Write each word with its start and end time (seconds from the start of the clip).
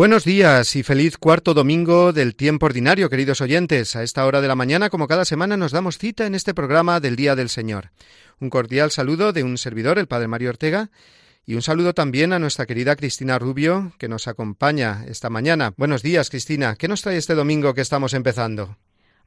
Buenos 0.00 0.24
días 0.24 0.76
y 0.76 0.82
feliz 0.82 1.18
cuarto 1.18 1.52
domingo 1.52 2.14
del 2.14 2.34
tiempo 2.34 2.64
ordinario, 2.64 3.10
queridos 3.10 3.42
oyentes. 3.42 3.96
A 3.96 4.02
esta 4.02 4.24
hora 4.24 4.40
de 4.40 4.48
la 4.48 4.54
mañana, 4.54 4.88
como 4.88 5.06
cada 5.06 5.26
semana, 5.26 5.58
nos 5.58 5.72
damos 5.72 5.98
cita 5.98 6.24
en 6.24 6.34
este 6.34 6.54
programa 6.54 7.00
del 7.00 7.16
Día 7.16 7.36
del 7.36 7.50
Señor. 7.50 7.90
Un 8.40 8.48
cordial 8.48 8.92
saludo 8.92 9.34
de 9.34 9.42
un 9.42 9.58
servidor, 9.58 9.98
el 9.98 10.06
Padre 10.06 10.26
Mario 10.26 10.48
Ortega, 10.48 10.90
y 11.44 11.54
un 11.54 11.60
saludo 11.60 11.92
también 11.92 12.32
a 12.32 12.38
nuestra 12.38 12.64
querida 12.64 12.96
Cristina 12.96 13.38
Rubio, 13.38 13.92
que 13.98 14.08
nos 14.08 14.26
acompaña 14.26 15.04
esta 15.06 15.28
mañana. 15.28 15.74
Buenos 15.76 16.02
días, 16.02 16.30
Cristina. 16.30 16.76
¿Qué 16.76 16.88
nos 16.88 17.02
trae 17.02 17.18
este 17.18 17.34
domingo 17.34 17.74
que 17.74 17.82
estamos 17.82 18.14
empezando? 18.14 18.78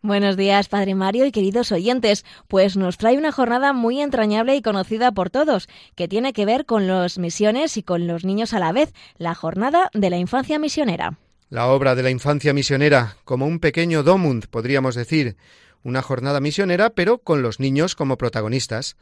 Buenos 0.05 0.35
días, 0.35 0.67
Padre 0.67 0.95
Mario 0.95 1.25
y 1.25 1.31
queridos 1.31 1.71
oyentes. 1.71 2.25
Pues 2.49 2.75
nos 2.75 2.97
trae 2.97 3.17
una 3.17 3.31
jornada 3.31 3.71
muy 3.71 4.01
entrañable 4.01 4.53
y 4.53 4.61
conocida 4.61 5.13
por 5.13 5.29
todos, 5.29 5.69
que 5.95 6.09
tiene 6.09 6.33
que 6.33 6.45
ver 6.45 6.65
con 6.65 6.87
las 6.87 7.17
misiones 7.17 7.77
y 7.77 7.83
con 7.83 8.05
los 8.05 8.25
niños 8.25 8.53
a 8.53 8.59
la 8.59 8.73
vez, 8.73 8.91
la 9.17 9.33
jornada 9.33 9.89
de 9.93 10.09
la 10.09 10.17
infancia 10.17 10.59
misionera. 10.59 11.17
La 11.49 11.67
obra 11.67 11.95
de 11.95 12.03
la 12.03 12.09
infancia 12.09 12.51
misionera, 12.51 13.15
como 13.23 13.47
un 13.47 13.59
pequeño 13.59 14.03
Domund, 14.03 14.47
podríamos 14.47 14.95
decir, 14.95 15.37
una 15.83 16.01
jornada 16.01 16.41
misionera, 16.41 16.89
pero 16.89 17.19
con 17.19 17.41
los 17.41 17.61
niños 17.61 17.95
como 17.95 18.17
protagonistas, 18.17 18.97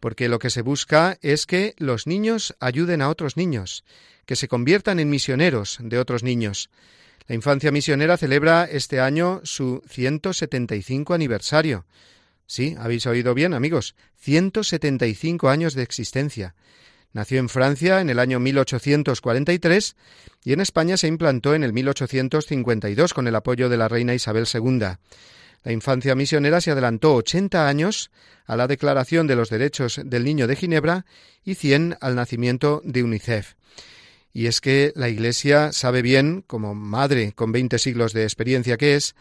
porque 0.00 0.30
lo 0.30 0.38
que 0.38 0.48
se 0.48 0.62
busca 0.62 1.18
es 1.20 1.44
que 1.44 1.74
los 1.76 2.06
niños 2.06 2.56
ayuden 2.60 3.02
a 3.02 3.10
otros 3.10 3.36
niños, 3.36 3.84
que 4.24 4.36
se 4.36 4.48
conviertan 4.48 5.00
en 5.00 5.10
misioneros 5.10 5.76
de 5.82 5.98
otros 5.98 6.22
niños. 6.22 6.70
La 7.28 7.34
infancia 7.34 7.72
misionera 7.72 8.16
celebra 8.16 8.68
este 8.70 9.00
año 9.00 9.40
su 9.42 9.82
175 9.88 11.12
aniversario. 11.12 11.84
Sí, 12.46 12.76
habéis 12.78 13.06
oído 13.06 13.34
bien, 13.34 13.52
amigos, 13.52 13.96
175 14.20 15.48
años 15.48 15.74
de 15.74 15.82
existencia. 15.82 16.54
Nació 17.12 17.40
en 17.40 17.48
Francia 17.48 18.00
en 18.00 18.10
el 18.10 18.18
año 18.20 18.38
1843 18.38 19.96
y 20.44 20.52
en 20.52 20.60
España 20.60 20.96
se 20.96 21.08
implantó 21.08 21.54
en 21.54 21.64
el 21.64 21.72
1852 21.72 23.14
con 23.14 23.26
el 23.26 23.34
apoyo 23.34 23.68
de 23.68 23.76
la 23.76 23.88
reina 23.88 24.14
Isabel 24.14 24.46
II. 24.52 24.78
La 25.64 25.72
infancia 25.72 26.14
misionera 26.14 26.60
se 26.60 26.70
adelantó 26.70 27.14
80 27.16 27.66
años 27.66 28.12
a 28.44 28.54
la 28.54 28.68
Declaración 28.68 29.26
de 29.26 29.34
los 29.34 29.50
Derechos 29.50 30.00
del 30.04 30.22
Niño 30.24 30.46
de 30.46 30.54
Ginebra 30.54 31.06
y 31.42 31.54
100 31.54 31.96
al 32.00 32.14
nacimiento 32.14 32.82
de 32.84 33.02
UNICEF. 33.02 33.54
Y 34.36 34.48
es 34.48 34.60
que 34.60 34.92
la 34.96 35.08
Iglesia 35.08 35.72
sabe 35.72 36.02
bien, 36.02 36.44
como 36.46 36.74
madre 36.74 37.32
con 37.32 37.52
veinte 37.52 37.78
siglos 37.78 38.12
de 38.12 38.24
experiencia 38.24 38.76
que 38.76 38.94
es, 38.94 39.14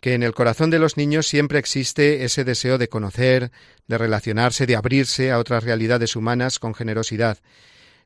que 0.00 0.14
en 0.14 0.24
el 0.24 0.34
corazón 0.34 0.68
de 0.68 0.80
los 0.80 0.96
niños 0.96 1.28
siempre 1.28 1.60
existe 1.60 2.24
ese 2.24 2.42
deseo 2.42 2.76
de 2.76 2.88
conocer, 2.88 3.52
de 3.86 3.98
relacionarse, 3.98 4.66
de 4.66 4.74
abrirse 4.74 5.30
a 5.30 5.38
otras 5.38 5.62
realidades 5.62 6.16
humanas 6.16 6.58
con 6.58 6.74
generosidad. 6.74 7.38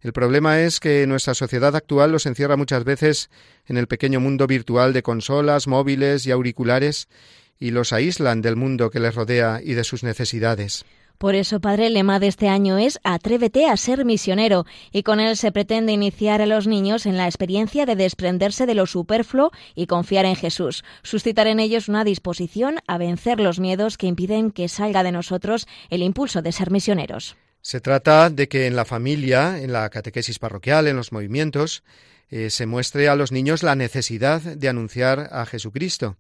El 0.03 0.13
problema 0.13 0.61
es 0.61 0.79
que 0.79 1.07
nuestra 1.07 1.33
sociedad 1.33 1.75
actual 1.75 2.13
los 2.13 2.27
encierra 2.27 2.59
muchas 2.59 2.85
veces 2.85 3.31
en 3.65 3.79
el 3.79 3.87
pequeño 3.87 4.21
mundo 4.21 4.47
virtual 4.47 4.93
de 4.93 5.03
consolas, 5.03 5.67
móviles 5.67 6.27
y 6.27 6.33
auriculares 6.33 7.09
y 7.59 7.71
los 7.71 7.95
aíslan 7.95 8.43
del 8.43 8.57
mundo 8.57 8.91
que 8.91 9.01
les 9.01 9.15
rodea 9.15 9.63
y 9.65 9.73
de 9.73 9.85
sus 9.85 10.03
necesidades. 10.03 10.85
Por 11.23 11.37
eso, 11.37 11.61
Padre, 11.61 11.87
el 11.87 11.95
lema 11.95 12.19
de 12.19 12.27
este 12.27 12.49
año 12.49 12.79
es 12.79 12.99
Atrévete 13.05 13.69
a 13.69 13.77
ser 13.77 14.05
misionero, 14.05 14.67
y 14.91 15.05
con 15.05 15.21
él 15.21 15.37
se 15.37 15.53
pretende 15.53 15.93
iniciar 15.93 16.43
a 16.43 16.47
los 16.47 16.67
niños 16.67 17.07
en 17.07 17.17
la 17.17 17.27
experiencia 17.27 17.87
de 17.87 17.95
desprenderse 17.95 18.67
de 18.67 18.75
lo 18.75 18.87
superfluo 18.87 19.53
y 19.77 19.87
confiar 19.87 20.25
en 20.25 20.35
Jesús, 20.35 20.83
suscitar 21.05 21.47
en 21.47 21.61
ellos 21.61 21.89
una 21.89 22.03
disposición 22.03 22.81
a 22.89 22.99
vencer 22.99 23.39
los 23.39 23.61
miedos 23.61 23.99
que 23.99 24.09
impiden 24.09 24.51
que 24.51 24.69
salga 24.69 25.05
de 25.05 25.13
nosotros 25.13 25.69
el 25.91 26.03
impulso 26.03 26.43
de 26.43 26.51
ser 26.51 26.73
misioneros. 26.73 27.37
Se 27.61 27.81
trata 27.81 28.29
de 28.29 28.49
que 28.49 28.67
en 28.67 28.75
la 28.75 28.85
familia, 28.85 29.61
en 29.63 29.73
la 29.73 29.89
catequesis 29.91 30.41
parroquial, 30.41 30.89
en 30.89 30.97
los 30.97 31.13
movimientos, 31.13 31.85
eh, 32.31 32.51
se 32.51 32.67
muestre 32.67 33.09
a 33.09 33.15
los 33.15 33.31
niños 33.31 33.63
la 33.63 33.77
necesidad 33.77 34.41
de 34.41 34.69
anunciar 34.69 35.29
a 35.31 35.47
Jesucristo 35.47 36.17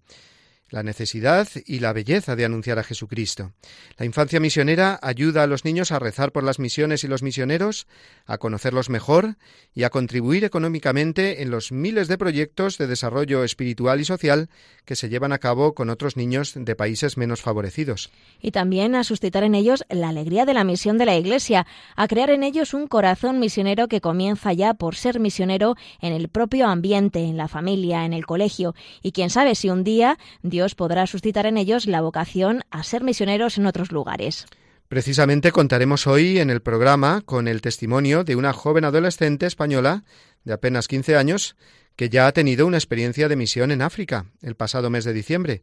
la 0.72 0.82
necesidad 0.82 1.46
y 1.66 1.80
la 1.80 1.92
belleza 1.92 2.34
de 2.34 2.46
anunciar 2.46 2.78
a 2.78 2.82
Jesucristo. 2.82 3.52
La 3.98 4.06
infancia 4.06 4.40
misionera 4.40 4.98
ayuda 5.02 5.42
a 5.42 5.46
los 5.46 5.66
niños 5.66 5.92
a 5.92 5.98
rezar 5.98 6.32
por 6.32 6.44
las 6.44 6.58
misiones 6.58 7.04
y 7.04 7.08
los 7.08 7.22
misioneros, 7.22 7.86
a 8.24 8.38
conocerlos 8.38 8.88
mejor 8.88 9.36
y 9.74 9.82
a 9.84 9.90
contribuir 9.90 10.44
económicamente 10.44 11.42
en 11.42 11.50
los 11.50 11.72
miles 11.72 12.08
de 12.08 12.16
proyectos 12.16 12.78
de 12.78 12.86
desarrollo 12.86 13.44
espiritual 13.44 14.00
y 14.00 14.06
social 14.06 14.48
que 14.86 14.96
se 14.96 15.10
llevan 15.10 15.32
a 15.32 15.38
cabo 15.38 15.74
con 15.74 15.90
otros 15.90 16.16
niños 16.16 16.54
de 16.56 16.74
países 16.74 17.18
menos 17.18 17.42
favorecidos. 17.42 18.10
Y 18.40 18.50
también 18.50 18.94
a 18.94 19.04
suscitar 19.04 19.44
en 19.44 19.54
ellos 19.54 19.84
la 19.90 20.08
alegría 20.08 20.46
de 20.46 20.54
la 20.54 20.64
misión 20.64 20.96
de 20.96 21.04
la 21.04 21.16
Iglesia, 21.16 21.66
a 21.96 22.08
crear 22.08 22.30
en 22.30 22.42
ellos 22.42 22.72
un 22.72 22.86
corazón 22.86 23.38
misionero 23.38 23.88
que 23.88 24.00
comienza 24.00 24.54
ya 24.54 24.72
por 24.72 24.96
ser 24.96 25.20
misionero 25.20 25.76
en 26.00 26.14
el 26.14 26.28
propio 26.28 26.66
ambiente, 26.66 27.20
en 27.20 27.36
la 27.36 27.48
familia, 27.48 28.06
en 28.06 28.14
el 28.14 28.24
colegio, 28.24 28.74
y 29.02 29.12
quién 29.12 29.28
sabe 29.28 29.54
si 29.54 29.68
un 29.68 29.84
día 29.84 30.18
Dios 30.42 30.61
podrá 30.74 31.06
suscitar 31.06 31.46
en 31.46 31.56
ellos 31.56 31.86
la 31.86 32.00
vocación 32.00 32.62
a 32.70 32.82
ser 32.82 33.02
misioneros 33.02 33.58
en 33.58 33.66
otros 33.66 33.92
lugares. 33.92 34.46
Precisamente 34.88 35.52
contaremos 35.52 36.06
hoy 36.06 36.38
en 36.38 36.50
el 36.50 36.60
programa 36.60 37.22
con 37.22 37.48
el 37.48 37.62
testimonio 37.62 38.24
de 38.24 38.36
una 38.36 38.52
joven 38.52 38.84
adolescente 38.84 39.46
española 39.46 40.04
de 40.44 40.52
apenas 40.52 40.86
15 40.86 41.16
años 41.16 41.56
que 41.96 42.08
ya 42.08 42.26
ha 42.26 42.32
tenido 42.32 42.66
una 42.66 42.76
experiencia 42.76 43.28
de 43.28 43.36
misión 43.36 43.70
en 43.70 43.82
África 43.82 44.26
el 44.42 44.54
pasado 44.54 44.90
mes 44.90 45.04
de 45.04 45.12
diciembre 45.12 45.62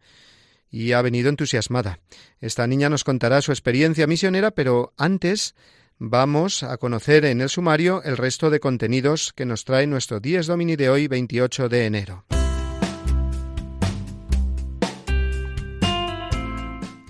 y 0.71 0.93
ha 0.93 1.01
venido 1.01 1.29
entusiasmada. 1.29 1.99
Esta 2.41 2.67
niña 2.67 2.89
nos 2.89 3.03
contará 3.03 3.41
su 3.41 3.51
experiencia 3.51 4.07
misionera, 4.07 4.51
pero 4.51 4.93
antes 4.97 5.55
vamos 5.97 6.63
a 6.63 6.77
conocer 6.77 7.25
en 7.25 7.41
el 7.41 7.49
sumario 7.49 8.01
el 8.03 8.17
resto 8.17 8.49
de 8.49 8.59
contenidos 8.59 9.33
que 9.33 9.45
nos 9.45 9.65
trae 9.65 9.87
nuestro 9.87 10.19
Dies 10.19 10.47
Domini 10.47 10.75
de 10.75 10.89
hoy, 10.89 11.07
28 11.07 11.69
de 11.69 11.85
enero. 11.85 12.25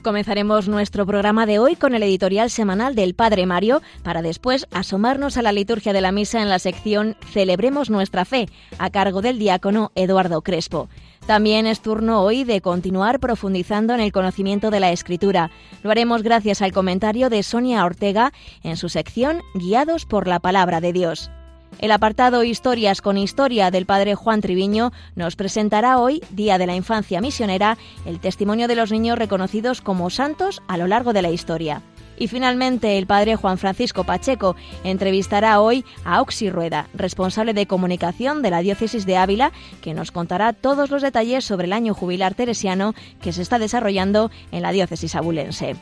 Comenzaremos 0.09 0.67
nuestro 0.67 1.05
programa 1.05 1.45
de 1.45 1.59
hoy 1.59 1.75
con 1.75 1.93
el 1.93 2.01
editorial 2.01 2.49
semanal 2.49 2.95
del 2.95 3.13
Padre 3.13 3.45
Mario 3.45 3.83
para 4.01 4.23
después 4.23 4.65
asomarnos 4.71 5.37
a 5.37 5.43
la 5.43 5.51
liturgia 5.51 5.93
de 5.93 6.01
la 6.01 6.11
misa 6.11 6.41
en 6.41 6.49
la 6.49 6.57
sección 6.57 7.15
Celebremos 7.31 7.91
nuestra 7.91 8.25
fe, 8.25 8.49
a 8.79 8.89
cargo 8.89 9.21
del 9.21 9.37
diácono 9.37 9.91
Eduardo 9.93 10.41
Crespo. 10.41 10.89
También 11.27 11.67
es 11.67 11.81
turno 11.81 12.23
hoy 12.23 12.43
de 12.43 12.59
continuar 12.59 13.19
profundizando 13.19 13.93
en 13.93 13.99
el 13.99 14.11
conocimiento 14.11 14.71
de 14.71 14.79
la 14.79 14.91
Escritura. 14.91 15.51
Lo 15.83 15.91
haremos 15.91 16.23
gracias 16.23 16.63
al 16.63 16.71
comentario 16.71 17.29
de 17.29 17.43
Sonia 17.43 17.85
Ortega 17.85 18.33
en 18.63 18.77
su 18.77 18.89
sección 18.89 19.43
Guiados 19.53 20.07
por 20.07 20.27
la 20.27 20.39
Palabra 20.39 20.81
de 20.81 20.91
Dios. 20.91 21.29
El 21.77 21.91
apartado 21.91 22.43
Historias 22.43 23.01
con 23.01 23.17
Historia 23.17 23.71
del 23.71 23.85
padre 23.85 24.15
Juan 24.15 24.41
Triviño 24.41 24.91
nos 25.15 25.35
presentará 25.35 25.99
hoy, 25.99 26.21
Día 26.31 26.57
de 26.57 26.67
la 26.67 26.75
Infancia 26.75 27.21
Misionera, 27.21 27.77
el 28.05 28.19
testimonio 28.19 28.67
de 28.67 28.75
los 28.75 28.91
niños 28.91 29.17
reconocidos 29.17 29.81
como 29.81 30.09
santos 30.09 30.61
a 30.67 30.77
lo 30.77 30.87
largo 30.87 31.13
de 31.13 31.21
la 31.21 31.29
historia. 31.29 31.81
Y 32.17 32.27
finalmente, 32.27 32.97
el 32.97 33.07
padre 33.07 33.37
Juan 33.37 33.57
Francisco 33.57 34.03
Pacheco 34.03 34.57
entrevistará 34.83 35.61
hoy 35.61 35.85
a 36.03 36.21
Oxy 36.21 36.49
Rueda, 36.49 36.89
responsable 36.93 37.53
de 37.53 37.65
comunicación 37.65 38.41
de 38.41 38.51
la 38.51 38.59
diócesis 38.59 39.05
de 39.05 39.15
Ávila, 39.15 39.53
que 39.81 39.93
nos 39.93 40.11
contará 40.11 40.51
todos 40.51 40.91
los 40.91 41.01
detalles 41.01 41.45
sobre 41.45 41.65
el 41.67 41.73
año 41.73 41.93
jubilar 41.93 42.35
teresiano 42.35 42.93
que 43.21 43.31
se 43.31 43.41
está 43.41 43.57
desarrollando 43.57 44.31
en 44.51 44.63
la 44.63 44.71
diócesis 44.71 45.15
abulense. 45.15 45.77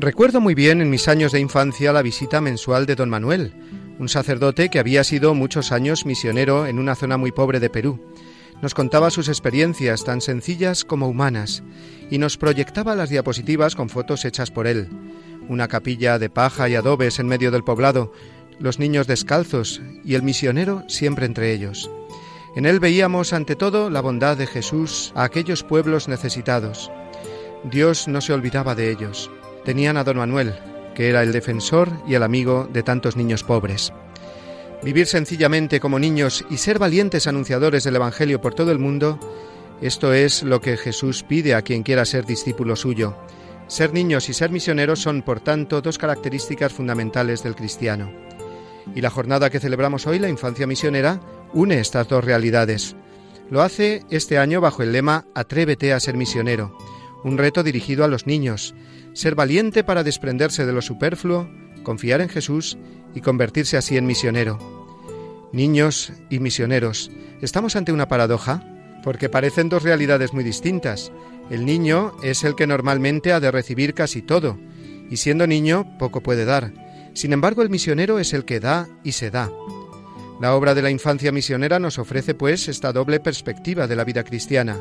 Recuerdo 0.00 0.40
muy 0.40 0.54
bien 0.54 0.80
en 0.80 0.90
mis 0.90 1.08
años 1.08 1.32
de 1.32 1.40
infancia 1.40 1.92
la 1.92 2.02
visita 2.02 2.40
mensual 2.40 2.86
de 2.86 2.94
don 2.94 3.10
Manuel, 3.10 3.52
un 3.98 4.08
sacerdote 4.08 4.68
que 4.68 4.78
había 4.78 5.02
sido 5.02 5.34
muchos 5.34 5.72
años 5.72 6.06
misionero 6.06 6.66
en 6.66 6.78
una 6.78 6.94
zona 6.94 7.16
muy 7.16 7.32
pobre 7.32 7.58
de 7.58 7.68
Perú. 7.68 8.00
Nos 8.62 8.74
contaba 8.74 9.10
sus 9.10 9.26
experiencias 9.26 10.04
tan 10.04 10.20
sencillas 10.20 10.84
como 10.84 11.08
humanas 11.08 11.64
y 12.12 12.18
nos 12.18 12.36
proyectaba 12.36 12.94
las 12.94 13.10
diapositivas 13.10 13.74
con 13.74 13.88
fotos 13.88 14.24
hechas 14.24 14.52
por 14.52 14.68
él. 14.68 14.88
Una 15.48 15.66
capilla 15.66 16.20
de 16.20 16.30
paja 16.30 16.68
y 16.68 16.76
adobes 16.76 17.18
en 17.18 17.26
medio 17.26 17.50
del 17.50 17.64
poblado, 17.64 18.12
los 18.60 18.78
niños 18.78 19.08
descalzos 19.08 19.82
y 20.04 20.14
el 20.14 20.22
misionero 20.22 20.84
siempre 20.86 21.26
entre 21.26 21.52
ellos. 21.52 21.90
En 22.54 22.66
él 22.66 22.78
veíamos 22.78 23.32
ante 23.32 23.56
todo 23.56 23.90
la 23.90 24.00
bondad 24.00 24.36
de 24.36 24.46
Jesús 24.46 25.10
a 25.16 25.24
aquellos 25.24 25.64
pueblos 25.64 26.06
necesitados. 26.06 26.88
Dios 27.64 28.06
no 28.06 28.20
se 28.20 28.32
olvidaba 28.32 28.76
de 28.76 28.92
ellos. 28.92 29.28
Tenían 29.64 29.96
a 29.96 30.04
don 30.04 30.16
Manuel, 30.16 30.54
que 30.94 31.08
era 31.08 31.22
el 31.22 31.32
defensor 31.32 31.90
y 32.06 32.14
el 32.14 32.22
amigo 32.22 32.68
de 32.72 32.82
tantos 32.82 33.16
niños 33.16 33.44
pobres. 33.44 33.92
Vivir 34.82 35.06
sencillamente 35.06 35.80
como 35.80 35.98
niños 35.98 36.44
y 36.50 36.56
ser 36.58 36.78
valientes 36.78 37.26
anunciadores 37.26 37.84
del 37.84 37.96
Evangelio 37.96 38.40
por 38.40 38.54
todo 38.54 38.70
el 38.70 38.78
mundo, 38.78 39.18
esto 39.80 40.12
es 40.12 40.42
lo 40.42 40.60
que 40.60 40.76
Jesús 40.76 41.22
pide 41.22 41.54
a 41.54 41.62
quien 41.62 41.82
quiera 41.82 42.04
ser 42.04 42.26
discípulo 42.26 42.76
suyo. 42.76 43.16
Ser 43.68 43.92
niños 43.92 44.28
y 44.28 44.34
ser 44.34 44.50
misioneros 44.50 45.00
son, 45.00 45.22
por 45.22 45.40
tanto, 45.40 45.82
dos 45.82 45.98
características 45.98 46.72
fundamentales 46.72 47.42
del 47.42 47.54
cristiano. 47.54 48.10
Y 48.94 49.00
la 49.02 49.10
jornada 49.10 49.50
que 49.50 49.60
celebramos 49.60 50.06
hoy, 50.06 50.18
la 50.18 50.28
infancia 50.28 50.66
misionera, 50.66 51.20
une 51.52 51.78
estas 51.80 52.08
dos 52.08 52.24
realidades. 52.24 52.96
Lo 53.50 53.62
hace 53.62 54.02
este 54.10 54.38
año 54.38 54.60
bajo 54.60 54.82
el 54.82 54.92
lema 54.92 55.26
Atrévete 55.34 55.92
a 55.92 56.00
ser 56.00 56.16
misionero, 56.16 56.76
un 57.24 57.38
reto 57.38 57.62
dirigido 57.62 58.04
a 58.04 58.08
los 58.08 58.26
niños, 58.26 58.74
ser 59.18 59.34
valiente 59.34 59.82
para 59.82 60.04
desprenderse 60.04 60.64
de 60.64 60.72
lo 60.72 60.80
superfluo, 60.80 61.50
confiar 61.82 62.20
en 62.20 62.28
Jesús 62.28 62.78
y 63.16 63.20
convertirse 63.20 63.76
así 63.76 63.96
en 63.96 64.06
misionero. 64.06 64.60
Niños 65.52 66.12
y 66.30 66.38
misioneros, 66.38 67.10
¿estamos 67.42 67.74
ante 67.74 67.90
una 67.90 68.06
paradoja? 68.06 68.62
Porque 69.02 69.28
parecen 69.28 69.70
dos 69.70 69.82
realidades 69.82 70.32
muy 70.32 70.44
distintas. 70.44 71.10
El 71.50 71.66
niño 71.66 72.12
es 72.22 72.44
el 72.44 72.54
que 72.54 72.68
normalmente 72.68 73.32
ha 73.32 73.40
de 73.40 73.50
recibir 73.50 73.92
casi 73.92 74.22
todo, 74.22 74.56
y 75.10 75.16
siendo 75.16 75.48
niño 75.48 75.98
poco 75.98 76.22
puede 76.22 76.44
dar. 76.44 76.72
Sin 77.12 77.32
embargo, 77.32 77.62
el 77.62 77.70
misionero 77.70 78.20
es 78.20 78.32
el 78.34 78.44
que 78.44 78.60
da 78.60 78.86
y 79.02 79.12
se 79.12 79.32
da. 79.32 79.50
La 80.40 80.54
obra 80.54 80.76
de 80.76 80.82
la 80.82 80.90
infancia 80.90 81.32
misionera 81.32 81.80
nos 81.80 81.98
ofrece, 81.98 82.34
pues, 82.34 82.68
esta 82.68 82.92
doble 82.92 83.18
perspectiva 83.18 83.88
de 83.88 83.96
la 83.96 84.04
vida 84.04 84.22
cristiana. 84.22 84.78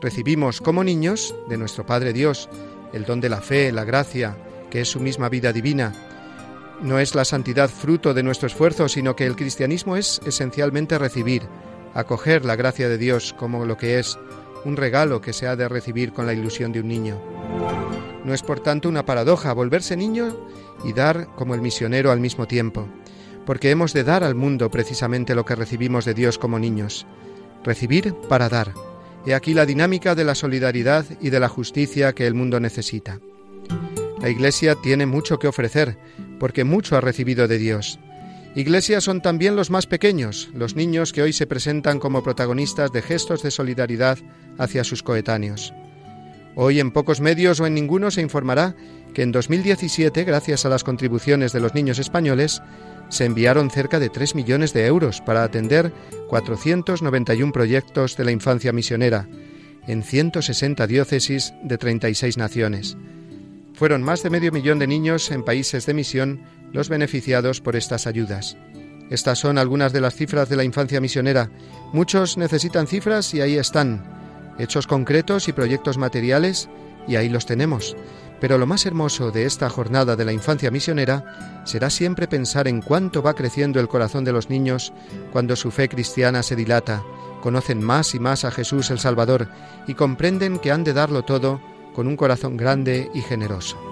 Recibimos 0.00 0.60
como 0.60 0.84
niños 0.84 1.34
de 1.48 1.58
nuestro 1.58 1.84
Padre 1.84 2.12
Dios 2.12 2.48
el 2.92 3.04
don 3.04 3.20
de 3.20 3.28
la 3.28 3.40
fe, 3.40 3.72
la 3.72 3.84
gracia, 3.84 4.36
que 4.70 4.80
es 4.80 4.88
su 4.88 5.00
misma 5.00 5.28
vida 5.28 5.52
divina. 5.52 5.92
No 6.80 6.98
es 6.98 7.14
la 7.14 7.24
santidad 7.24 7.70
fruto 7.70 8.14
de 8.14 8.22
nuestro 8.22 8.46
esfuerzo, 8.46 8.88
sino 8.88 9.14
que 9.16 9.26
el 9.26 9.36
cristianismo 9.36 9.96
es 9.96 10.20
esencialmente 10.26 10.98
recibir, 10.98 11.42
acoger 11.94 12.44
la 12.44 12.56
gracia 12.56 12.88
de 12.88 12.98
Dios 12.98 13.34
como 13.38 13.64
lo 13.64 13.76
que 13.76 13.98
es, 13.98 14.18
un 14.64 14.76
regalo 14.76 15.20
que 15.20 15.32
se 15.32 15.46
ha 15.46 15.56
de 15.56 15.68
recibir 15.68 16.12
con 16.12 16.26
la 16.26 16.34
ilusión 16.34 16.72
de 16.72 16.80
un 16.80 16.88
niño. 16.88 17.20
No 18.24 18.34
es 18.34 18.42
por 18.42 18.60
tanto 18.60 18.88
una 18.88 19.04
paradoja 19.04 19.52
volverse 19.52 19.96
niño 19.96 20.36
y 20.84 20.92
dar 20.92 21.28
como 21.34 21.54
el 21.54 21.60
misionero 21.60 22.10
al 22.10 22.20
mismo 22.20 22.46
tiempo 22.46 22.88
porque 23.44 23.70
hemos 23.70 23.92
de 23.92 24.04
dar 24.04 24.24
al 24.24 24.34
mundo 24.34 24.70
precisamente 24.70 25.34
lo 25.34 25.44
que 25.44 25.54
recibimos 25.54 26.04
de 26.04 26.14
Dios 26.14 26.38
como 26.38 26.58
niños. 26.58 27.06
Recibir 27.64 28.14
para 28.28 28.48
dar. 28.48 28.91
He 29.24 29.34
aquí 29.34 29.54
la 29.54 29.66
dinámica 29.66 30.14
de 30.14 30.24
la 30.24 30.34
solidaridad 30.34 31.06
y 31.20 31.30
de 31.30 31.40
la 31.40 31.48
justicia 31.48 32.12
que 32.12 32.26
el 32.26 32.34
mundo 32.34 32.58
necesita. 32.58 33.20
La 34.20 34.28
Iglesia 34.28 34.74
tiene 34.74 35.06
mucho 35.06 35.38
que 35.38 35.48
ofrecer, 35.48 35.96
porque 36.40 36.64
mucho 36.64 36.96
ha 36.96 37.00
recibido 37.00 37.46
de 37.46 37.58
Dios. 37.58 37.98
Iglesias 38.54 39.04
son 39.04 39.22
también 39.22 39.56
los 39.56 39.70
más 39.70 39.86
pequeños, 39.86 40.50
los 40.54 40.76
niños 40.76 41.12
que 41.12 41.22
hoy 41.22 41.32
se 41.32 41.46
presentan 41.46 41.98
como 41.98 42.22
protagonistas 42.22 42.92
de 42.92 43.00
gestos 43.00 43.42
de 43.42 43.50
solidaridad 43.50 44.18
hacia 44.58 44.84
sus 44.84 45.02
coetáneos. 45.02 45.72
Hoy 46.54 46.80
en 46.80 46.90
pocos 46.90 47.20
medios 47.20 47.60
o 47.60 47.66
en 47.66 47.74
ninguno 47.74 48.10
se 48.10 48.20
informará 48.20 48.76
que 49.14 49.22
en 49.22 49.32
2017, 49.32 50.24
gracias 50.24 50.66
a 50.66 50.68
las 50.68 50.84
contribuciones 50.84 51.52
de 51.52 51.60
los 51.60 51.74
niños 51.74 51.98
españoles, 51.98 52.60
se 53.08 53.24
enviaron 53.24 53.70
cerca 53.70 53.98
de 53.98 54.10
3 54.10 54.34
millones 54.34 54.72
de 54.72 54.86
euros 54.86 55.20
para 55.20 55.44
atender 55.44 55.92
491 56.32 57.52
proyectos 57.52 58.16
de 58.16 58.24
la 58.24 58.30
infancia 58.30 58.72
misionera 58.72 59.28
en 59.86 60.02
160 60.02 60.86
diócesis 60.86 61.52
de 61.62 61.76
36 61.76 62.38
naciones. 62.38 62.96
Fueron 63.74 64.02
más 64.02 64.22
de 64.22 64.30
medio 64.30 64.50
millón 64.50 64.78
de 64.78 64.86
niños 64.86 65.30
en 65.30 65.44
países 65.44 65.84
de 65.84 65.92
misión 65.92 66.40
los 66.72 66.88
beneficiados 66.88 67.60
por 67.60 67.76
estas 67.76 68.06
ayudas. 68.06 68.56
Estas 69.10 69.40
son 69.40 69.58
algunas 69.58 69.92
de 69.92 70.00
las 70.00 70.14
cifras 70.14 70.48
de 70.48 70.56
la 70.56 70.64
infancia 70.64 71.02
misionera. 71.02 71.50
Muchos 71.92 72.38
necesitan 72.38 72.86
cifras 72.86 73.34
y 73.34 73.42
ahí 73.42 73.58
están. 73.58 74.02
Hechos 74.58 74.86
concretos 74.86 75.48
y 75.48 75.52
proyectos 75.52 75.98
materiales 75.98 76.70
y 77.06 77.16
ahí 77.16 77.28
los 77.28 77.44
tenemos. 77.44 77.94
Pero 78.42 78.58
lo 78.58 78.66
más 78.66 78.86
hermoso 78.86 79.30
de 79.30 79.44
esta 79.46 79.70
jornada 79.70 80.16
de 80.16 80.24
la 80.24 80.32
infancia 80.32 80.72
misionera 80.72 81.62
será 81.64 81.90
siempre 81.90 82.26
pensar 82.26 82.66
en 82.66 82.82
cuánto 82.82 83.22
va 83.22 83.34
creciendo 83.34 83.78
el 83.78 83.86
corazón 83.86 84.24
de 84.24 84.32
los 84.32 84.50
niños 84.50 84.92
cuando 85.30 85.54
su 85.54 85.70
fe 85.70 85.88
cristiana 85.88 86.42
se 86.42 86.56
dilata, 86.56 87.04
conocen 87.40 87.80
más 87.80 88.16
y 88.16 88.18
más 88.18 88.44
a 88.44 88.50
Jesús 88.50 88.90
el 88.90 88.98
Salvador 88.98 89.46
y 89.86 89.94
comprenden 89.94 90.58
que 90.58 90.72
han 90.72 90.82
de 90.82 90.92
darlo 90.92 91.22
todo 91.22 91.60
con 91.94 92.08
un 92.08 92.16
corazón 92.16 92.56
grande 92.56 93.08
y 93.14 93.20
generoso. 93.20 93.91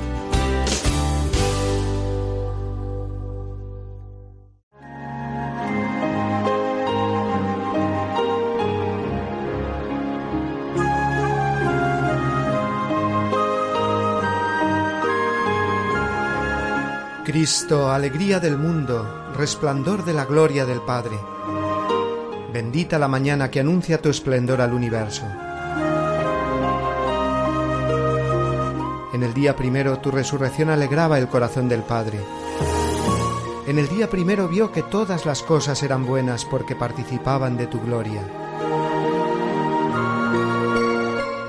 Cristo, 17.31 17.89
alegría 17.89 18.41
del 18.41 18.57
mundo, 18.57 19.31
resplandor 19.37 20.03
de 20.03 20.11
la 20.11 20.25
gloria 20.25 20.65
del 20.65 20.81
Padre. 20.81 21.17
Bendita 22.51 22.99
la 22.99 23.07
mañana 23.07 23.49
que 23.49 23.61
anuncia 23.61 24.01
tu 24.01 24.09
esplendor 24.09 24.59
al 24.59 24.73
universo. 24.73 25.23
En 29.13 29.23
el 29.23 29.33
día 29.33 29.55
primero 29.55 29.99
tu 29.99 30.11
resurrección 30.11 30.71
alegraba 30.71 31.19
el 31.19 31.29
corazón 31.29 31.69
del 31.69 31.83
Padre. 31.83 32.19
En 33.65 33.79
el 33.79 33.87
día 33.87 34.09
primero 34.09 34.49
vio 34.49 34.73
que 34.73 34.83
todas 34.83 35.25
las 35.25 35.41
cosas 35.41 35.81
eran 35.83 36.05
buenas 36.05 36.43
porque 36.43 36.75
participaban 36.75 37.55
de 37.55 37.67
tu 37.67 37.79
gloria. 37.79 38.23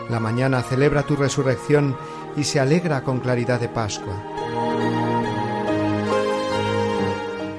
La 0.09 0.21
mañana 0.21 0.63
celebra 0.63 1.03
tu 1.03 1.17
resurrección 1.17 1.97
y 2.37 2.45
se 2.45 2.61
alegra 2.61 3.03
con 3.03 3.19
claridad 3.19 3.59
de 3.59 3.69
Pascua. 3.69 5.02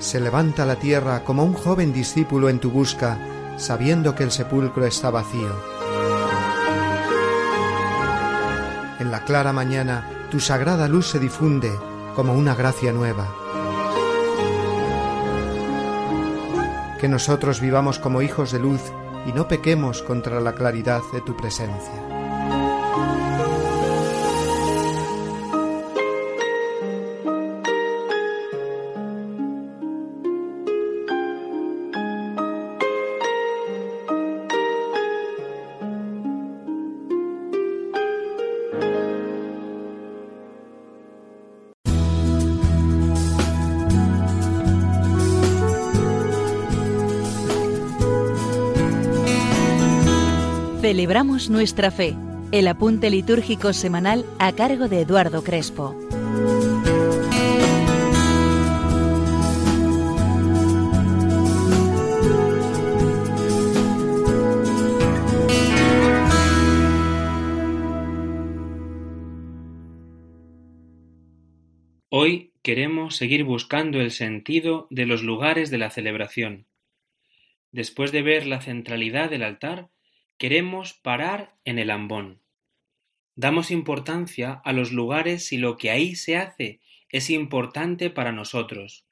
Se 0.04 0.20
levanta 0.20 0.66
la 0.66 0.76
tierra 0.76 1.24
como 1.24 1.46
un 1.46 1.54
joven 1.54 1.94
discípulo 1.94 2.50
en 2.50 2.60
tu 2.60 2.70
busca, 2.70 3.18
sabiendo 3.56 4.16
que 4.16 4.24
el 4.24 4.32
sepulcro 4.32 4.86
está 4.86 5.10
vacío. 5.10 5.56
En 9.00 9.12
la 9.12 9.24
clara 9.24 9.54
mañana 9.54 10.10
tu 10.30 10.42
sagrada 10.42 10.90
luz 10.90 11.08
se 11.08 11.20
difunde 11.20 11.72
como 12.16 12.34
una 12.34 12.54
gracia 12.54 12.92
nueva. 12.92 13.34
Que 17.00 17.08
nosotros 17.08 17.62
vivamos 17.62 17.98
como 17.98 18.22
hijos 18.22 18.52
de 18.52 18.60
luz 18.60 18.82
y 19.26 19.32
no 19.32 19.48
pequemos 19.48 20.02
contra 20.02 20.42
la 20.42 20.54
claridad 20.54 21.02
de 21.14 21.22
tu 21.22 21.36
presencia. 21.38 22.13
Celebramos 50.94 51.50
nuestra 51.50 51.90
fe, 51.90 52.16
el 52.52 52.68
apunte 52.68 53.10
litúrgico 53.10 53.74
semanal 53.74 54.28
a 54.38 54.54
cargo 54.54 54.88
de 54.88 55.02
Eduardo 55.02 55.44
Crespo. 55.44 55.98
Hoy 72.10 72.54
queremos 72.62 73.16
seguir 73.16 73.46
buscando 73.46 74.00
el 74.00 74.12
sentido 74.12 74.86
de 74.92 75.08
los 75.08 75.24
lugares 75.24 75.72
de 75.72 75.80
la 75.80 75.90
celebración. 75.90 76.68
Después 77.72 78.12
de 78.12 78.22
ver 78.22 78.46
la 78.46 78.62
centralidad 78.62 79.32
del 79.32 79.42
altar, 79.42 79.90
queremos 80.44 80.94
parar 80.94 81.56
en 81.64 81.80
el 81.80 81.90
ambón. 81.90 82.42
Damos 83.34 83.72
importancia 83.72 84.52
a 84.66 84.74
los 84.74 84.92
lugares 84.92 85.48
si 85.48 85.56
lo 85.58 85.78
que 85.78 85.90
ahí 85.90 86.18
se 86.18 86.36
hace 86.36 86.82
es 87.08 87.30
importante 87.30 88.10
para 88.10 88.34
nosotros. 88.34 89.06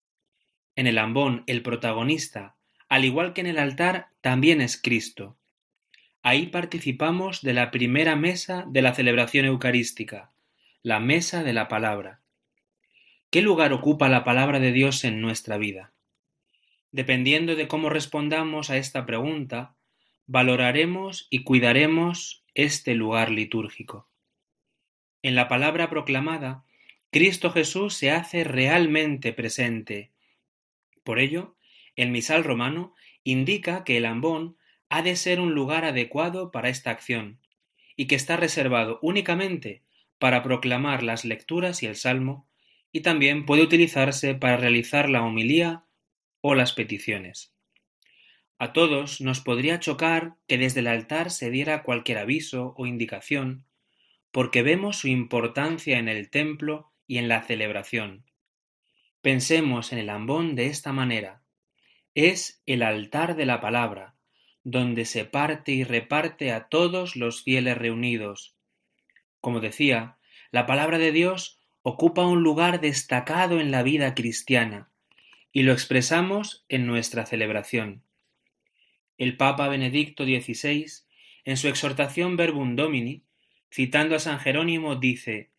En 0.76 0.88
el 0.88 0.98
ambón, 0.98 1.46
el 1.48 1.62
protagonista, 1.62 2.58
al 2.90 3.06
igual 3.06 3.32
que 3.32 3.40
en 3.40 3.48
el 3.48 3.60
altar, 3.60 4.08
también 4.20 4.60
es 4.60 4.76
Cristo. 4.76 5.38
Ahí 6.22 6.48
participamos 6.48 7.42
de 7.42 7.54
la 7.54 7.72
primera 7.72 8.18
mesa 8.18 8.66
de 8.68 8.82
la 8.82 8.94
celebración 8.94 9.46
eucarística, 9.46 10.34
la 10.84 11.00
mesa 11.00 11.46
de 11.46 11.54
la 11.54 11.70
palabra. 11.70 12.20
¿Qué 13.30 13.42
lugar 13.42 13.72
ocupa 13.72 14.10
la 14.10 14.26
palabra 14.26 14.60
de 14.60 14.74
Dios 14.74 15.06
en 15.06 15.22
nuestra 15.22 15.58
vida? 15.58 15.94
Dependiendo 16.92 17.56
de 17.56 17.70
cómo 17.70 17.90
respondamos 17.90 18.70
a 18.70 18.76
esta 18.76 19.06
pregunta, 19.06 19.78
valoraremos 20.28 21.28
y 21.30 21.44
cuidaremos 21.44 22.44
este 22.54 22.96
lugar 22.96 23.32
litúrgico. 23.32 24.10
En 25.24 25.36
la 25.36 25.48
palabra 25.48 25.90
proclamada, 25.90 26.66
Cristo 27.12 27.52
Jesús 27.52 27.94
se 27.94 28.12
hace 28.12 28.44
realmente 28.44 29.34
presente. 29.34 30.12
Por 31.04 31.20
ello, 31.20 31.56
el 31.96 32.10
misal 32.10 32.44
romano 32.44 32.96
indica 33.24 33.84
que 33.84 33.98
el 33.98 34.06
ambón 34.06 34.58
ha 34.90 35.02
de 35.02 35.16
ser 35.16 35.40
un 35.40 35.54
lugar 35.54 35.86
adecuado 35.86 36.52
para 36.52 36.70
esta 36.70 36.92
acción, 36.92 37.40
y 37.96 38.08
que 38.08 38.16
está 38.16 38.38
reservado 38.38 39.00
únicamente 39.02 39.84
para 40.20 40.44
proclamar 40.44 41.04
las 41.04 41.26
lecturas 41.26 41.84
y 41.84 41.86
el 41.86 41.96
salmo, 41.96 42.48
y 42.92 43.02
también 43.02 43.46
puede 43.46 43.64
utilizarse 43.64 44.36
para 44.36 44.58
realizar 44.58 45.10
la 45.10 45.24
homilía 45.24 45.86
o 46.42 46.56
las 46.56 46.74
peticiones. 46.74 47.51
A 48.62 48.74
todos 48.74 49.22
nos 49.22 49.40
podría 49.40 49.80
chocar 49.80 50.36
que 50.48 50.60
desde 50.60 50.82
el 50.82 50.88
altar 50.88 51.32
se 51.32 51.50
diera 51.50 51.82
cualquier 51.82 52.20
aviso 52.20 52.76
o 52.78 52.86
indicación, 52.86 53.66
porque 54.30 54.62
vemos 54.62 54.98
su 54.98 55.08
importancia 55.08 55.98
en 55.98 56.08
el 56.08 56.30
templo 56.30 56.92
y 57.08 57.18
en 57.18 57.28
la 57.28 57.42
celebración. 57.42 58.24
Pensemos 59.24 59.92
en 59.92 59.98
el 59.98 60.12
ambón 60.12 60.54
de 60.54 60.68
esta 60.68 60.94
manera. 60.94 61.42
Es 62.14 62.62
el 62.68 62.84
altar 62.84 63.36
de 63.36 63.48
la 63.48 63.62
palabra, 63.62 64.14
donde 64.64 65.06
se 65.06 65.26
parte 65.26 65.72
y 65.72 65.84
reparte 65.84 66.52
a 66.52 66.68
todos 66.68 67.16
los 67.16 67.42
fieles 67.42 67.80
reunidos. 67.80 68.54
Como 69.40 69.60
decía, 69.60 70.18
la 70.52 70.68
palabra 70.68 71.00
de 71.00 71.12
Dios 71.12 71.58
ocupa 71.82 72.28
un 72.28 72.44
lugar 72.44 72.80
destacado 72.80 73.60
en 73.60 73.72
la 73.72 73.82
vida 73.82 74.14
cristiana, 74.14 74.92
y 75.52 75.64
lo 75.64 75.74
expresamos 75.74 76.64
en 76.70 76.86
nuestra 76.86 77.26
celebración. 77.26 78.04
El 79.22 79.38
Papa 79.38 79.68
Benedicto 79.68 80.26
XVI, 80.26 80.88
en 81.46 81.56
su 81.56 81.68
exhortación 81.68 82.38
Verbum 82.38 82.76
Domini, 82.76 83.22
citando 83.70 84.16
a 84.16 84.20
San 84.20 84.40
Jerónimo, 84.40 84.96
dice 84.96 85.52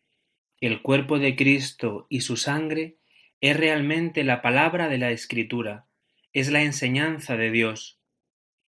El 0.59 0.81
cuerpo 0.81 1.17
de 1.17 1.37
Cristo 1.37 2.05
y 2.09 2.19
su 2.19 2.35
sangre 2.35 2.97
es 3.39 3.55
realmente 3.55 4.25
la 4.25 4.41
palabra 4.41 4.89
de 4.89 4.97
la 4.97 5.11
Escritura, 5.11 5.85
es 6.33 6.51
la 6.51 6.61
enseñanza 6.61 7.37
de 7.37 7.51
Dios. 7.51 8.01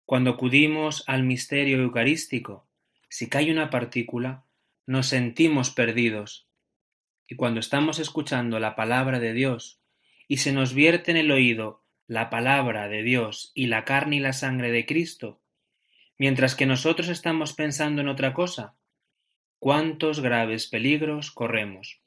Cuando 0.05 0.31
acudimos 0.31 1.03
al 1.05 1.21
misterio 1.21 1.79
eucarístico, 1.83 2.67
si 3.09 3.29
cae 3.29 3.51
una 3.51 3.69
partícula, 3.69 4.43
nos 4.87 5.05
sentimos 5.05 5.69
perdidos. 5.69 6.47
Y 7.27 7.35
cuando 7.35 7.59
estamos 7.59 7.99
escuchando 7.99 8.59
la 8.59 8.75
palabra 8.75 9.19
de 9.19 9.33
Dios 9.33 9.83
y 10.27 10.37
se 10.37 10.51
nos 10.51 10.73
vierte 10.73 11.11
en 11.11 11.17
el 11.17 11.29
oído 11.29 11.83
la 12.09 12.31
palabra 12.31 12.87
de 12.87 13.03
Dios 13.03 13.51
y 13.53 13.67
la 13.67 13.85
carne 13.85 14.15
y 14.15 14.19
la 14.19 14.33
sangre 14.33 14.71
de 14.71 14.87
Cristo, 14.87 15.39
mientras 16.17 16.55
que 16.55 16.65
nosotros 16.65 17.07
estamos 17.07 17.53
pensando 17.53 18.01
en 18.01 18.07
otra 18.07 18.33
cosa, 18.33 18.73
cuántos 19.59 20.19
graves 20.19 20.65
peligros 20.65 21.29
corremos. 21.29 22.01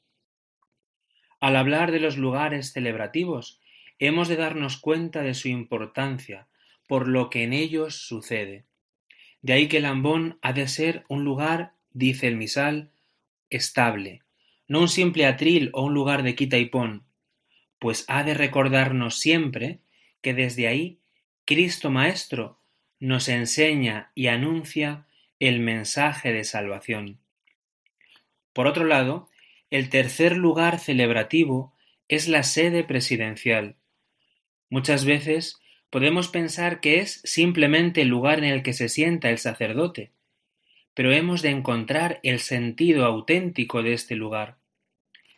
Al 1.39 1.55
hablar 1.55 1.93
de 1.93 2.01
los 2.01 2.17
lugares 2.17 2.73
celebrativos, 2.73 3.61
hemos 4.01 4.27
de 4.27 4.35
darnos 4.35 4.77
cuenta 4.77 5.23
de 5.23 5.35
su 5.35 5.47
importancia 5.47 6.49
por 6.89 7.07
lo 7.07 7.31
que 7.31 7.45
en 7.45 7.53
ellos 7.53 7.95
sucede. 7.95 8.65
De 9.41 9.53
ahí 9.53 9.69
que 9.69 9.77
el 9.77 9.85
ambón 9.85 10.37
ha 10.43 10.53
de 10.53 10.67
ser 10.67 11.05
un 11.09 11.23
lugar, 11.23 11.75
dice 11.93 12.27
el 12.27 12.37
misal, 12.37 12.91
estable, 13.51 14.23
no 14.67 14.81
un 14.81 14.89
simple 14.89 15.27
atril 15.27 15.71
o 15.73 15.85
un 15.85 15.95
lugar 15.95 16.25
de 16.25 16.35
quita 16.35 16.59
y 16.59 16.67
pon, 16.67 17.05
pues 17.79 18.05
ha 18.09 18.25
de 18.25 18.35
recordarnos 18.35 19.21
siempre 19.21 19.79
que 20.23 20.33
desde 20.35 20.69
ahí 20.69 20.99
Cristo 21.45 21.91
Maestro 21.91 22.59
nos 22.99 23.29
enseña 23.29 24.13
y 24.15 24.29
anuncia 24.29 25.07
el 25.41 25.59
mensaje 25.59 26.33
de 26.33 26.45
salvación. 26.45 27.19
Por 28.53 28.67
otro 28.67 28.85
lado, 28.85 29.29
el 29.71 29.89
tercer 29.89 30.37
lugar 30.37 30.79
celebrativo 30.79 31.75
es 32.09 32.29
la 32.29 32.43
sede 32.43 32.85
presidencial. 32.85 33.77
Muchas 34.69 35.05
veces 35.05 35.61
podemos 35.91 36.29
pensar 36.29 36.81
que 36.81 37.01
es 37.01 37.21
simplemente 37.25 38.03
el 38.03 38.09
lugar 38.09 38.39
en 38.39 38.45
el 38.45 38.63
que 38.63 38.73
se 38.73 38.89
sienta 38.89 39.31
el 39.31 39.39
sacerdote, 39.39 40.13
pero 40.95 41.13
hemos 41.13 41.43
de 41.43 41.51
encontrar 41.51 42.21
el 42.23 42.41
sentido 42.41 43.05
auténtico 43.05 43.83
de 43.83 43.95
este 43.95 44.15
lugar. 44.15 44.59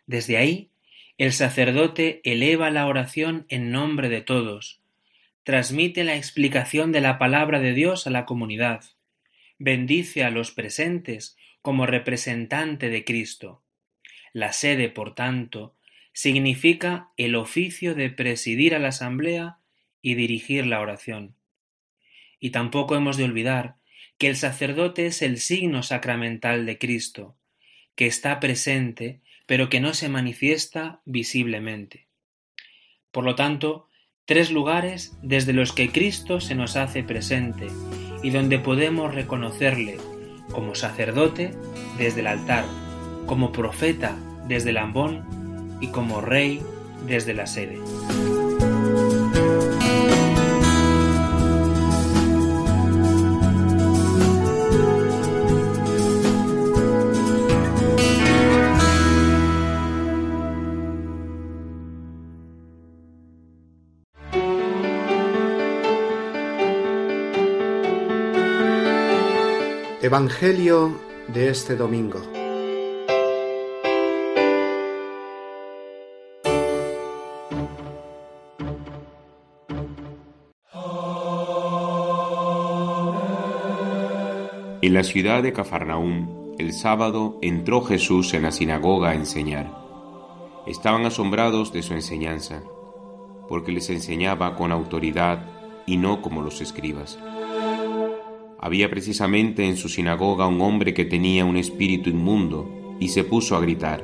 Desde 0.07 0.37
ahí 0.37 0.71
el 1.16 1.33
sacerdote 1.33 2.21
eleva 2.25 2.71
la 2.71 2.87
oración 2.87 3.47
en 3.49 3.71
nombre 3.71 4.09
de 4.09 4.21
todos, 4.21 4.80
transmite 5.44 6.02
la 6.02 6.16
explicación 6.16 6.90
de 6.90 7.00
la 7.00 7.18
palabra 7.18 7.61
de 7.61 7.73
Dios 7.73 8.06
a 8.06 8.11
la 8.11 8.25
comunidad, 8.25 8.83
bendice 9.59 10.25
a 10.25 10.30
los 10.30 10.50
presentes 10.50 11.37
como 11.62 11.87
representante 11.87 12.88
de 12.88 13.04
Cristo. 13.04 13.62
La 14.33 14.52
sede, 14.52 14.88
por 14.88 15.14
tanto, 15.14 15.76
significa 16.12 17.11
el 17.16 17.37
oficio 17.37 17.94
de 17.94 18.11
presidir 18.11 18.75
a 18.75 18.80
la 18.80 18.88
asamblea 18.88 19.59
y 20.02 20.14
dirigir 20.14 20.66
la 20.66 20.80
oración. 20.80 21.37
Y 22.40 22.50
tampoco 22.50 22.97
hemos 22.97 23.16
de 23.16 23.25
olvidar 23.25 23.76
que 24.18 24.28
el 24.28 24.37
sacerdote 24.37 25.06
es 25.06 25.23
el 25.23 25.38
signo 25.38 25.83
sacramental 25.83 26.66
de 26.66 26.78
Cristo, 26.78 27.37
que 27.94 28.06
está 28.06 28.40
presente 28.40 29.21
pero 29.47 29.69
que 29.69 29.81
no 29.81 29.95
se 29.95 30.09
manifiesta 30.09 31.01
visiblemente. 31.05 32.09
Por 33.11 33.25
lo 33.25 33.35
tanto, 33.35 33.89
tres 34.25 34.51
lugares 34.51 35.17
desde 35.23 35.53
los 35.53 35.73
que 35.73 35.91
Cristo 35.91 36.41
se 36.41 36.55
nos 36.55 36.77
hace 36.77 37.03
presente 37.03 37.69
y 38.23 38.31
donde 38.31 38.59
podemos 38.59 39.15
reconocerle 39.15 39.99
como 40.53 40.75
sacerdote 40.75 41.55
desde 41.99 42.21
el 42.21 42.27
altar, 42.27 42.65
como 43.27 43.53
profeta 43.53 44.17
desde 44.49 44.71
el 44.71 44.79
ambón 44.79 45.79
y 45.81 45.89
como 45.89 46.21
rey 46.21 46.63
desde 47.07 47.35
la 47.35 47.47
sede. 47.47 47.79
Evangelio 70.14 70.97
de 71.26 71.49
este 71.49 71.75
domingo. 71.75 72.21
En 84.83 84.94
la 84.94 85.02
ciudad 85.02 85.42
de 85.42 85.52
Cafarnaúm, 85.52 86.54
el 86.59 86.73
sábado 86.73 87.40
entró 87.42 87.83
Jesús 87.83 88.35
en 88.35 88.42
la 88.42 88.52
sinagoga 88.52 89.11
a 89.11 89.14
enseñar. 89.16 89.68
Estaban 90.68 91.04
asombrados 91.06 91.73
de 91.73 91.83
su 91.83 91.92
enseñanza, 91.92 92.62
porque 93.49 93.73
les 93.73 93.90
enseñaba 93.90 94.54
con 94.54 94.71
autoridad 94.71 95.44
y 95.87 95.97
no 95.97 96.23
como 96.23 96.40
los 96.40 96.61
escribas 96.61 97.18
Había 98.64 98.88
precisamente 98.88 99.68
en 99.68 99.76
su 99.76 99.90
sinagoga 99.90 100.47
un 100.47 100.62
hombre 100.62 100.94
que 100.94 101.04
tenía 101.04 101.44
un 101.44 101.59
espíritu 101.59 102.09
inmundo 102.09 102.97
y 102.99 103.09
se 103.09 103.23
puso 103.23 103.56
a 103.56 103.61
gritar, 103.61 104.02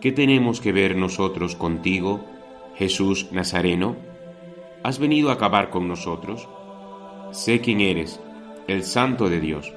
¿Qué 0.00 0.10
tenemos 0.10 0.60
que 0.60 0.72
ver 0.72 0.96
nosotros 0.96 1.54
contigo, 1.54 2.24
Jesús 2.74 3.28
Nazareno? 3.30 3.94
¿Has 4.82 4.98
venido 4.98 5.30
a 5.30 5.34
acabar 5.34 5.70
con 5.70 5.86
nosotros? 5.86 6.48
Sé 7.30 7.60
quién 7.60 7.80
eres, 7.80 8.18
el 8.66 8.82
santo 8.82 9.28
de 9.28 9.38
Dios. 9.38 9.72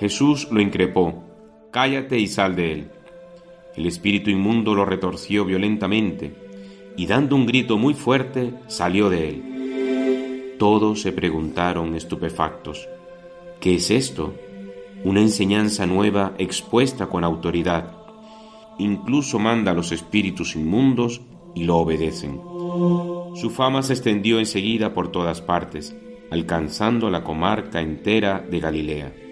Jesús 0.00 0.48
lo 0.50 0.60
increpó, 0.60 1.22
cállate 1.70 2.18
y 2.18 2.26
sal 2.26 2.56
de 2.56 2.72
él. 2.72 2.90
El 3.76 3.86
espíritu 3.86 4.30
inmundo 4.30 4.74
lo 4.74 4.84
retorció 4.84 5.44
violentamente 5.44 6.34
y 6.96 7.06
dando 7.06 7.36
un 7.36 7.46
grito 7.46 7.78
muy 7.78 7.94
fuerte 7.94 8.52
salió 8.66 9.08
de 9.10 9.28
él. 9.28 10.56
Todos 10.58 11.02
se 11.02 11.12
preguntaron 11.12 11.94
estupefactos, 11.94 12.88
¿qué 13.60 13.76
es 13.76 13.90
esto? 13.90 14.34
Una 15.04 15.20
enseñanza 15.20 15.86
nueva 15.86 16.34
expuesta 16.38 17.06
con 17.06 17.24
autoridad. 17.24 17.92
Incluso 18.78 19.38
manda 19.38 19.72
a 19.72 19.74
los 19.74 19.92
espíritus 19.92 20.56
inmundos 20.56 21.20
y 21.54 21.64
lo 21.64 21.76
obedecen. 21.76 22.40
Su 23.34 23.50
fama 23.50 23.82
se 23.82 23.94
extendió 23.94 24.38
enseguida 24.38 24.92
por 24.92 25.10
todas 25.10 25.40
partes, 25.40 25.96
alcanzando 26.30 27.10
la 27.10 27.24
comarca 27.24 27.80
entera 27.80 28.40
de 28.40 28.60
Galilea. 28.60 29.25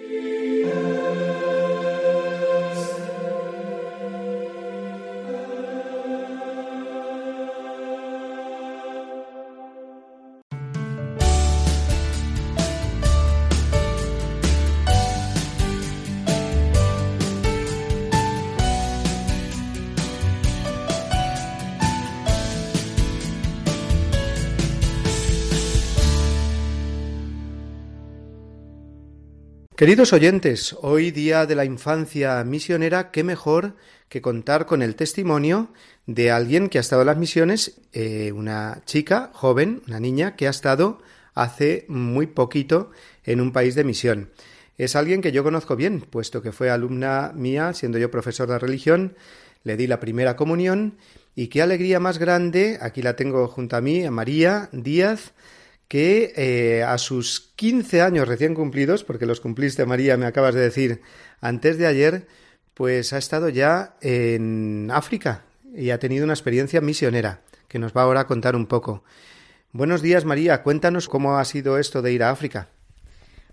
Queridos 29.85 30.15
oyentes, 30.15 30.75
hoy 30.81 31.11
día 31.11 31.45
de 31.45 31.55
la 31.55 31.67
infancia 31.67 32.43
misionera, 32.43 33.11
qué 33.11 33.23
mejor 33.23 33.77
que 34.09 34.23
contar 34.23 34.65
con 34.65 34.81
el 34.81 34.97
testimonio 34.97 35.75
de 36.07 36.31
alguien 36.31 36.71
que 36.71 36.79
ha 36.79 36.81
estado 36.81 37.03
en 37.03 37.09
las 37.09 37.19
misiones, 37.19 37.83
eh, 37.93 38.33
una 38.33 38.81
chica 38.87 39.31
joven, 39.35 39.83
una 39.87 40.01
niña 40.01 40.37
que 40.37 40.47
ha 40.47 40.51
estado 40.51 41.03
hace 41.35 41.85
muy 41.89 42.27
poquito 42.27 42.93
en 43.25 43.43
un 43.43 43.53
país 43.53 43.75
de 43.75 43.85
misión. 43.85 44.31
Es 44.79 44.97
alguien 44.97 45.21
que 45.21 45.33
yo 45.33 45.45
conozco 45.45 45.77
bien, 45.77 46.01
puesto 46.01 46.41
que 46.41 46.53
fue 46.53 46.71
alumna 46.71 47.33
mía, 47.35 47.75
siendo 47.75 47.99
yo 47.99 48.11
profesor 48.11 48.49
de 48.49 48.59
religión, 48.59 49.15
le 49.65 49.77
di 49.77 49.87
la 49.87 50.01
primera 50.01 50.35
comunión 50.35 50.97
y 51.35 51.49
qué 51.49 51.61
alegría 51.61 52.01
más 52.01 52.17
grande, 52.17 52.79
aquí 52.81 53.03
la 53.03 53.17
tengo 53.17 53.49
junto 53.49 53.77
a 53.77 53.83
mí, 53.83 54.03
a 54.07 54.11
María 54.11 54.71
Díaz, 54.73 55.35
que 55.95 56.33
eh, 56.35 56.83
a 56.83 56.99
sus 56.99 57.53
15 57.55 58.03
años 58.03 58.27
recién 58.27 58.53
cumplidos, 58.53 59.05
porque 59.05 59.27
los 59.27 59.41
cumpliste, 59.41 59.87
María, 59.87 60.17
me 60.17 60.27
acabas 60.27 60.53
de 60.53 60.61
decir 60.61 61.03
antes 61.41 61.79
de 61.79 61.87
ayer, 61.87 62.27
pues 62.75 63.13
ha 63.13 63.19
estado 63.19 63.49
ya 63.49 63.95
en 64.01 64.91
África 64.93 65.45
y 65.73 65.91
ha 65.91 66.01
tenido 66.01 66.25
una 66.25 66.33
experiencia 66.33 66.81
misionera, 66.81 67.43
que 67.69 67.79
nos 67.79 67.93
va 67.93 68.03
ahora 68.03 68.23
a 68.23 68.27
contar 68.27 68.57
un 68.57 68.67
poco. 68.67 69.05
Buenos 69.71 70.03
días, 70.03 70.25
María. 70.25 70.65
Cuéntanos 70.65 71.07
cómo 71.07 71.39
ha 71.39 71.45
sido 71.45 71.79
esto 71.79 72.03
de 72.03 72.13
ir 72.13 72.25
a 72.25 72.31
África. 72.31 72.67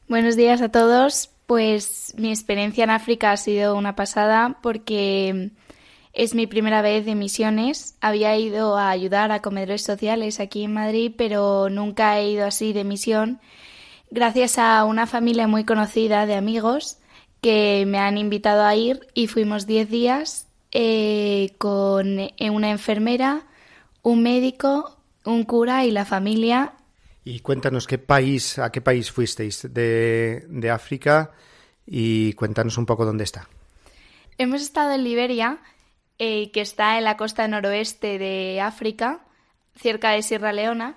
Buenos 0.08 0.36
días 0.36 0.63
a 0.63 0.69
todos. 0.69 1.30
Pues 1.45 2.15
mi 2.17 2.32
experiencia 2.32 2.84
en 2.84 2.89
África 2.89 3.34
ha 3.34 3.38
sido 3.38 3.75
una 3.75 3.95
pasada 3.95 4.58
porque 4.63 5.51
es 6.13 6.36
mi 6.36 6.47
primera 6.47 6.82
vez 6.82 7.06
de 7.06 7.15
misiones. 7.15 7.95
Había 8.02 8.38
ido 8.38 8.78
a 8.78 8.89
ayudar 8.89 9.32
a 9.32 9.41
comedores 9.41 9.84
sociales 9.84 10.39
aquí 10.39 10.63
en 10.63 10.74
Madrid, 10.74 11.13
pero 11.17 11.69
nunca 11.69 12.19
he 12.19 12.32
ido 12.32 12.45
así 12.45 12.74
de 12.74 12.84
misión. 12.84 13.39
Gracias 14.10 14.58
a 14.58 14.84
una 14.84 15.08
familia 15.08 15.47
muy 15.47 15.63
conocida 15.63 16.26
de 16.26 16.36
amigos 16.36 16.97
que 17.41 17.86
me 17.88 17.97
han 17.97 18.17
invitado 18.17 18.63
a 18.63 18.76
ir 18.76 19.08
y 19.13 19.28
fuimos 19.28 19.65
10 19.65 19.89
días 19.89 20.47
eh, 20.71 21.54
con 21.58 22.19
una 22.39 22.71
enfermera, 22.71 23.43
un 24.04 24.21
médico, 24.21 24.97
un 25.24 25.43
cura 25.43 25.86
y 25.86 25.91
la 25.91 26.06
familia. 26.06 26.74
Y 27.24 27.39
cuéntanos 27.39 27.88
qué 27.88 27.97
país, 27.97 28.60
a 28.60 28.71
qué 28.71 28.82
país 28.82 29.12
fuisteis 29.12 29.67
de, 29.74 30.45
de 30.50 30.69
África 30.69 31.32
y 31.86 32.34
cuéntanos 32.34 32.78
un 32.78 32.86
poco 32.86 33.06
dónde 33.06 33.24
está. 33.24 33.47
Hemos 34.38 34.62
estado 34.62 34.91
en 34.91 35.04
Liberia 35.04 35.60
eh, 36.23 36.51
que 36.51 36.62
está 36.62 36.99
en 36.99 37.03
la 37.03 37.17
costa 37.17 37.47
noroeste 37.47 38.19
de 38.19 38.62
África, 38.62 39.25
cerca 39.75 40.12
de 40.12 40.21
Sierra 40.21 40.53
Leona. 40.53 40.95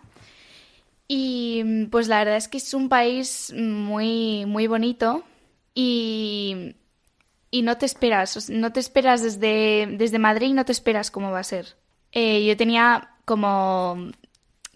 Y 1.08 1.86
pues 1.86 2.08
la 2.08 2.18
verdad 2.18 2.36
es 2.36 2.46
que 2.46 2.58
es 2.58 2.74
un 2.74 2.90
país 2.90 3.50
muy, 3.56 4.44
muy 4.44 4.66
bonito 4.66 5.24
y, 5.72 6.76
y 7.50 7.62
no 7.62 7.78
te 7.78 7.86
esperas, 7.86 8.50
no 8.50 8.70
te 8.70 8.80
esperas 8.80 9.22
desde, 9.22 9.86
desde 9.96 10.18
Madrid, 10.18 10.52
no 10.52 10.66
te 10.66 10.72
esperas 10.72 11.10
cómo 11.10 11.30
va 11.30 11.38
a 11.38 11.44
ser. 11.44 11.74
Eh, 12.12 12.44
yo 12.44 12.54
tenía 12.58 13.14
como, 13.24 14.10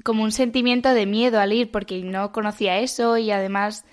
como 0.02 0.22
un 0.22 0.32
sentimiento 0.32 0.94
de 0.94 1.04
miedo 1.04 1.40
al 1.40 1.52
ir 1.52 1.70
porque 1.70 2.00
no 2.02 2.32
conocía 2.32 2.78
eso 2.78 3.18
y 3.18 3.30
además, 3.32 3.84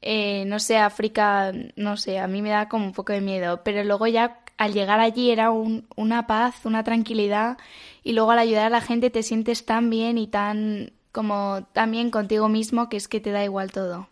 eh, 0.00 0.46
no 0.46 0.58
sé, 0.58 0.78
África, 0.78 1.52
no 1.76 1.98
sé, 1.98 2.18
a 2.18 2.28
mí 2.28 2.40
me 2.40 2.48
da 2.48 2.66
como 2.70 2.86
un 2.86 2.92
poco 2.94 3.12
de 3.12 3.20
miedo, 3.20 3.60
pero 3.62 3.84
luego 3.84 4.06
ya 4.06 4.40
al 4.58 4.74
llegar 4.74 5.00
allí 5.00 5.30
era 5.30 5.50
una 5.50 6.26
paz, 6.26 6.66
una 6.66 6.84
tranquilidad 6.84 7.56
y 8.02 8.12
luego 8.12 8.32
al 8.32 8.40
ayudar 8.40 8.66
a 8.66 8.70
la 8.70 8.80
gente 8.80 9.08
te 9.08 9.22
sientes 9.22 9.64
tan 9.64 9.88
bien 9.88 10.18
y 10.18 10.26
tan 10.26 10.92
como 11.12 11.66
tan 11.72 11.92
bien 11.92 12.10
contigo 12.10 12.48
mismo 12.48 12.88
que 12.88 12.96
es 12.96 13.08
que 13.08 13.20
te 13.20 13.30
da 13.30 13.42
igual 13.44 13.72
todo. 13.72 14.08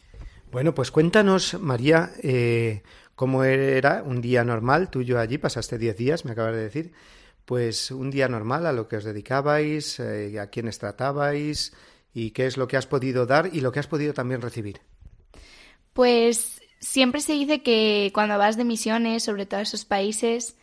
Bueno, 0.51 0.75
pues 0.75 0.91
cuéntanos, 0.91 1.61
María, 1.61 2.13
eh, 2.23 2.83
cómo 3.17 3.45
era 3.45 4.03
un 4.05 4.21
día 4.21 4.45
normal 4.45 4.89
tuyo 4.89 5.19
allí, 5.19 5.37
pasaste 5.37 5.79
10 5.79 5.97
días, 5.97 6.25
me 6.25 6.33
acabas 6.33 6.55
de 6.55 6.63
decir, 6.63 6.93
pues 7.45 7.91
un 7.91 8.11
día 8.11 8.29
normal 8.29 8.67
a 8.67 8.73
lo 8.73 8.89
que 8.89 8.97
os 8.97 9.05
dedicabais, 9.05 9.99
eh, 10.01 10.39
a 10.41 10.47
quiénes 10.49 10.79
tratabais 10.79 11.75
y 12.15 12.31
qué 12.31 12.47
es 12.47 12.57
lo 12.57 12.69
que 12.69 12.77
has 12.77 12.87
podido 12.87 13.27
dar 13.27 13.51
y 13.53 13.61
lo 13.61 13.73
que 13.73 13.81
has 13.81 13.89
podido 13.89 14.15
también 14.15 14.41
recibir. 14.41 14.81
Pues 15.93 16.61
siempre 16.81 17.21
se 17.21 17.33
dice 17.33 17.63
que 17.63 18.11
cuando 18.15 18.39
vas 18.39 18.57
de 18.57 18.65
misiones, 18.65 19.25
sobre 19.25 19.47
todo 19.47 19.61
a 19.61 19.63
esos 19.63 19.85
países, 19.85 20.57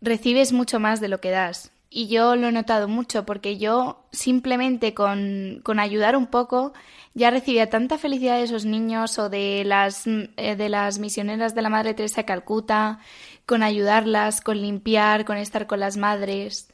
recibes 0.00 0.52
mucho 0.52 0.80
más 0.80 1.00
de 1.00 1.08
lo 1.08 1.20
que 1.20 1.30
das. 1.30 1.72
Y 1.92 2.06
yo 2.06 2.36
lo 2.36 2.48
he 2.48 2.52
notado 2.52 2.86
mucho 2.86 3.26
porque 3.26 3.58
yo 3.58 4.04
simplemente 4.12 4.94
con, 4.94 5.60
con 5.64 5.80
ayudar 5.80 6.16
un 6.16 6.28
poco 6.28 6.72
ya 7.14 7.30
recibía 7.30 7.68
tanta 7.68 7.98
felicidad 7.98 8.36
de 8.36 8.44
esos 8.44 8.64
niños 8.64 9.18
o 9.18 9.28
de 9.28 9.64
las, 9.64 10.06
eh, 10.06 10.54
de 10.56 10.68
las 10.68 10.98
misioneras 11.00 11.54
de 11.54 11.62
la 11.62 11.68
Madre 11.68 11.94
Teresa 11.94 12.22
de 12.22 12.26
Calcuta, 12.26 13.00
con 13.46 13.62
ayudarlas, 13.64 14.40
con 14.40 14.60
limpiar, 14.60 15.24
con 15.24 15.36
estar 15.36 15.66
con 15.66 15.80
las 15.80 15.96
madres. 15.96 16.68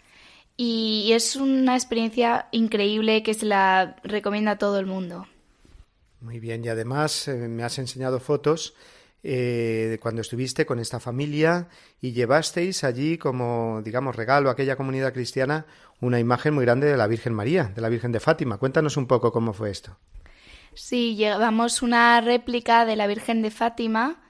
Y 0.58 1.10
es 1.12 1.36
una 1.36 1.74
experiencia 1.74 2.48
increíble 2.50 3.22
que 3.22 3.34
se 3.34 3.46
la 3.46 3.96
recomienda 4.02 4.52
a 4.52 4.58
todo 4.58 4.78
el 4.78 4.86
mundo. 4.86 5.26
Muy 6.26 6.40
bien, 6.40 6.64
y 6.64 6.68
además 6.68 7.28
eh, 7.28 7.46
me 7.46 7.62
has 7.62 7.78
enseñado 7.78 8.18
fotos 8.18 8.74
eh, 9.22 9.86
de 9.90 10.00
cuando 10.00 10.22
estuviste 10.22 10.66
con 10.66 10.80
esta 10.80 10.98
familia 10.98 11.68
y 12.00 12.14
llevasteis 12.14 12.82
allí 12.82 13.16
como, 13.16 13.80
digamos, 13.84 14.16
regalo 14.16 14.48
a 14.48 14.54
aquella 14.54 14.74
comunidad 14.74 15.12
cristiana 15.12 15.66
una 16.00 16.18
imagen 16.18 16.52
muy 16.54 16.64
grande 16.64 16.88
de 16.88 16.96
la 16.96 17.06
Virgen 17.06 17.32
María, 17.32 17.70
de 17.72 17.80
la 17.80 17.88
Virgen 17.88 18.10
de 18.10 18.18
Fátima. 18.18 18.58
Cuéntanos 18.58 18.96
un 18.96 19.06
poco 19.06 19.30
cómo 19.30 19.52
fue 19.52 19.70
esto. 19.70 19.98
Sí, 20.74 21.14
llevamos 21.14 21.80
una 21.80 22.20
réplica 22.20 22.84
de 22.86 22.96
la 22.96 23.06
Virgen 23.06 23.40
de 23.40 23.52
Fátima 23.52 24.20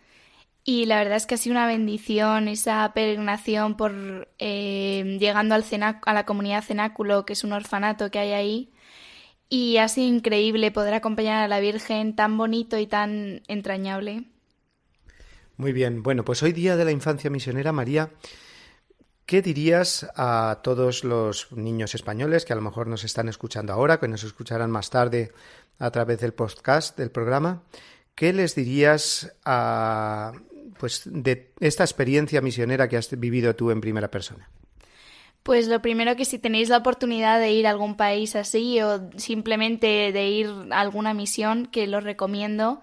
y 0.64 0.84
la 0.84 0.98
verdad 0.98 1.16
es 1.16 1.24
que 1.24 1.36
ha 1.36 1.38
sido 1.38 1.54
una 1.54 1.66
bendición 1.66 2.48
esa 2.48 2.92
peregrinación 2.92 3.74
por 3.78 4.28
eh, 4.38 5.16
llegando 5.18 5.54
al 5.54 5.64
a 5.80 6.12
la 6.12 6.26
comunidad 6.26 6.62
cenáculo, 6.62 7.24
que 7.24 7.32
es 7.32 7.42
un 7.42 7.54
orfanato 7.54 8.10
que 8.10 8.18
hay 8.18 8.32
ahí 8.32 8.72
y 9.48 9.76
ha 9.78 9.88
sido 9.88 10.08
increíble 10.08 10.70
poder 10.70 10.94
acompañar 10.94 11.42
a 11.42 11.48
la 11.48 11.60
Virgen 11.60 12.16
tan 12.16 12.36
bonito 12.36 12.78
y 12.78 12.86
tan 12.86 13.42
entrañable. 13.48 14.24
Muy 15.56 15.72
bien, 15.72 16.02
bueno, 16.02 16.24
pues 16.24 16.42
hoy 16.42 16.52
día 16.52 16.76
de 16.76 16.84
la 16.84 16.90
infancia 16.90 17.30
misionera, 17.30 17.72
María, 17.72 18.10
¿qué 19.24 19.40
dirías 19.40 20.06
a 20.14 20.60
todos 20.62 21.02
los 21.02 21.50
niños 21.52 21.94
españoles 21.94 22.44
que 22.44 22.52
a 22.52 22.56
lo 22.56 22.62
mejor 22.62 22.88
nos 22.88 23.04
están 23.04 23.28
escuchando 23.28 23.72
ahora, 23.72 23.98
que 23.98 24.08
nos 24.08 24.22
escucharán 24.22 24.70
más 24.70 24.90
tarde 24.90 25.32
a 25.78 25.90
través 25.90 26.20
del 26.20 26.34
podcast 26.34 26.98
del 26.98 27.10
programa? 27.10 27.62
¿Qué 28.14 28.32
les 28.32 28.54
dirías 28.54 29.34
a, 29.44 30.32
pues, 30.78 31.02
de 31.06 31.52
esta 31.60 31.84
experiencia 31.84 32.40
misionera 32.40 32.88
que 32.88 32.96
has 32.96 33.18
vivido 33.18 33.54
tú 33.56 33.70
en 33.70 33.80
primera 33.80 34.10
persona? 34.10 34.50
Pues 35.46 35.68
lo 35.68 35.80
primero 35.80 36.16
que 36.16 36.24
si 36.24 36.40
tenéis 36.40 36.70
la 36.70 36.78
oportunidad 36.78 37.38
de 37.38 37.52
ir 37.52 37.68
a 37.68 37.70
algún 37.70 37.94
país 37.94 38.34
así 38.34 38.82
o 38.82 39.08
simplemente 39.16 40.10
de 40.10 40.26
ir 40.26 40.48
a 40.72 40.80
alguna 40.80 41.14
misión, 41.14 41.66
que 41.66 41.86
lo 41.86 42.00
recomiendo, 42.00 42.82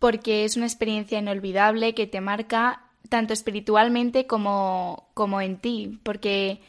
porque 0.00 0.44
es 0.44 0.56
una 0.56 0.66
experiencia 0.66 1.20
inolvidable 1.20 1.94
que 1.94 2.08
te 2.08 2.20
marca 2.20 2.82
tanto 3.08 3.32
espiritualmente 3.32 4.26
como, 4.26 5.10
como 5.14 5.40
en 5.40 5.58
ti, 5.58 6.00
porque 6.02 6.60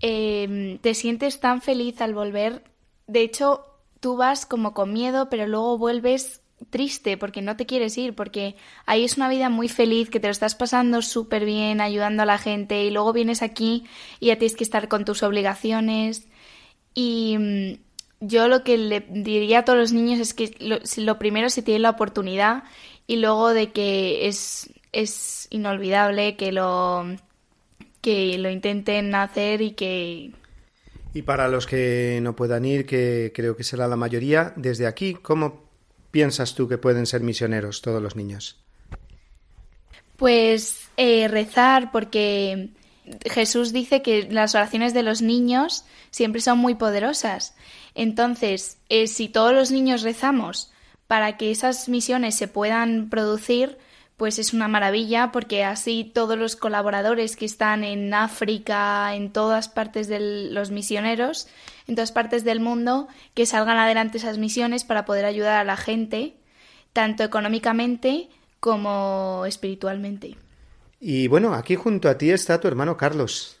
em, 0.00 0.78
te 0.78 0.94
sientes 0.94 1.40
tan 1.40 1.60
feliz 1.60 2.00
al 2.00 2.14
volver. 2.14 2.62
De 3.08 3.22
hecho, 3.22 3.64
tú 3.98 4.16
vas 4.16 4.46
como 4.46 4.74
con 4.74 4.92
miedo, 4.92 5.28
pero 5.28 5.48
luego 5.48 5.76
vuelves 5.76 6.40
triste 6.70 7.16
porque 7.16 7.42
no 7.42 7.56
te 7.56 7.66
quieres 7.66 7.96
ir, 7.98 8.14
porque 8.14 8.56
ahí 8.86 9.04
es 9.04 9.16
una 9.16 9.28
vida 9.28 9.48
muy 9.48 9.68
feliz, 9.68 10.10
que 10.10 10.20
te 10.20 10.26
lo 10.26 10.32
estás 10.32 10.54
pasando 10.54 11.02
súper 11.02 11.44
bien, 11.44 11.80
ayudando 11.80 12.22
a 12.22 12.26
la 12.26 12.38
gente, 12.38 12.84
y 12.84 12.90
luego 12.90 13.12
vienes 13.12 13.42
aquí 13.42 13.84
y 14.20 14.26
ya 14.26 14.38
tienes 14.38 14.56
que 14.56 14.64
estar 14.64 14.88
con 14.88 15.04
tus 15.04 15.22
obligaciones. 15.22 16.26
Y 16.94 17.36
mm, 17.38 18.26
yo 18.26 18.48
lo 18.48 18.64
que 18.64 18.78
le 18.78 19.00
diría 19.00 19.60
a 19.60 19.64
todos 19.64 19.78
los 19.78 19.92
niños 19.92 20.20
es 20.20 20.34
que 20.34 20.54
lo, 20.58 20.78
lo 21.04 21.18
primero 21.18 21.50
si 21.50 21.62
tienen 21.62 21.82
la 21.82 21.90
oportunidad 21.90 22.64
y 23.06 23.16
luego 23.16 23.50
de 23.50 23.70
que 23.72 24.28
es, 24.28 24.70
es 24.92 25.46
inolvidable 25.50 26.36
que 26.36 26.52
lo, 26.52 27.06
que 28.00 28.36
lo 28.38 28.50
intenten 28.50 29.14
hacer 29.14 29.62
y 29.62 29.72
que 29.72 30.32
y 31.14 31.22
para 31.22 31.48
los 31.48 31.66
que 31.66 32.20
no 32.22 32.36
puedan 32.36 32.64
ir, 32.66 32.84
que 32.84 33.32
creo 33.34 33.56
que 33.56 33.64
será 33.64 33.88
la 33.88 33.96
mayoría, 33.96 34.52
desde 34.56 34.86
aquí, 34.86 35.14
¿cómo 35.14 35.67
piensas 36.10 36.54
tú 36.54 36.68
que 36.68 36.78
pueden 36.78 37.06
ser 37.06 37.22
misioneros 37.22 37.82
todos 37.82 38.02
los 38.02 38.16
niños? 38.16 38.58
Pues 40.16 40.88
eh, 40.96 41.28
rezar, 41.28 41.92
porque 41.92 42.70
Jesús 43.30 43.72
dice 43.72 44.02
que 44.02 44.28
las 44.30 44.54
oraciones 44.54 44.94
de 44.94 45.02
los 45.02 45.22
niños 45.22 45.84
siempre 46.10 46.40
son 46.40 46.58
muy 46.58 46.74
poderosas. 46.74 47.54
Entonces, 47.94 48.78
eh, 48.88 49.06
si 49.06 49.28
todos 49.28 49.52
los 49.52 49.70
niños 49.70 50.02
rezamos 50.02 50.72
para 51.06 51.36
que 51.36 51.50
esas 51.50 51.88
misiones 51.88 52.34
se 52.34 52.48
puedan 52.48 53.08
producir, 53.08 53.78
pues 54.18 54.40
es 54.40 54.52
una 54.52 54.66
maravilla 54.66 55.30
porque 55.32 55.64
así 55.64 56.10
todos 56.12 56.36
los 56.36 56.56
colaboradores 56.56 57.36
que 57.36 57.44
están 57.46 57.84
en 57.84 58.12
África, 58.12 59.14
en 59.14 59.32
todas 59.32 59.68
partes 59.68 60.08
de 60.08 60.50
los 60.50 60.72
misioneros, 60.72 61.46
en 61.86 61.94
todas 61.94 62.10
partes 62.10 62.42
del 62.42 62.58
mundo, 62.58 63.06
que 63.34 63.46
salgan 63.46 63.78
adelante 63.78 64.18
esas 64.18 64.36
misiones 64.36 64.82
para 64.82 65.04
poder 65.04 65.24
ayudar 65.24 65.60
a 65.60 65.64
la 65.64 65.76
gente, 65.76 66.34
tanto 66.92 67.22
económicamente 67.22 68.28
como 68.58 69.44
espiritualmente. 69.46 70.36
Y 71.00 71.28
bueno, 71.28 71.54
aquí 71.54 71.76
junto 71.76 72.08
a 72.08 72.18
ti 72.18 72.30
está 72.30 72.60
tu 72.60 72.66
hermano 72.66 72.96
Carlos 72.96 73.57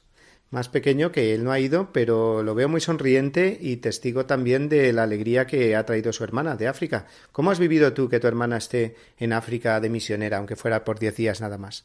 más 0.50 0.68
pequeño 0.68 1.12
que 1.12 1.34
él 1.34 1.44
no 1.44 1.52
ha 1.52 1.60
ido, 1.60 1.92
pero 1.92 2.42
lo 2.42 2.54
veo 2.54 2.68
muy 2.68 2.80
sonriente 2.80 3.58
y 3.60 3.76
testigo 3.76 4.26
también 4.26 4.68
de 4.68 4.92
la 4.92 5.02
alegría 5.02 5.46
que 5.46 5.76
ha 5.76 5.84
traído 5.84 6.12
su 6.12 6.24
hermana 6.24 6.56
de 6.56 6.68
África. 6.68 7.06
¿Cómo 7.32 7.50
has 7.50 7.58
vivido 7.58 7.92
tú 7.92 8.08
que 8.08 8.20
tu 8.20 8.26
hermana 8.26 8.56
esté 8.56 8.96
en 9.18 9.32
África 9.32 9.80
de 9.80 9.90
misionera, 9.90 10.38
aunque 10.38 10.56
fuera 10.56 10.84
por 10.84 10.98
diez 10.98 11.16
días 11.16 11.40
nada 11.40 11.58
más? 11.58 11.84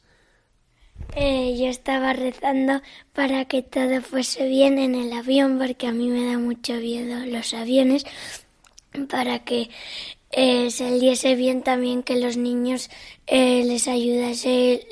Eh, 1.16 1.56
yo 1.58 1.66
estaba 1.66 2.12
rezando 2.12 2.80
para 3.12 3.44
que 3.44 3.62
todo 3.62 4.00
fuese 4.00 4.48
bien 4.48 4.78
en 4.78 4.94
el 4.94 5.12
avión, 5.12 5.58
porque 5.58 5.86
a 5.86 5.92
mí 5.92 6.08
me 6.08 6.24
da 6.26 6.38
mucho 6.38 6.74
miedo 6.74 7.26
los 7.26 7.52
aviones, 7.52 8.04
para 9.08 9.40
que 9.40 9.70
eh, 10.36 10.70
se 10.72 10.98
diese 10.98 11.36
bien 11.36 11.62
también 11.62 12.02
que 12.02 12.18
los 12.18 12.36
niños 12.36 12.90
eh, 13.28 13.62
les 13.64 13.86
ayudase 13.86 14.86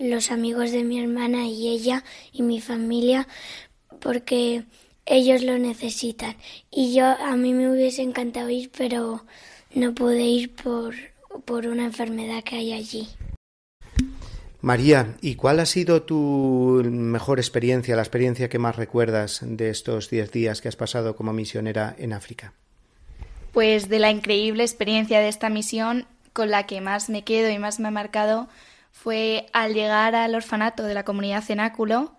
los 0.00 0.30
amigos 0.30 0.70
de 0.70 0.84
mi 0.84 1.00
hermana 1.00 1.46
y 1.46 1.68
ella 1.68 2.04
y 2.32 2.42
mi 2.42 2.60
familia 2.60 3.26
porque 3.98 4.62
ellos 5.04 5.42
lo 5.42 5.58
necesitan. 5.58 6.36
Y 6.70 6.94
yo 6.94 7.06
a 7.06 7.34
mí 7.34 7.54
me 7.54 7.68
hubiese 7.68 8.02
encantado 8.02 8.50
ir, 8.50 8.70
pero 8.76 9.24
no 9.74 9.94
pude 9.94 10.22
ir 10.22 10.54
por, 10.54 10.94
por 11.44 11.66
una 11.66 11.84
enfermedad 11.84 12.44
que 12.44 12.56
hay 12.56 12.72
allí. 12.72 13.08
María, 14.60 15.16
¿y 15.20 15.34
cuál 15.34 15.58
ha 15.58 15.66
sido 15.66 16.02
tu 16.02 16.82
mejor 16.84 17.40
experiencia, 17.40 17.96
la 17.96 18.02
experiencia 18.02 18.48
que 18.48 18.60
más 18.60 18.76
recuerdas 18.76 19.40
de 19.42 19.70
estos 19.70 20.08
diez 20.08 20.30
días 20.30 20.60
que 20.60 20.68
has 20.68 20.76
pasado 20.76 21.16
como 21.16 21.32
misionera 21.32 21.96
en 21.98 22.12
África? 22.12 22.54
Pues 23.52 23.88
de 23.88 23.98
la 23.98 24.10
increíble 24.10 24.62
experiencia 24.62 25.20
de 25.20 25.28
esta 25.28 25.48
misión 25.48 26.06
con 26.32 26.50
la 26.50 26.66
que 26.66 26.80
más 26.80 27.10
me 27.10 27.24
quedo 27.24 27.50
y 27.50 27.58
más 27.58 27.80
me 27.80 27.88
ha 27.88 27.92
marcado 27.92 28.48
fue 28.92 29.46
al 29.52 29.74
llegar 29.74 30.14
al 30.14 30.34
orfanato 30.34 30.82
de 30.82 30.94
la 30.94 31.04
comunidad 31.04 31.44
Cenáculo, 31.44 32.12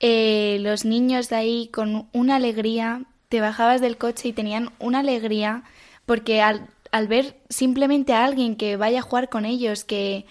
eh, 0.00 0.58
los 0.60 0.84
niños 0.84 1.28
de 1.28 1.36
ahí 1.36 1.68
con 1.68 2.08
una 2.12 2.36
alegría, 2.36 3.02
te 3.28 3.40
bajabas 3.40 3.80
del 3.80 3.96
coche 3.96 4.28
y 4.28 4.32
tenían 4.32 4.70
una 4.78 5.00
alegría 5.00 5.64
porque 6.06 6.40
al, 6.42 6.68
al 6.92 7.08
ver 7.08 7.40
simplemente 7.48 8.12
a 8.12 8.24
alguien 8.24 8.56
que 8.56 8.76
vaya 8.76 9.00
a 9.00 9.02
jugar 9.02 9.28
con 9.28 9.44
ellos, 9.44 9.84
que 9.84 10.26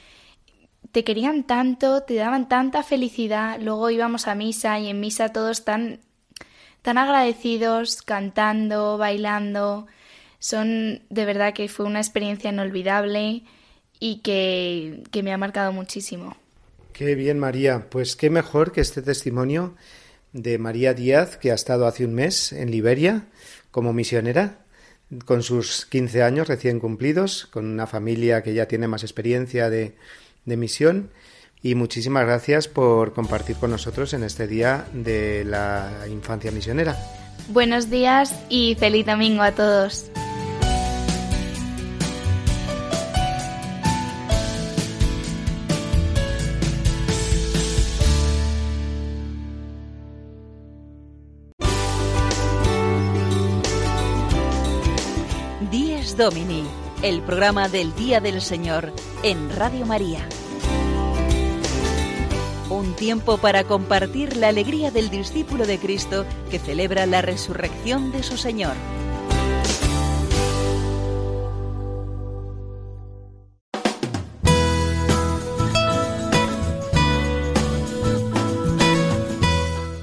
te 0.94 1.04
querían 1.04 1.44
tanto, 1.44 2.04
te 2.04 2.14
daban 2.14 2.48
tanta 2.48 2.84
felicidad, 2.84 3.60
luego 3.60 3.90
íbamos 3.90 4.28
a 4.28 4.36
misa 4.36 4.80
y 4.80 4.90
en 4.90 5.00
misa 5.00 5.30
todos 5.30 5.66
tan, 5.66 6.00
tan 6.82 6.98
agradecidos, 6.98 8.04
cantando, 8.04 8.98
bailando, 8.98 9.88
son 10.44 11.02
de 11.10 11.24
verdad 11.24 11.54
que 11.54 11.70
fue 11.70 11.86
una 11.86 12.00
experiencia 12.02 12.50
inolvidable 12.50 13.44
y 13.98 14.18
que, 14.18 15.02
me 15.24 15.32
ha 15.32 15.38
marcado 15.38 15.72
muchísimo. 15.72 16.36
Qué 16.92 17.16
bien, 17.16 17.40
María. 17.40 17.88
Pues 17.90 18.18
qué 18.18 18.30
mejor 18.30 18.74
que 18.74 18.82
este 18.82 19.02
testimonio 19.02 19.74
de 20.34 20.58
María 20.58 20.94
Díaz, 20.94 21.38
que 21.38 21.52
ha 21.52 21.54
estado 21.54 21.88
hace 21.88 22.04
un 22.04 22.14
mes 22.14 22.52
en 22.52 22.72
Liberia 22.72 23.24
como 23.72 23.94
misionera, 23.94 24.58
con 25.24 25.44
sus 25.44 25.86
15 25.86 26.24
años 26.24 26.50
recién 26.50 26.82
cumplidos, 26.82 27.46
con 27.46 27.66
una 27.66 27.88
familia 27.88 28.44
que 28.44 28.54
ya 28.54 28.68
tiene 28.68 28.90
más 28.90 29.04
experiencia 29.04 29.70
de, 29.70 29.96
de 30.44 30.58
misión. 30.58 31.10
Y 31.62 31.76
muchísimas 31.76 32.26
gracias 32.26 32.68
por 32.68 33.14
compartir 33.14 33.56
con 33.56 33.72
nosotros 33.72 34.14
en 34.14 34.24
este 34.26 34.48
día 34.48 34.88
de 34.92 35.46
la 35.46 36.06
infancia 36.10 36.52
misionera. 36.52 36.98
Buenos 37.48 37.90
días 37.90 38.38
y 38.50 38.76
feliz 38.76 39.06
domingo 39.06 39.42
a 39.42 39.54
todos. 39.54 40.12
10 56.14 56.18
Domini, 56.18 56.64
el 57.02 57.22
programa 57.22 57.70
del 57.70 57.96
Día 57.96 58.20
del 58.20 58.42
Señor 58.42 58.94
en 59.24 59.50
Radio 59.56 59.86
María. 59.86 60.20
Un 62.70 62.96
tiempo 62.96 63.38
para 63.38 63.64
compartir 63.64 64.38
la 64.38 64.50
alegría 64.50 64.92
del 64.92 65.10
discípulo 65.10 65.66
de 65.66 65.80
Cristo 65.80 66.26
que 66.52 66.60
celebra 66.60 67.06
la 67.06 67.22
resurrección 67.22 68.12
de 68.12 68.24
su 68.24 68.38
Señor. 68.38 68.76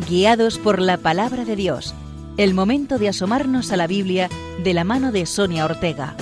Guiados 0.09 0.59
por 0.59 0.81
la 0.81 0.97
palabra 0.97 1.45
de 1.45 1.57
Dios 1.57 1.95
el 2.37 2.55
momento 2.55 2.99
de 2.99 3.09
asomarnos 3.09 3.73
a 3.73 3.77
la 3.77 3.87
Biblia 3.87 4.29
de 4.63 4.75
la 4.75 4.85
mano 4.85 5.13
de 5.13 5.27
Sonia 5.27 5.65
Ortega. 5.65 6.17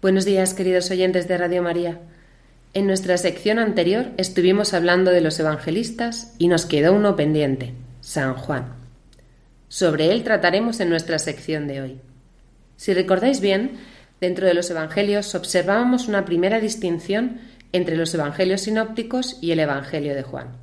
Buenos 0.00 0.24
días, 0.24 0.54
queridos 0.54 0.90
oyentes 0.90 1.28
de 1.28 1.38
Radio 1.38 1.62
María. 1.62 2.00
En 2.74 2.86
nuestra 2.86 3.16
sección 3.18 3.58
anterior 3.58 4.06
estuvimos 4.16 4.74
hablando 4.74 5.10
de 5.10 5.20
los 5.20 5.38
evangelistas 5.40 6.34
y 6.38 6.48
nos 6.48 6.66
quedó 6.66 6.92
uno 6.92 7.16
pendiente, 7.16 7.74
San 8.00 8.34
Juan. 8.34 8.74
Sobre 9.68 10.12
él 10.12 10.22
trataremos 10.22 10.80
en 10.80 10.90
nuestra 10.90 11.18
sección 11.18 11.66
de 11.66 11.80
hoy. 11.80 12.00
Si 12.76 12.94
recordáis 12.94 13.40
bien, 13.40 13.72
Dentro 14.20 14.46
de 14.46 14.54
los 14.54 14.70
Evangelios 14.70 15.34
observábamos 15.34 16.08
una 16.08 16.24
primera 16.24 16.60
distinción 16.60 17.38
entre 17.72 17.96
los 17.96 18.12
Evangelios 18.14 18.62
sinópticos 18.62 19.38
y 19.40 19.52
el 19.52 19.60
Evangelio 19.60 20.14
de 20.14 20.22
Juan. 20.22 20.56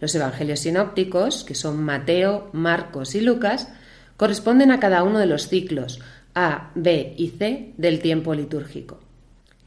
Los 0.00 0.14
Evangelios 0.14 0.60
sinópticos, 0.60 1.44
que 1.44 1.54
son 1.54 1.82
Mateo, 1.82 2.48
Marcos 2.52 3.14
y 3.14 3.20
Lucas, 3.20 3.68
corresponden 4.16 4.70
a 4.70 4.80
cada 4.80 5.02
uno 5.02 5.18
de 5.18 5.26
los 5.26 5.48
ciclos 5.48 6.00
A, 6.34 6.70
B 6.74 7.14
y 7.16 7.28
C 7.28 7.72
del 7.76 8.00
tiempo 8.00 8.34
litúrgico. 8.34 9.00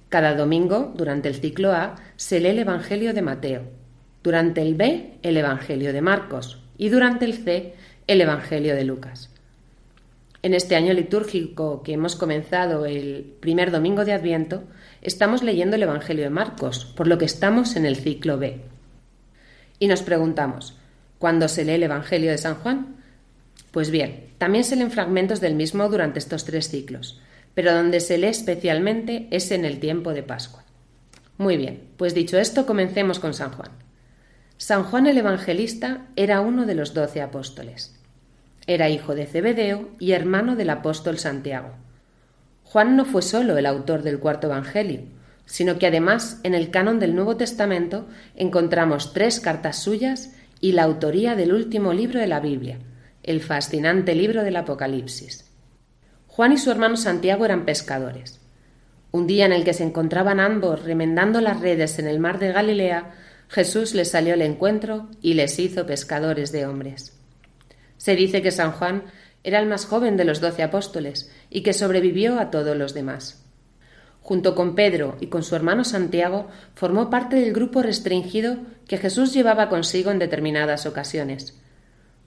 Cada 0.09 0.33
domingo, 0.33 0.93
durante 0.95 1.29
el 1.29 1.35
ciclo 1.35 1.73
A, 1.73 1.95
se 2.15 2.39
lee 2.39 2.49
el 2.49 2.59
Evangelio 2.59 3.13
de 3.13 3.21
Mateo, 3.21 3.63
durante 4.23 4.61
el 4.61 4.75
B, 4.75 5.19
el 5.21 5.37
Evangelio 5.37 5.93
de 5.93 6.01
Marcos 6.01 6.59
y 6.77 6.89
durante 6.89 7.25
el 7.25 7.33
C, 7.33 7.73
el 8.07 8.21
Evangelio 8.21 8.75
de 8.75 8.85
Lucas. 8.85 9.34
En 10.45 10.53
este 10.53 10.75
año 10.75 10.93
litúrgico 10.93 11.81
que 11.81 11.93
hemos 11.93 12.15
comenzado 12.15 12.85
el 12.85 13.35
primer 13.39 13.71
domingo 13.71 14.05
de 14.05 14.13
Adviento, 14.13 14.61
estamos 15.01 15.41
leyendo 15.41 15.75
el 15.75 15.81
Evangelio 15.81 16.23
de 16.23 16.29
Marcos, 16.29 16.85
por 16.95 17.07
lo 17.07 17.17
que 17.17 17.25
estamos 17.25 17.75
en 17.75 17.87
el 17.87 17.95
ciclo 17.95 18.37
B. 18.37 18.61
Y 19.79 19.87
nos 19.87 20.03
preguntamos, 20.03 20.77
cuando 21.17 21.47
se 21.47 21.65
lee 21.65 21.71
el 21.71 21.81
Evangelio 21.81 22.29
de 22.29 22.37
San 22.37 22.57
Juan? 22.57 22.97
Pues 23.71 23.89
bien, 23.89 24.27
también 24.37 24.63
se 24.63 24.75
leen 24.75 24.91
fragmentos 24.91 25.41
del 25.41 25.55
mismo 25.55 25.89
durante 25.89 26.19
estos 26.19 26.45
tres 26.45 26.69
ciclos, 26.69 27.19
pero 27.55 27.73
donde 27.73 27.99
se 27.99 28.19
lee 28.19 28.27
especialmente 28.27 29.27
es 29.31 29.49
en 29.49 29.65
el 29.65 29.79
tiempo 29.79 30.13
de 30.13 30.21
Pascua. 30.21 30.63
Muy 31.39 31.57
bien, 31.57 31.87
pues 31.97 32.13
dicho 32.13 32.37
esto, 32.37 32.67
comencemos 32.67 33.17
con 33.17 33.33
San 33.33 33.51
Juan. 33.51 33.71
San 34.57 34.83
Juan 34.83 35.07
el 35.07 35.17
Evangelista 35.17 36.05
era 36.15 36.41
uno 36.41 36.67
de 36.67 36.75
los 36.75 36.93
doce 36.93 37.23
apóstoles. 37.23 37.94
Era 38.67 38.89
hijo 38.89 39.13
de 39.13 39.27
Zebedeo 39.27 39.89
y 39.99 40.13
hermano 40.13 40.55
del 40.55 40.71
apóstol 40.71 41.19
Santiago. 41.19 41.69
Juan 42.63 42.95
no 42.95 43.05
fue 43.05 43.21
solo 43.21 43.57
el 43.57 43.67
autor 43.67 44.01
del 44.01 44.19
cuarto 44.19 44.47
Evangelio, 44.47 45.03
sino 45.45 45.77
que 45.77 45.87
además 45.87 46.39
en 46.43 46.55
el 46.55 46.71
canon 46.71 46.99
del 46.99 47.15
Nuevo 47.15 47.37
Testamento 47.37 48.07
encontramos 48.35 49.13
tres 49.13 49.39
cartas 49.39 49.77
suyas 49.77 50.33
y 50.59 50.71
la 50.71 50.83
autoría 50.83 51.35
del 51.35 51.53
último 51.53 51.93
libro 51.93 52.19
de 52.19 52.27
la 52.27 52.39
Biblia, 52.39 52.79
el 53.21 53.41
fascinante 53.41 54.15
libro 54.15 54.43
del 54.43 54.55
Apocalipsis. 54.55 55.51
Juan 56.27 56.51
y 56.51 56.57
su 56.57 56.71
hermano 56.71 56.97
Santiago 56.97 57.45
eran 57.45 57.65
pescadores. 57.65 58.41
Un 59.11 59.27
día 59.27 59.45
en 59.45 59.53
el 59.53 59.63
que 59.63 59.73
se 59.73 59.83
encontraban 59.83 60.39
ambos 60.39 60.83
remendando 60.83 61.39
las 61.39 61.61
redes 61.61 61.99
en 61.99 62.07
el 62.07 62.19
mar 62.19 62.39
de 62.39 62.51
Galilea, 62.51 63.13
Jesús 63.47 63.93
les 63.93 64.11
salió 64.11 64.33
al 64.33 64.41
encuentro 64.41 65.07
y 65.21 65.35
les 65.35 65.59
hizo 65.59 65.85
pescadores 65.85 66.51
de 66.51 66.65
hombres. 66.65 67.13
Se 68.05 68.15
dice 68.15 68.43
que 68.43 68.51
San 68.51 68.71
Juan 68.71 69.05
era 69.43 69.57
el 69.57 69.65
más 69.65 69.87
joven 69.87 70.15
de 70.15 70.25
los 70.25 70.39
doce 70.39 70.61
apóstoles 70.61 71.31
y 71.49 71.63
que 71.63 71.73
sobrevivió 71.73 72.39
a 72.39 72.51
todos 72.51 72.77
los 72.77 72.93
demás. 72.93 73.43
Junto 74.21 74.53
con 74.53 74.75
Pedro 74.75 75.17
y 75.21 75.25
con 75.25 75.41
su 75.41 75.55
hermano 75.55 75.83
Santiago, 75.83 76.47
formó 76.75 77.09
parte 77.09 77.35
del 77.37 77.51
grupo 77.51 77.81
restringido 77.81 78.57
que 78.87 78.99
Jesús 78.99 79.33
llevaba 79.33 79.69
consigo 79.69 80.11
en 80.11 80.19
determinadas 80.19 80.85
ocasiones. 80.85 81.59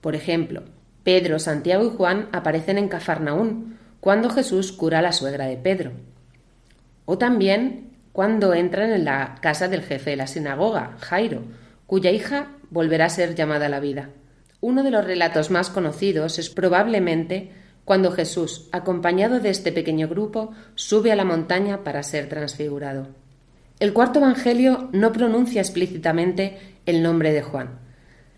Por 0.00 0.16
ejemplo, 0.16 0.64
Pedro, 1.04 1.38
Santiago 1.38 1.86
y 1.86 1.96
Juan 1.96 2.28
aparecen 2.32 2.76
en 2.76 2.88
Cafarnaún, 2.88 3.78
cuando 4.00 4.30
Jesús 4.30 4.72
cura 4.72 4.98
a 4.98 5.02
la 5.02 5.12
suegra 5.12 5.46
de 5.46 5.58
Pedro. 5.58 5.92
O 7.04 7.18
también 7.18 7.92
cuando 8.10 8.52
entran 8.52 8.90
en 8.90 9.04
la 9.04 9.36
casa 9.40 9.68
del 9.68 9.82
jefe 9.82 10.10
de 10.10 10.16
la 10.16 10.26
sinagoga, 10.26 10.96
Jairo, 10.98 11.44
cuya 11.86 12.10
hija 12.10 12.48
volverá 12.68 13.04
a 13.04 13.10
ser 13.10 13.36
llamada 13.36 13.66
a 13.66 13.68
la 13.68 13.78
vida. 13.78 14.10
Uno 14.60 14.82
de 14.82 14.90
los 14.90 15.04
relatos 15.04 15.50
más 15.50 15.70
conocidos 15.70 16.38
es 16.38 16.50
probablemente 16.50 17.52
cuando 17.84 18.10
Jesús, 18.10 18.68
acompañado 18.72 19.40
de 19.40 19.50
este 19.50 19.72
pequeño 19.72 20.08
grupo, 20.08 20.52
sube 20.74 21.10
a 21.12 21.16
la 21.16 21.24
montaña 21.24 21.84
para 21.84 22.02
ser 22.02 22.28
transfigurado. 22.28 23.08
El 23.80 23.92
cuarto 23.92 24.18
Evangelio 24.18 24.88
no 24.92 25.12
pronuncia 25.12 25.60
explícitamente 25.60 26.58
el 26.84 27.02
nombre 27.02 27.32
de 27.32 27.42
Juan, 27.42 27.78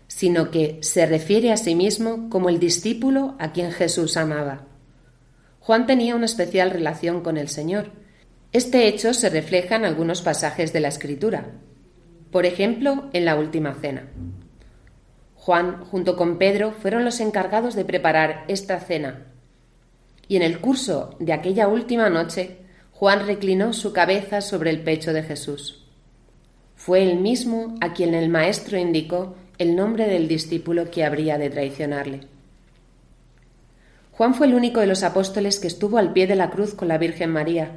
sino 0.07 0.51
que 0.51 0.77
se 0.81 1.05
refiere 1.05 1.51
a 1.51 1.57
sí 1.57 1.73
mismo 1.73 2.29
como 2.29 2.49
el 2.49 2.59
discípulo 2.59 3.35
a 3.39 3.51
quien 3.51 3.71
Jesús 3.71 4.15
amaba. 4.17 4.67
Juan 5.59 5.87
tenía 5.87 6.15
una 6.15 6.25
especial 6.25 6.69
relación 6.69 7.21
con 7.21 7.37
el 7.37 7.49
Señor. 7.49 7.91
Este 8.53 8.87
hecho 8.87 9.13
se 9.13 9.29
refleja 9.29 9.75
en 9.75 9.85
algunos 9.85 10.21
pasajes 10.21 10.73
de 10.73 10.79
la 10.79 10.89
Escritura. 10.89 11.51
Por 12.31 12.45
ejemplo, 12.45 13.09
en 13.13 13.25
la 13.25 13.35
Última 13.35 13.73
Cena. 13.73 14.07
Juan, 15.41 15.85
junto 15.85 16.15
con 16.15 16.37
Pedro, 16.37 16.71
fueron 16.71 17.03
los 17.03 17.19
encargados 17.19 17.73
de 17.73 17.83
preparar 17.83 18.45
esta 18.47 18.79
cena. 18.79 19.25
Y 20.27 20.35
en 20.35 20.43
el 20.43 20.59
curso 20.59 21.15
de 21.17 21.33
aquella 21.33 21.67
última 21.67 22.11
noche, 22.11 22.57
Juan 22.91 23.25
reclinó 23.25 23.73
su 23.73 23.91
cabeza 23.91 24.41
sobre 24.41 24.69
el 24.69 24.83
pecho 24.83 25.13
de 25.13 25.23
Jesús. 25.23 25.83
Fue 26.75 27.01
él 27.01 27.19
mismo 27.19 27.73
a 27.81 27.93
quien 27.93 28.13
el 28.13 28.29
Maestro 28.29 28.77
indicó 28.77 29.35
el 29.57 29.75
nombre 29.75 30.05
del 30.05 30.27
discípulo 30.27 30.91
que 30.91 31.03
habría 31.03 31.39
de 31.39 31.49
traicionarle. 31.49 32.19
Juan 34.11 34.35
fue 34.35 34.45
el 34.45 34.53
único 34.53 34.79
de 34.79 34.85
los 34.85 35.01
apóstoles 35.01 35.59
que 35.59 35.67
estuvo 35.67 35.97
al 35.97 36.13
pie 36.13 36.27
de 36.27 36.35
la 36.35 36.51
cruz 36.51 36.75
con 36.75 36.87
la 36.87 36.99
Virgen 36.99 37.31
María, 37.31 37.71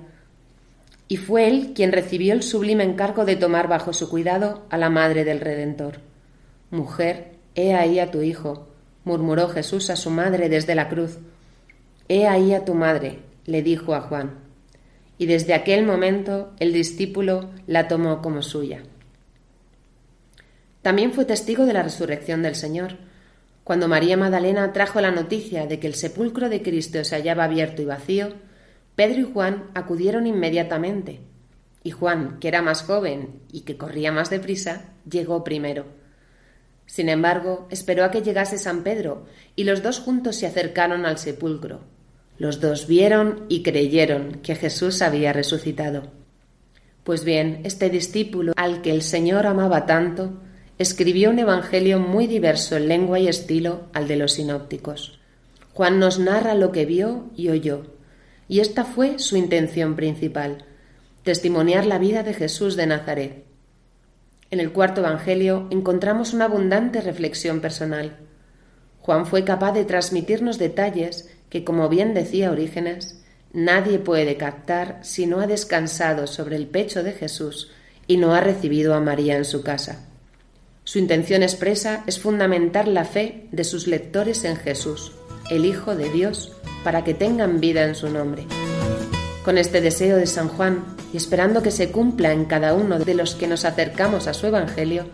y 1.08 1.16
fue 1.16 1.48
él 1.48 1.72
quien 1.74 1.92
recibió 1.92 2.34
el 2.34 2.42
sublime 2.42 2.84
encargo 2.84 3.24
de 3.24 3.36
tomar 3.36 3.68
bajo 3.68 3.94
su 3.94 4.10
cuidado 4.10 4.66
a 4.68 4.76
la 4.76 4.90
Madre 4.90 5.24
del 5.24 5.40
Redentor. 5.40 6.00
Mujer, 6.70 7.33
he 7.54 7.74
ahí 7.74 7.98
a 7.98 8.10
tu 8.10 8.22
Hijo, 8.22 8.68
murmuró 9.04 9.48
Jesús 9.48 9.90
a 9.90 9.96
su 9.96 10.10
madre 10.10 10.48
desde 10.48 10.74
la 10.74 10.88
cruz. 10.88 11.18
He 12.08 12.26
ahí 12.26 12.54
a 12.54 12.64
tu 12.64 12.74
madre, 12.74 13.20
le 13.46 13.62
dijo 13.62 13.94
a 13.94 14.00
Juan 14.00 14.44
y 15.18 15.26
desde 15.26 15.54
aquel 15.54 15.84
momento 15.84 16.52
el 16.58 16.72
discípulo 16.72 17.50
la 17.66 17.88
tomó 17.88 18.20
como 18.20 18.42
suya. 18.42 18.82
También 20.82 21.12
fue 21.12 21.24
testigo 21.24 21.64
de 21.66 21.72
la 21.72 21.82
resurrección 21.82 22.42
del 22.42 22.56
Señor. 22.56 22.98
Cuando 23.62 23.88
María 23.88 24.16
Magdalena 24.16 24.72
trajo 24.72 25.00
la 25.00 25.10
noticia 25.10 25.66
de 25.66 25.80
que 25.80 25.86
el 25.86 25.94
sepulcro 25.94 26.48
de 26.48 26.62
Cristo 26.62 27.02
se 27.04 27.16
hallaba 27.16 27.44
abierto 27.44 27.80
y 27.80 27.86
vacío, 27.86 28.34
Pedro 28.94 29.20
y 29.20 29.32
Juan 29.32 29.70
acudieron 29.74 30.26
inmediatamente, 30.26 31.20
y 31.82 31.90
Juan, 31.90 32.38
que 32.38 32.48
era 32.48 32.62
más 32.62 32.82
joven 32.82 33.40
y 33.50 33.62
que 33.62 33.76
corría 33.76 34.12
más 34.12 34.30
deprisa, 34.30 34.92
llegó 35.08 35.42
primero. 35.42 35.86
Sin 36.86 37.08
embargo, 37.08 37.66
esperó 37.70 38.04
a 38.04 38.10
que 38.10 38.22
llegase 38.22 38.58
San 38.58 38.82
Pedro, 38.82 39.26
y 39.56 39.64
los 39.64 39.82
dos 39.82 40.00
juntos 40.00 40.36
se 40.36 40.46
acercaron 40.46 41.06
al 41.06 41.18
sepulcro, 41.18 41.80
los 42.36 42.60
dos 42.60 42.88
vieron 42.88 43.44
y 43.48 43.62
creyeron 43.62 44.40
que 44.42 44.56
Jesús 44.56 45.02
había 45.02 45.32
resucitado. 45.32 46.10
Pues 47.04 47.22
bien, 47.24 47.60
este 47.64 47.90
discípulo, 47.90 48.52
al 48.56 48.82
que 48.82 48.90
el 48.90 49.02
Señor 49.02 49.46
amaba 49.46 49.86
tanto, 49.86 50.40
escribió 50.78 51.30
un 51.30 51.38
evangelio 51.38 52.00
muy 52.00 52.26
diverso 52.26 52.76
en 52.76 52.88
lengua 52.88 53.20
y 53.20 53.28
estilo 53.28 53.82
al 53.92 54.08
de 54.08 54.16
los 54.16 54.32
sinópticos. 54.32 55.20
Juan 55.74 56.00
nos 56.00 56.18
narra 56.18 56.54
lo 56.54 56.72
que 56.72 56.86
vio 56.86 57.30
y 57.36 57.50
oyó, 57.50 57.94
y 58.48 58.60
esta 58.60 58.84
fue 58.84 59.18
su 59.18 59.36
intención 59.36 59.94
principal, 59.94 60.64
testimoniar 61.22 61.86
la 61.86 61.98
vida 61.98 62.24
de 62.24 62.34
Jesús 62.34 62.74
de 62.74 62.86
Nazaret. 62.86 63.44
En 64.54 64.60
el 64.60 64.70
cuarto 64.70 65.00
Evangelio 65.00 65.66
encontramos 65.72 66.32
una 66.32 66.44
abundante 66.44 67.00
reflexión 67.00 67.60
personal. 67.60 68.18
Juan 69.00 69.26
fue 69.26 69.42
capaz 69.42 69.72
de 69.72 69.84
transmitirnos 69.84 70.58
detalles 70.58 71.28
que, 71.48 71.64
como 71.64 71.88
bien 71.88 72.14
decía 72.14 72.52
Orígenes, 72.52 73.20
nadie 73.52 73.98
puede 73.98 74.36
captar 74.36 75.00
si 75.02 75.26
no 75.26 75.40
ha 75.40 75.48
descansado 75.48 76.28
sobre 76.28 76.54
el 76.54 76.68
pecho 76.68 77.02
de 77.02 77.10
Jesús 77.10 77.72
y 78.06 78.16
no 78.16 78.32
ha 78.32 78.40
recibido 78.40 78.94
a 78.94 79.00
María 79.00 79.36
en 79.36 79.44
su 79.44 79.64
casa. 79.64 80.06
Su 80.84 81.00
intención 81.00 81.42
expresa 81.42 82.04
es 82.06 82.20
fundamentar 82.20 82.86
la 82.86 83.04
fe 83.04 83.48
de 83.50 83.64
sus 83.64 83.88
lectores 83.88 84.44
en 84.44 84.54
Jesús, 84.54 85.10
el 85.50 85.64
Hijo 85.64 85.96
de 85.96 86.10
Dios, 86.10 86.52
para 86.84 87.02
que 87.02 87.14
tengan 87.14 87.58
vida 87.58 87.82
en 87.82 87.96
su 87.96 88.08
nombre. 88.08 88.46
Con 89.44 89.58
este 89.58 89.80
deseo 89.80 90.16
de 90.16 90.26
San 90.26 90.48
Juan 90.48 90.84
y 91.12 91.18
esperando 91.18 91.62
que 91.62 91.70
se 91.70 91.90
cumpla 91.90 92.32
en 92.32 92.46
cada 92.46 92.72
uno 92.72 92.98
de 92.98 93.14
los 93.14 93.34
que 93.34 93.46
nos 93.46 93.64
acercamos 93.64 94.26
a 94.26 94.34
su 94.34 94.46
Evangelio, 94.46 95.04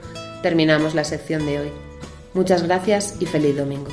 terminamos 0.43 0.95
la 0.95 1.05
sección 1.05 1.45
de 1.47 1.59
hoy. 1.59 1.73
Muchas 2.33 2.63
gracias 2.63 3.17
y 3.19 3.27
feliz 3.27 3.57
domingo. 3.57 3.91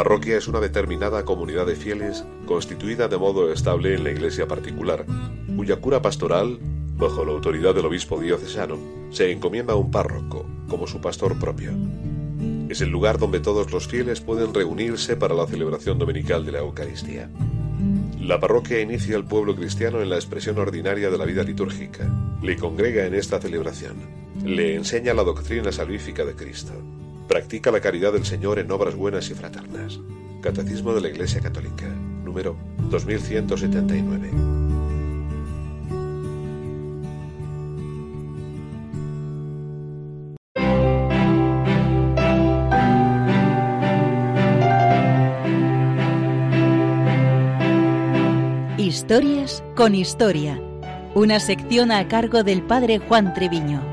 Parroquia 0.00 0.38
es 0.38 0.48
una 0.48 0.60
determinada 0.60 1.26
comunidad 1.26 1.66
de 1.66 1.76
fieles 1.76 2.24
constituida 2.46 3.06
de 3.06 3.18
modo 3.18 3.52
estable 3.52 3.94
en 3.94 4.02
la 4.02 4.10
iglesia 4.10 4.48
particular, 4.48 5.04
cuya 5.54 5.76
cura 5.76 6.00
pastoral, 6.00 6.58
bajo 6.96 7.22
la 7.22 7.32
autoridad 7.32 7.74
del 7.74 7.84
obispo 7.84 8.18
diocesano, 8.18 8.78
se 9.10 9.30
encomienda 9.30 9.74
a 9.74 9.76
un 9.76 9.90
párroco 9.90 10.46
como 10.70 10.86
su 10.86 11.02
pastor 11.02 11.38
propio. 11.38 11.72
Es 12.70 12.80
el 12.80 12.88
lugar 12.88 13.18
donde 13.18 13.40
todos 13.40 13.72
los 13.72 13.88
fieles 13.88 14.22
pueden 14.22 14.54
reunirse 14.54 15.16
para 15.16 15.34
la 15.34 15.46
celebración 15.46 15.98
dominical 15.98 16.46
de 16.46 16.52
la 16.52 16.60
Eucaristía. 16.60 17.28
La 18.18 18.40
parroquia 18.40 18.80
inicia 18.80 19.16
al 19.16 19.26
pueblo 19.26 19.54
cristiano 19.54 20.00
en 20.00 20.08
la 20.08 20.16
expresión 20.16 20.56
ordinaria 20.56 21.10
de 21.10 21.18
la 21.18 21.26
vida 21.26 21.42
litúrgica, 21.42 22.10
le 22.42 22.56
congrega 22.56 23.04
en 23.04 23.12
esta 23.12 23.38
celebración, 23.38 23.96
le 24.46 24.76
enseña 24.76 25.12
la 25.12 25.24
doctrina 25.24 25.70
salvífica 25.70 26.24
de 26.24 26.36
Cristo, 26.36 26.72
Practica 27.30 27.70
la 27.70 27.80
caridad 27.80 28.12
del 28.12 28.24
Señor 28.24 28.58
en 28.58 28.72
obras 28.72 28.96
buenas 28.96 29.30
y 29.30 29.34
fraternas. 29.34 30.00
Catecismo 30.42 30.92
de 30.92 31.00
la 31.00 31.10
Iglesia 31.10 31.40
Católica, 31.40 31.86
número 32.24 32.56
2179. 32.90 34.30
Historias 48.76 49.62
con 49.76 49.94
historia. 49.94 50.60
Una 51.14 51.38
sección 51.38 51.92
a 51.92 52.08
cargo 52.08 52.42
del 52.42 52.64
padre 52.64 52.98
Juan 52.98 53.32
Treviño. 53.34 53.89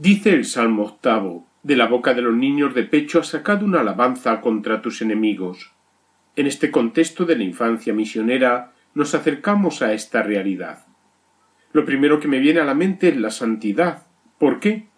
Dice 0.00 0.32
el 0.32 0.46
Salmo 0.46 0.84
octavo, 0.84 1.46
de 1.62 1.76
la 1.76 1.86
boca 1.86 2.14
de 2.14 2.22
los 2.22 2.34
niños 2.34 2.74
de 2.74 2.84
pecho 2.84 3.20
has 3.20 3.26
sacado 3.26 3.66
una 3.66 3.80
alabanza 3.80 4.40
contra 4.40 4.80
tus 4.80 5.02
enemigos. 5.02 5.72
En 6.36 6.46
este 6.46 6.70
contexto 6.70 7.26
de 7.26 7.36
la 7.36 7.44
infancia 7.44 7.92
misionera 7.92 8.72
nos 8.94 9.14
acercamos 9.14 9.82
a 9.82 9.92
esta 9.92 10.22
realidad. 10.22 10.86
Lo 11.74 11.84
primero 11.84 12.18
que 12.18 12.28
me 12.28 12.38
viene 12.38 12.60
a 12.60 12.64
la 12.64 12.72
mente 12.72 13.10
es 13.10 13.16
la 13.18 13.30
santidad. 13.30 14.06
¿Por 14.38 14.58
qué? 14.58 14.88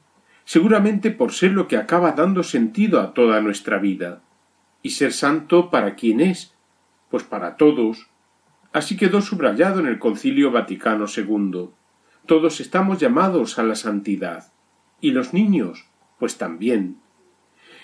Seguramente 0.44 1.10
por 1.10 1.32
ser 1.32 1.50
lo 1.50 1.66
que 1.66 1.78
acaba 1.78 2.12
dando 2.12 2.44
sentido 2.44 3.00
a 3.00 3.12
toda 3.12 3.40
nuestra 3.40 3.78
vida. 3.78 4.22
¿Y 4.82 4.90
ser 4.90 5.12
santo 5.12 5.68
para 5.68 5.96
quién 5.96 6.20
es? 6.20 6.54
Pues 7.10 7.24
para 7.24 7.56
todos. 7.56 8.06
Así 8.72 8.96
quedó 8.96 9.20
subrayado 9.20 9.80
en 9.80 9.88
el 9.88 9.98
Concilio 9.98 10.52
Vaticano 10.52 11.06
II. 11.08 11.70
Todos 12.24 12.60
estamos 12.60 13.00
llamados 13.00 13.58
a 13.58 13.64
la 13.64 13.74
santidad. 13.74 14.51
¿Y 15.02 15.10
los 15.10 15.34
niños? 15.34 15.90
Pues 16.18 16.38
también. 16.38 16.96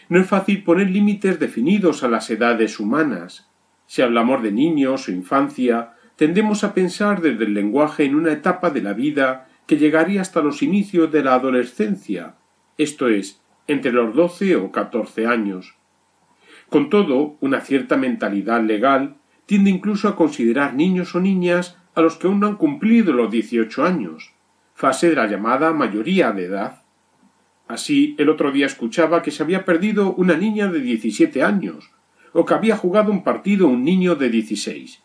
No 0.08 0.20
es 0.20 0.26
fácil 0.26 0.62
poner 0.62 0.88
límites 0.88 1.38
definidos 1.38 2.02
a 2.04 2.08
las 2.08 2.30
edades 2.30 2.80
humanas. 2.80 3.50
Si 3.86 4.00
hablamos 4.00 4.42
de 4.42 4.52
niños 4.52 5.08
o 5.08 5.12
infancia, 5.12 5.94
tendemos 6.14 6.62
a 6.62 6.72
pensar 6.72 7.20
desde 7.20 7.44
el 7.44 7.54
lenguaje 7.54 8.04
en 8.04 8.14
una 8.14 8.32
etapa 8.32 8.70
de 8.70 8.82
la 8.82 8.92
vida 8.92 9.48
que 9.66 9.76
llegaría 9.76 10.20
hasta 10.20 10.40
los 10.40 10.62
inicios 10.62 11.10
de 11.10 11.22
la 11.24 11.34
adolescencia, 11.34 12.36
esto 12.78 13.08
es, 13.08 13.42
entre 13.66 13.92
los 13.92 14.14
doce 14.14 14.54
o 14.54 14.70
catorce 14.70 15.26
años. 15.26 15.76
Con 16.70 16.88
todo, 16.88 17.36
una 17.40 17.60
cierta 17.60 17.96
mentalidad 17.96 18.62
legal 18.62 19.16
tiende 19.44 19.70
incluso 19.70 20.06
a 20.08 20.14
considerar 20.14 20.74
niños 20.74 21.14
o 21.16 21.20
niñas 21.20 21.76
a 21.96 22.00
los 22.00 22.16
que 22.16 22.28
aún 22.28 22.38
no 22.38 22.46
han 22.46 22.56
cumplido 22.56 23.12
los 23.12 23.30
dieciocho 23.30 23.84
años, 23.84 24.32
fase 24.74 25.10
de 25.10 25.16
la 25.16 25.26
llamada 25.26 25.72
mayoría 25.72 26.30
de 26.30 26.44
edad. 26.44 26.82
Así, 27.68 28.16
el 28.18 28.30
otro 28.30 28.50
día 28.50 28.66
escuchaba 28.66 29.22
que 29.22 29.30
se 29.30 29.42
había 29.42 29.66
perdido 29.66 30.14
una 30.14 30.36
niña 30.36 30.68
de 30.68 30.80
diecisiete 30.80 31.42
años, 31.42 31.90
o 32.32 32.46
que 32.46 32.54
había 32.54 32.76
jugado 32.76 33.12
un 33.12 33.22
partido 33.22 33.68
un 33.68 33.84
niño 33.84 34.14
de 34.14 34.30
dieciséis. 34.30 35.02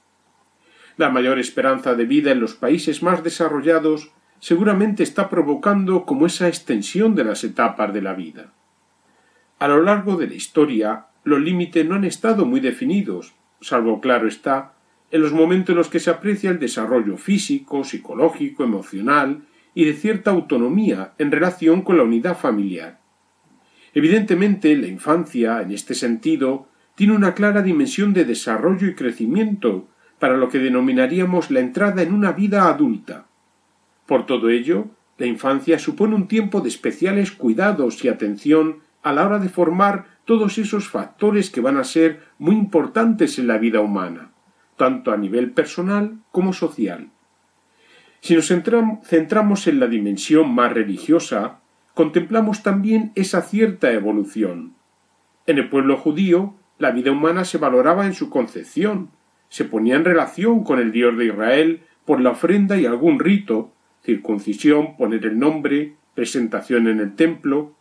La 0.96 1.10
mayor 1.10 1.40
esperanza 1.40 1.94
de 1.94 2.06
vida 2.06 2.32
en 2.32 2.40
los 2.40 2.54
países 2.54 3.04
más 3.04 3.24
desarrollados 3.24 4.12
seguramente 4.40 5.04
está 5.04 5.30
provocando 5.30 6.06
como 6.06 6.26
esa 6.26 6.48
extensión 6.48 7.16
de 7.16 7.26
las 7.26 7.44
etapas 7.44 7.94
de 7.94 8.02
la 8.02 8.14
vida. 8.14 8.54
A 9.60 9.68
lo 9.68 9.82
largo 9.82 10.16
de 10.16 10.28
la 10.28 10.36
historia, 10.36 11.08
los 11.24 11.42
límites 11.42 11.86
no 11.86 11.96
han 11.96 12.04
estado 12.06 12.46
muy 12.46 12.60
definidos, 12.60 13.34
salvo 13.62 14.00
claro 14.00 14.28
está, 14.28 14.74
en 15.12 15.22
los 15.22 15.32
momentos 15.32 15.74
en 15.74 15.78
los 15.78 15.90
que 15.90 16.00
se 16.00 16.10
aprecia 16.10 16.50
el 16.50 16.60
desarrollo 16.60 17.18
físico, 17.18 17.84
psicológico, 17.84 18.64
emocional 18.64 19.44
y 19.74 19.86
de 19.86 19.94
cierta 19.94 20.32
autonomía 20.32 21.14
en 21.18 21.32
relación 21.32 21.82
con 21.82 21.98
la 21.98 22.04
unidad 22.04 22.38
familiar. 22.38 23.00
Evidentemente, 23.94 24.76
la 24.76 24.88
infancia, 24.88 25.62
en 25.62 25.72
este 25.72 25.94
sentido, 25.94 26.68
tiene 26.96 27.14
una 27.14 27.34
clara 27.34 27.62
dimensión 27.62 28.14
de 28.14 28.26
desarrollo 28.26 28.88
y 28.88 28.96
crecimiento 28.96 29.88
para 30.20 30.38
lo 30.38 30.50
que 30.50 30.60
denominaríamos 30.60 31.52
la 31.52 31.60
entrada 31.60 32.02
en 32.02 32.14
una 32.14 32.32
vida 32.32 32.68
adulta. 32.70 33.26
Por 34.06 34.26
todo 34.26 34.50
ello, 34.50 34.88
la 35.18 35.26
infancia 35.26 35.80
supone 35.80 36.16
un 36.16 36.28
tiempo 36.28 36.62
de 36.62 36.70
especiales 36.70 37.32
cuidados 37.32 38.04
y 38.04 38.10
atención 38.10 38.80
a 39.04 39.14
la 39.14 39.26
hora 39.26 39.40
de 39.40 39.50
formar 39.50 40.06
todos 40.26 40.58
esos 40.58 40.88
factores 40.88 41.50
que 41.50 41.62
van 41.62 41.78
a 41.78 41.84
ser 41.84 42.24
muy 42.38 42.56
importantes 42.56 43.38
en 43.38 43.48
la 43.48 43.58
vida 43.58 43.82
humana, 43.82 44.32
tanto 44.78 45.12
a 45.12 45.18
nivel 45.18 45.52
personal 45.52 46.20
como 46.32 46.54
social. 46.54 47.13
Si 48.24 48.36
nos 48.36 48.48
centramos 48.48 49.68
en 49.68 49.82
la 49.82 49.88
dimensión 49.88 50.56
más 50.56 50.72
religiosa, 50.72 51.60
contemplamos 51.94 52.64
también 52.64 53.12
esa 53.16 53.42
cierta 53.42 53.92
evolución. 53.92 54.76
En 55.46 55.58
el 55.58 55.68
pueblo 55.68 55.98
judío, 55.98 56.56
la 56.80 56.92
vida 56.92 57.12
humana 57.12 57.44
se 57.44 57.58
valoraba 57.58 58.06
en 58.06 58.14
su 58.14 58.30
concepción, 58.30 59.10
se 59.50 59.66
ponía 59.66 59.98
en 59.98 60.06
relación 60.06 60.64
con 60.64 60.80
el 60.80 60.94
Dios 60.94 61.18
de 61.18 61.26
Israel 61.26 61.82
por 62.06 62.22
la 62.22 62.30
ofrenda 62.30 62.78
y 62.78 62.86
algún 62.86 63.20
rito, 63.20 63.74
circuncisión, 64.06 64.96
poner 64.96 65.26
el 65.26 65.38
nombre, 65.38 65.98
presentación 66.16 66.88
en 66.88 67.02
el 67.02 67.16
templo, 67.18 67.76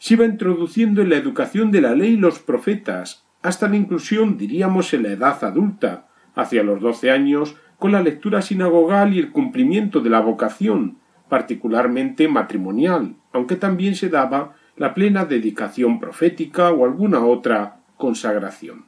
se 0.00 0.14
iba 0.14 0.24
introduciendo 0.24 1.02
en 1.02 1.10
la 1.10 1.18
educación 1.18 1.70
de 1.70 1.82
la 1.82 1.94
ley 1.94 2.16
los 2.16 2.40
profetas, 2.40 3.26
hasta 3.42 3.68
la 3.68 3.76
inclusión, 3.76 4.38
diríamos, 4.38 4.92
en 4.92 5.04
la 5.04 5.10
edad 5.10 5.44
adulta, 5.44 6.08
hacia 6.34 6.64
los 6.64 6.80
doce 6.80 7.12
años, 7.12 7.54
con 7.78 7.92
la 7.92 8.02
lectura 8.02 8.42
sinagogal 8.42 9.14
y 9.14 9.18
el 9.20 9.30
cumplimiento 9.30 10.00
de 10.00 10.10
la 10.10 10.20
vocación, 10.20 10.98
particularmente 11.28 12.26
matrimonial, 12.26 13.14
aunque 13.32 13.56
también 13.56 13.94
se 13.94 14.08
daba 14.08 14.56
la 14.76 14.94
plena 14.94 15.24
dedicación 15.24 16.00
profética 16.00 16.70
o 16.70 16.84
alguna 16.84 17.24
otra 17.24 17.80
consagración. 17.96 18.86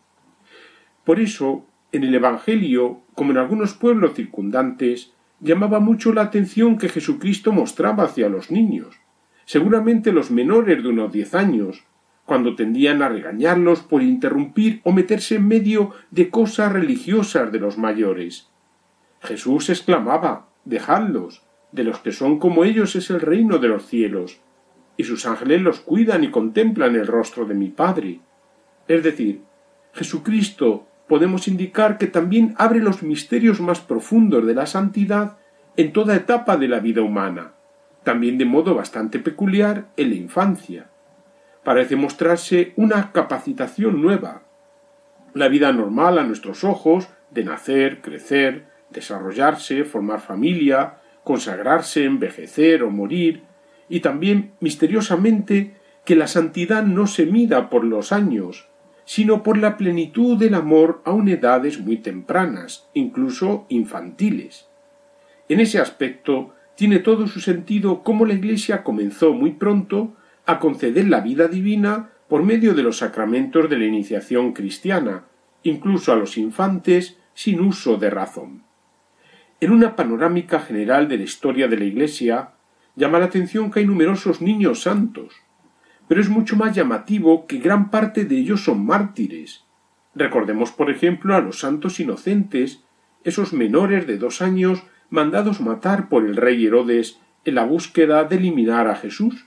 Por 1.05 1.20
eso, 1.20 1.66
en 1.92 2.05
el 2.05 2.14
Evangelio, 2.14 3.00
como 3.14 3.33
en 3.33 3.38
algunos 3.38 3.74
pueblos 3.74 4.14
circundantes, 4.14 5.12
llamaba 5.40 5.81
mucho 5.81 6.12
la 6.12 6.22
atención 6.22 6.76
que 6.76 6.88
Jesucristo 6.88 7.53
mostraba 7.53 8.05
hacia 8.05 8.29
los 8.29 8.50
niños, 8.50 8.96
seguramente 9.44 10.12
los 10.12 10.31
menores 10.31 10.83
de 10.83 10.88
unos 10.88 11.12
diez 11.12 11.35
años, 11.35 11.85
cuando 12.24 12.55
tendían 12.55 13.03
a 13.03 13.09
regañarlos 13.09 13.81
por 13.81 14.03
interrumpir 14.03 14.81
o 14.85 14.92
meterse 14.92 15.37
en 15.37 15.48
medio 15.48 15.90
de 16.11 16.31
cosas 16.31 16.72
religiosas 16.72 17.50
de 17.50 17.59
los 17.59 17.76
mayores, 17.76 18.50
Jesús 19.20 19.68
exclamaba 19.70 20.48
Dejadlos, 20.64 21.42
de 21.72 21.85
los 21.85 22.00
que 22.00 22.12
son 22.12 22.38
como 22.38 22.64
ellos 22.64 22.96
es 22.96 23.11
el 23.11 23.20
reino 23.20 23.59
de 23.59 23.68
los 23.68 23.87
cielos, 23.87 24.40
y 24.96 25.04
sus 25.04 25.26
ángeles 25.26 25.62
los 25.62 25.80
cuidan 25.80 26.24
y 26.24 26.30
contemplan 26.30 26.96
el 26.96 27.06
rostro 27.06 27.44
de 27.44 27.54
mi 27.54 27.68
Padre. 27.68 28.20
Es 28.88 29.02
decir, 29.02 29.42
Jesucristo 29.92 30.87
podemos 31.09 31.48
indicar 31.48 31.98
que 31.98 32.06
también 32.06 32.54
abre 32.59 32.80
los 32.80 33.02
misterios 33.02 33.61
más 33.61 33.80
profundos 33.80 34.46
de 34.46 34.54
la 34.54 34.66
santidad 34.66 35.38
en 35.76 35.92
toda 35.92 36.16
etapa 36.16 36.56
de 36.56 36.68
la 36.68 36.80
vida 36.80 37.02
humana, 37.02 37.52
también 38.04 38.38
de 38.38 38.44
modo 38.44 38.74
bastante 38.74 39.18
peculiar 39.18 39.87
en 39.96 40.11
la 40.11 40.16
infancia. 40.16 40.90
Parece 41.64 41.96
mostrarse 41.96 42.72
una 42.76 43.12
capacitación 43.12 44.00
nueva. 44.00 44.42
La 45.35 45.48
vida 45.48 45.72
normal 45.72 46.18
a 46.18 46.24
nuestros 46.24 46.64
ojos, 46.64 47.09
de 47.30 47.44
nacer, 47.44 48.00
crecer, 48.00 48.69
desarrollarse, 48.90 49.85
formar 49.85 50.20
familia, 50.20 50.96
consagrarse, 51.24 52.05
envejecer 52.05 52.83
o 52.83 52.90
morir, 52.90 53.42
y 53.88 54.00
también 54.00 54.53
misteriosamente 54.61 55.74
que 56.05 56.16
la 56.16 56.26
santidad 56.26 56.85
no 56.85 57.07
se 57.07 57.26
mida 57.26 57.70
por 57.70 57.85
los 57.85 58.12
años, 58.12 58.69
sino 59.04 59.42
por 59.42 59.58
la 59.58 59.77
plenitud 59.77 60.38
del 60.38 60.54
amor 60.54 61.02
aun 61.04 61.29
edades 61.29 61.81
muy 61.81 61.96
tempranas, 61.96 62.88
incluso 62.94 63.67
infantiles. 63.69 64.69
En 65.48 65.58
ese 65.58 65.81
aspecto 65.81 66.54
tiene 66.77 67.00
todo 67.00 67.27
su 67.27 67.40
sentido 67.40 68.02
cómo 68.04 68.25
la 68.25 68.35
Iglesia 68.35 68.85
comenzó 68.85 69.33
muy 69.33 69.50
pronto 69.50 70.15
a 70.46 70.60
conceder 70.60 71.08
la 71.08 71.21
vida 71.21 71.48
divina 71.48 72.10
por 72.29 72.44
medio 72.44 72.75
de 72.75 72.85
los 72.85 72.98
sacramentos 72.98 73.69
de 73.69 73.79
la 73.79 73.85
iniciación 73.85 74.52
cristiana, 74.52 75.25
incluso 75.65 76.12
a 76.12 76.17
los 76.17 76.38
infantes 76.38 77.19
sin 77.35 77.60
uso 77.60 77.96
de 77.96 78.10
razón. 78.10 78.69
En 79.63 79.73
una 79.73 79.94
panorámica 79.94 80.61
general 80.61 81.06
de 81.06 81.19
la 81.19 81.25
historia 81.25 81.69
de 81.69 81.77
la 81.77 81.85
Iglesia, 81.85 82.52
llama 82.96 83.19
la 83.19 83.27
atención 83.27 83.71
que 83.71 83.81
hay 83.81 83.87
numerosos 83.87 84.40
niños 84.40 84.81
santos, 84.81 85.35
pero 86.08 86.23
es 86.23 86.31
mucho 86.31 86.56
más 86.56 86.75
llamativo 86.75 87.46
que 87.46 87.58
gran 87.58 87.90
parte 87.90 88.25
de 88.25 88.38
ellos 88.38 88.65
son 88.65 88.87
mártires. 88.87 89.65
Recordemos, 90.15 90.73
por 90.73 90.90
ejemplo, 90.90 91.35
a 91.35 91.40
los 91.40 91.58
santos 91.58 92.00
inocentes, 92.00 92.83
esos 93.23 93.52
menores 93.52 94.06
de 94.06 94.17
dos 94.17 94.40
años 94.40 94.83
mandados 95.11 95.61
matar 95.61 96.08
por 96.08 96.25
el 96.25 96.37
rey 96.37 96.65
Herodes 96.65 97.21
en 97.44 97.56
la 97.56 97.65
búsqueda 97.65 98.25
de 98.25 98.37
eliminar 98.37 98.88
a 98.88 98.96
Jesús, 98.96 99.46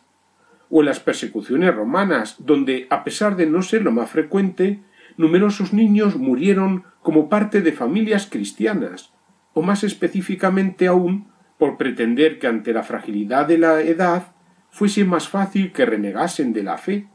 o 0.69 0.81
en 0.81 0.85
las 0.85 0.99
persecuciones 0.99 1.73
romanas, 1.73 2.35
donde, 2.37 2.85
a 2.91 3.03
pesar 3.03 3.35
de 3.35 3.47
no 3.47 3.63
ser 3.63 3.81
lo 3.81 3.91
más 3.91 4.11
frecuente, 4.11 4.79
numerosos 5.17 5.73
niños 5.73 6.17
murieron 6.17 6.83
como 7.01 7.29
parte 7.29 7.61
de 7.61 7.71
familias 7.71 8.27
cristianas, 8.29 9.12
o 9.53 9.61
más 9.61 9.83
específicamente 9.83 10.87
aún 10.87 11.27
por 11.57 11.77
pretender 11.77 12.39
que 12.39 12.47
ante 12.47 12.73
la 12.73 12.83
fragilidad 12.83 13.47
de 13.47 13.57
la 13.57 13.81
edad 13.81 14.33
fuese 14.69 15.05
más 15.05 15.29
fácil 15.29 15.71
que 15.71 15.85
renegasen 15.85 16.51
de 16.51 16.63
la 16.63 16.77
fe. 16.77 17.07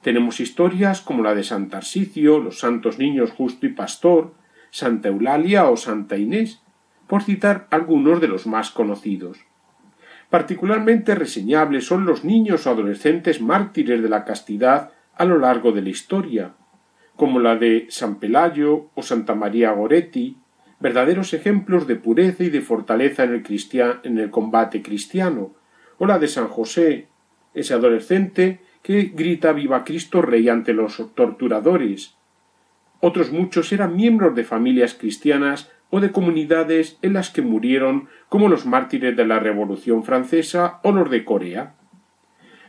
Tenemos 0.00 0.40
historias 0.40 1.00
como 1.00 1.22
la 1.22 1.34
de 1.34 1.42
San 1.42 1.68
Tarsicio, 1.68 2.38
los 2.38 2.60
santos 2.60 2.98
niños 2.98 3.32
justo 3.32 3.66
y 3.66 3.70
pastor, 3.70 4.34
Santa 4.70 5.08
Eulalia 5.08 5.68
o 5.68 5.76
Santa 5.76 6.16
Inés, 6.16 6.62
por 7.06 7.22
citar 7.22 7.66
algunos 7.70 8.20
de 8.20 8.28
los 8.28 8.46
más 8.46 8.70
conocidos. 8.70 9.38
Particularmente 10.30 11.14
reseñables 11.14 11.86
son 11.86 12.06
los 12.06 12.24
niños 12.24 12.66
o 12.66 12.70
adolescentes 12.70 13.40
mártires 13.40 14.02
de 14.02 14.08
la 14.08 14.24
castidad 14.24 14.92
a 15.16 15.24
lo 15.24 15.38
largo 15.38 15.72
de 15.72 15.82
la 15.82 15.90
historia, 15.90 16.54
como 17.16 17.38
la 17.38 17.56
de 17.56 17.86
San 17.88 18.16
Pelayo 18.16 18.90
o 18.94 19.02
Santa 19.02 19.34
María 19.34 19.72
Goretti, 19.72 20.38
verdaderos 20.84 21.32
ejemplos 21.32 21.86
de 21.86 21.96
pureza 21.96 22.44
y 22.44 22.50
de 22.50 22.60
fortaleza 22.60 23.24
en 23.24 23.32
el, 23.32 23.42
en 24.02 24.18
el 24.18 24.28
combate 24.28 24.82
cristiano, 24.82 25.54
o 25.96 26.04
la 26.04 26.18
de 26.18 26.28
San 26.28 26.48
José, 26.48 27.08
ese 27.54 27.72
adolescente 27.72 28.60
que 28.82 29.04
grita 29.04 29.54
viva 29.54 29.82
Cristo 29.82 30.20
Rey 30.20 30.46
ante 30.50 30.74
los 30.74 31.14
torturadores. 31.14 32.16
Otros 33.00 33.32
muchos 33.32 33.72
eran 33.72 33.96
miembros 33.96 34.34
de 34.34 34.44
familias 34.44 34.92
cristianas 34.92 35.72
o 35.88 36.00
de 36.00 36.12
comunidades 36.12 36.98
en 37.00 37.14
las 37.14 37.30
que 37.30 37.40
murieron 37.40 38.10
como 38.28 38.50
los 38.50 38.66
mártires 38.66 39.16
de 39.16 39.24
la 39.24 39.38
Revolución 39.38 40.04
francesa 40.04 40.80
o 40.82 40.92
los 40.92 41.10
de 41.10 41.24
Corea. 41.24 41.76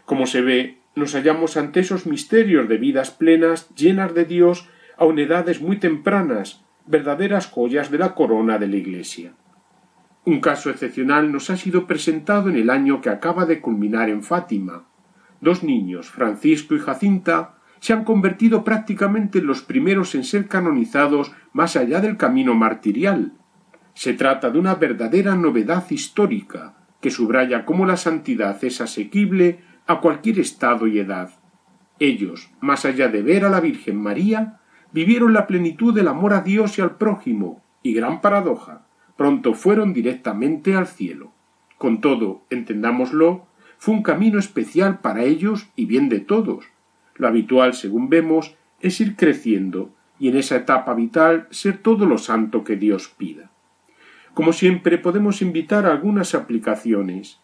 Como 0.06 0.26
se 0.26 0.40
ve, 0.40 0.78
nos 0.96 1.16
hallamos 1.16 1.58
ante 1.58 1.82
esos 1.82 2.06
misterios 2.06 2.70
de 2.70 2.78
vidas 2.78 3.12
plenas 3.12 3.68
llenas 3.76 4.14
de 4.14 4.24
Dios 4.24 4.70
a 4.98 5.04
edades 5.04 5.60
muy 5.60 5.80
tempranas, 5.80 6.65
verdaderas 6.88 7.48
joyas 7.48 7.90
de 7.92 7.98
la 7.98 8.14
corona 8.14 8.58
de 8.58 8.68
la 8.68 8.76
Iglesia. 8.76 9.34
Un 10.26 10.40
caso 10.40 10.70
excepcional 10.70 11.32
nos 11.32 11.50
ha 11.50 11.58
sido 11.58 11.86
presentado 11.86 12.50
en 12.50 12.56
el 12.56 12.70
año 12.70 13.02
que 13.02 13.10
acaba 13.10 13.46
de 13.46 13.62
culminar 13.62 14.10
en 14.10 14.24
Fátima. 14.24 14.86
Dos 15.42 15.64
niños, 15.64 16.10
Francisco 16.10 16.76
y 16.76 16.80
Jacinta, 16.80 17.56
se 17.80 17.94
han 17.94 18.04
convertido 18.04 18.64
prácticamente 18.64 19.40
en 19.40 19.48
los 19.48 19.62
primeros 19.62 20.16
en 20.16 20.24
ser 20.24 20.48
canonizados 20.48 21.32
más 21.54 21.76
allá 21.76 22.02
del 22.02 22.18
camino 22.18 22.56
martirial. 22.56 23.34
Se 23.94 24.14
trata 24.14 24.50
de 24.50 24.58
una 24.58 24.76
verdadera 24.76 25.36
novedad 25.36 25.86
histórica, 25.92 26.76
que 27.02 27.12
subraya 27.12 27.66
cómo 27.66 27.86
la 27.86 27.98
santidad 27.98 28.64
es 28.64 28.82
asequible 28.82 29.60
a 29.86 30.00
cualquier 30.00 30.40
estado 30.40 30.88
y 30.88 30.98
edad. 30.98 31.30
Ellos, 32.00 32.50
más 32.60 32.86
allá 32.86 33.08
de 33.08 33.22
ver 33.22 33.46
a 33.46 33.50
la 33.50 33.62
Virgen 33.62 33.98
María, 33.98 34.60
vivieron 34.96 35.34
la 35.34 35.46
plenitud 35.46 35.94
del 35.94 36.08
amor 36.08 36.34
a 36.34 36.40
Dios 36.40 36.78
y 36.78 36.82
al 36.82 36.96
prójimo, 36.96 37.62
y 37.84 37.94
gran 37.94 38.22
paradoja, 38.22 38.88
pronto 39.18 39.54
fueron 39.54 39.92
directamente 39.92 40.74
al 40.74 40.88
cielo. 40.88 41.34
Con 41.78 42.00
todo, 42.00 42.44
entendámoslo, 42.50 43.46
fue 43.78 43.94
un 43.94 44.04
camino 44.04 44.40
especial 44.40 45.00
para 45.00 45.24
ellos 45.24 45.68
y 45.76 45.86
bien 45.86 46.08
de 46.08 46.22
todos. 46.22 46.64
Lo 47.16 47.28
habitual, 47.28 47.74
según 47.74 48.08
vemos, 48.08 48.56
es 48.80 49.02
ir 49.02 49.18
creciendo 49.18 49.94
y 50.18 50.30
en 50.30 50.38
esa 50.38 50.56
etapa 50.56 50.94
vital 50.94 51.50
ser 51.50 51.80
todo 51.80 52.06
lo 52.06 52.18
santo 52.18 52.64
que 52.64 52.78
Dios 52.78 53.14
pida. 53.18 53.52
Como 54.34 54.54
siempre, 54.54 54.98
podemos 54.98 55.42
invitar 55.42 55.86
a 55.88 55.92
algunas 55.92 56.34
aplicaciones. 56.34 57.42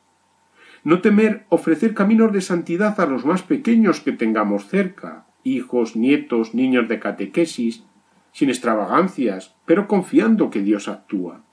No 0.86 1.02
temer 1.02 1.48
ofrecer 1.50 1.94
caminos 1.96 2.32
de 2.32 2.40
santidad 2.40 2.98
a 3.02 3.06
los 3.06 3.26
más 3.26 3.44
pequeños 3.44 4.00
que 4.00 4.14
tengamos 4.14 4.70
cerca, 4.70 5.26
hijos, 5.44 5.96
nietos, 5.96 6.54
niños 6.54 6.88
de 6.88 7.00
catequesis, 7.00 7.84
sin 8.32 8.50
extravagancias, 8.50 9.56
pero 9.66 9.88
confiando 9.88 10.50
que 10.50 10.62
Dios 10.62 10.88
actúa. 10.88 11.44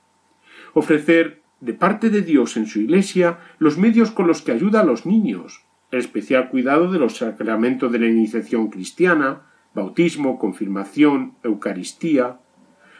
Ofrecer 0.73 1.41
de 1.59 1.73
parte 1.73 2.09
de 2.09 2.21
Dios 2.21 2.55
en 2.57 2.67
su 2.67 2.79
Iglesia 2.79 3.39
los 3.57 3.77
medios 3.77 4.11
con 4.11 4.27
los 4.27 4.41
que 4.41 4.51
ayuda 4.51 4.81
a 4.81 4.85
los 4.85 5.05
niños, 5.05 5.65
el 5.91 5.99
especial 5.99 6.49
cuidado 6.49 6.91
de 6.91 6.99
los 6.99 7.17
sacramentos 7.17 7.91
de 7.91 7.99
la 7.99 8.07
iniciación 8.07 8.69
cristiana, 8.69 9.41
bautismo, 9.73 10.39
confirmación, 10.39 11.35
Eucaristía. 11.43 12.39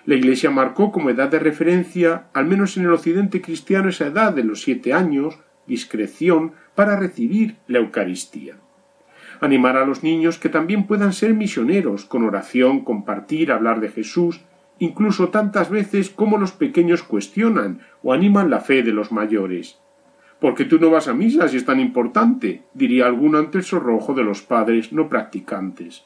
La 0.05 0.15
Iglesia 0.15 0.49
marcó 0.49 0.91
como 0.91 1.09
edad 1.09 1.29
de 1.29 1.39
referencia, 1.39 2.27
al 2.33 2.45
menos 2.45 2.77
en 2.77 2.83
el 2.83 2.93
occidente 2.93 3.41
cristiano, 3.41 3.89
esa 3.89 4.07
edad 4.07 4.33
de 4.33 4.43
los 4.43 4.61
siete 4.61 4.93
años, 4.93 5.39
discreción 5.67 6.53
para 6.75 6.97
recibir 6.97 7.57
la 7.67 7.79
Eucaristía. 7.79 8.57
Animar 9.41 9.77
a 9.77 9.85
los 9.85 10.03
niños 10.03 10.37
que 10.37 10.49
también 10.49 10.85
puedan 10.85 11.13
ser 11.13 11.33
misioneros, 11.33 12.05
con 12.05 12.23
oración, 12.23 12.81
compartir, 12.81 13.51
hablar 13.51 13.79
de 13.79 13.89
Jesús, 13.89 14.41
incluso 14.79 15.29
tantas 15.29 15.69
veces 15.69 16.09
como 16.09 16.37
los 16.37 16.51
pequeños 16.51 17.03
cuestionan 17.03 17.79
o 18.03 18.13
animan 18.13 18.49
la 18.49 18.59
fe 18.59 18.83
de 18.83 18.91
los 18.91 19.11
mayores. 19.11 19.79
¿Por 20.39 20.55
qué 20.55 20.65
tú 20.65 20.79
no 20.79 20.89
vas 20.89 21.07
a 21.07 21.13
misa 21.13 21.47
si 21.47 21.57
es 21.57 21.65
tan 21.65 21.79
importante? 21.79 22.63
diría 22.73 23.05
alguno 23.05 23.37
ante 23.37 23.57
el 23.57 23.63
sorrojo 23.63 24.13
de 24.13 24.23
los 24.23 24.41
padres 24.41 24.93
no 24.93 25.09
practicantes. 25.09 26.05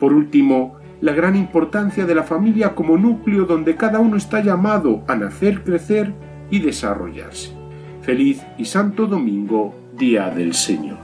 Por 0.00 0.12
último, 0.12 0.78
la 1.00 1.12
gran 1.12 1.36
importancia 1.36 2.04
de 2.04 2.14
la 2.14 2.24
familia 2.24 2.74
como 2.74 2.96
núcleo 2.96 3.44
donde 3.44 3.76
cada 3.76 4.00
uno 4.00 4.16
está 4.16 4.42
llamado 4.42 5.04
a 5.06 5.14
nacer, 5.14 5.62
crecer 5.62 6.12
y 6.50 6.58
desarrollarse. 6.58 7.56
Feliz 8.02 8.42
y 8.58 8.64
Santo 8.64 9.06
Domingo, 9.06 9.74
Día 9.96 10.28
del 10.30 10.54
Señor. 10.54 10.98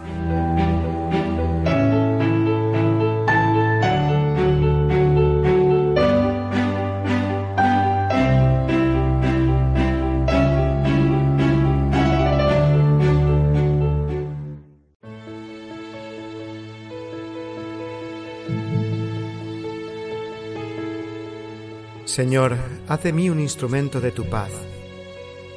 Señor, 22.19 22.57
haz 22.89 23.05
de 23.05 23.12
mí 23.12 23.31
un 23.31 23.39
instrumento 23.39 24.01
de 24.01 24.11
tu 24.11 24.25
paz 24.25 24.51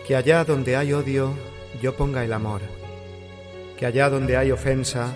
que 0.05 0.15
allá 0.15 0.43
donde 0.45 0.75
hay 0.75 0.93
odio, 0.93 1.33
yo 1.81 1.95
ponga 1.95 2.23
el 2.23 2.31
amor. 2.33 2.61
Que 3.79 3.87
allá 3.87 4.11
donde 4.11 4.37
hay 4.37 4.51
ofensa, 4.51 5.15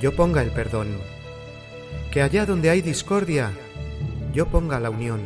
yo 0.00 0.14
ponga 0.14 0.42
el 0.42 0.52
perdón. 0.52 0.96
Que 2.12 2.22
allá 2.22 2.46
donde 2.46 2.70
hay 2.70 2.82
discordia, 2.82 3.50
yo 4.32 4.46
ponga 4.46 4.78
la 4.78 4.90
unión. 4.90 5.22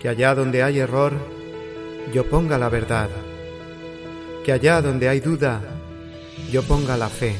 Que 0.00 0.08
allá 0.08 0.36
donde 0.36 0.62
hay 0.62 0.78
error, 0.78 1.14
yo 2.14 2.24
ponga 2.30 2.58
la 2.58 2.68
verdad. 2.68 3.10
Que 4.44 4.52
allá 4.52 4.80
donde 4.82 5.08
hay 5.08 5.18
duda, 5.18 5.62
yo 6.52 6.62
ponga 6.62 6.96
la 6.96 7.08
fe. 7.08 7.34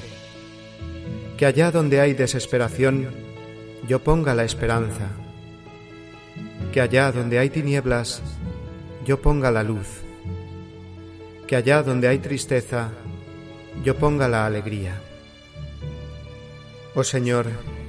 Que 1.36 1.46
allá 1.46 1.70
donde 1.70 2.00
hay 2.00 2.14
desesperación, 2.14 3.06
yo 3.86 4.02
ponga 4.02 4.34
la 4.34 4.42
esperanza. 4.42 5.21
Que 6.72 6.80
allá 6.80 7.12
donde 7.12 7.38
hay 7.38 7.50
tinieblas, 7.50 8.22
yo 9.04 9.20
ponga 9.20 9.50
la 9.50 9.62
luz. 9.62 10.00
Que 11.46 11.56
allá 11.56 11.82
donde 11.82 12.08
hay 12.08 12.18
tristeza, 12.18 12.90
yo 13.84 13.96
ponga 13.96 14.26
la 14.26 14.46
alegría. 14.46 15.00
Oh 16.94 17.04
Señor, 17.04 17.46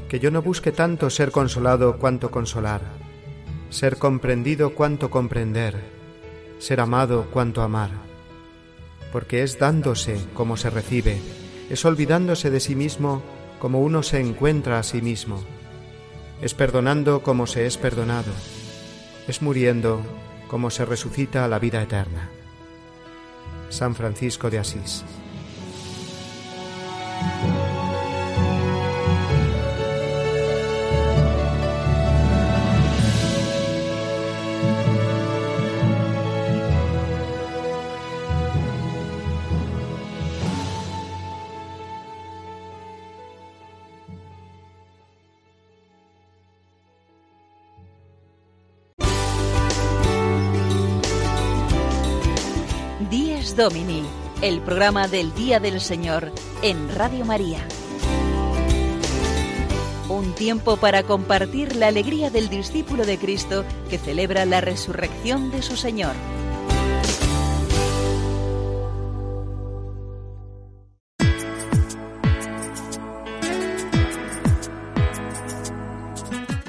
que 0.09 0.19
yo 0.19 0.31
no 0.31 0.41
busque 0.41 0.71
tanto 0.71 1.09
ser 1.09 1.31
consolado 1.31 1.97
cuanto 1.97 2.29
consolar, 2.29 2.81
ser 3.69 3.97
comprendido 3.97 4.75
cuanto 4.75 5.09
comprender, 5.09 5.75
ser 6.59 6.79
amado 6.79 7.27
cuanto 7.31 7.61
amar, 7.61 7.89
porque 9.11 9.43
es 9.43 9.59
dándose 9.59 10.17
como 10.33 10.55
se 10.55 10.69
recibe, 10.69 11.17
es 11.69 11.83
olvidándose 11.83 12.49
de 12.49 12.59
sí 12.59 12.75
mismo 12.75 13.23
como 13.59 13.81
uno 13.81 14.03
se 14.03 14.19
encuentra 14.19 14.77
a 14.77 14.83
sí 14.83 15.01
mismo, 15.01 15.43
es 16.41 16.53
perdonando 16.53 17.23
como 17.23 17.47
se 17.47 17.65
es 17.65 17.77
perdonado, 17.77 18.31
es 19.27 19.41
muriendo 19.41 20.01
como 20.47 20.69
se 20.69 20.85
resucita 20.85 21.45
a 21.45 21.47
la 21.47 21.59
vida 21.59 21.81
eterna. 21.81 22.29
San 23.69 23.95
Francisco 23.95 24.49
de 24.49 24.59
Asís. 24.59 25.03
Programa 54.65 55.07
del 55.07 55.33
Día 55.33 55.59
del 55.59 55.81
Señor 55.81 56.31
en 56.61 56.93
Radio 56.95 57.25
María. 57.25 57.59
Un 60.09 60.33
tiempo 60.35 60.77
para 60.77 61.03
compartir 61.03 61.75
la 61.75 61.87
alegría 61.87 62.29
del 62.29 62.49
discípulo 62.49 63.05
de 63.05 63.17
Cristo 63.17 63.65
que 63.89 63.97
celebra 63.97 64.45
la 64.45 64.61
resurrección 64.61 65.51
de 65.51 65.61
su 65.61 65.75
Señor. 65.75 66.13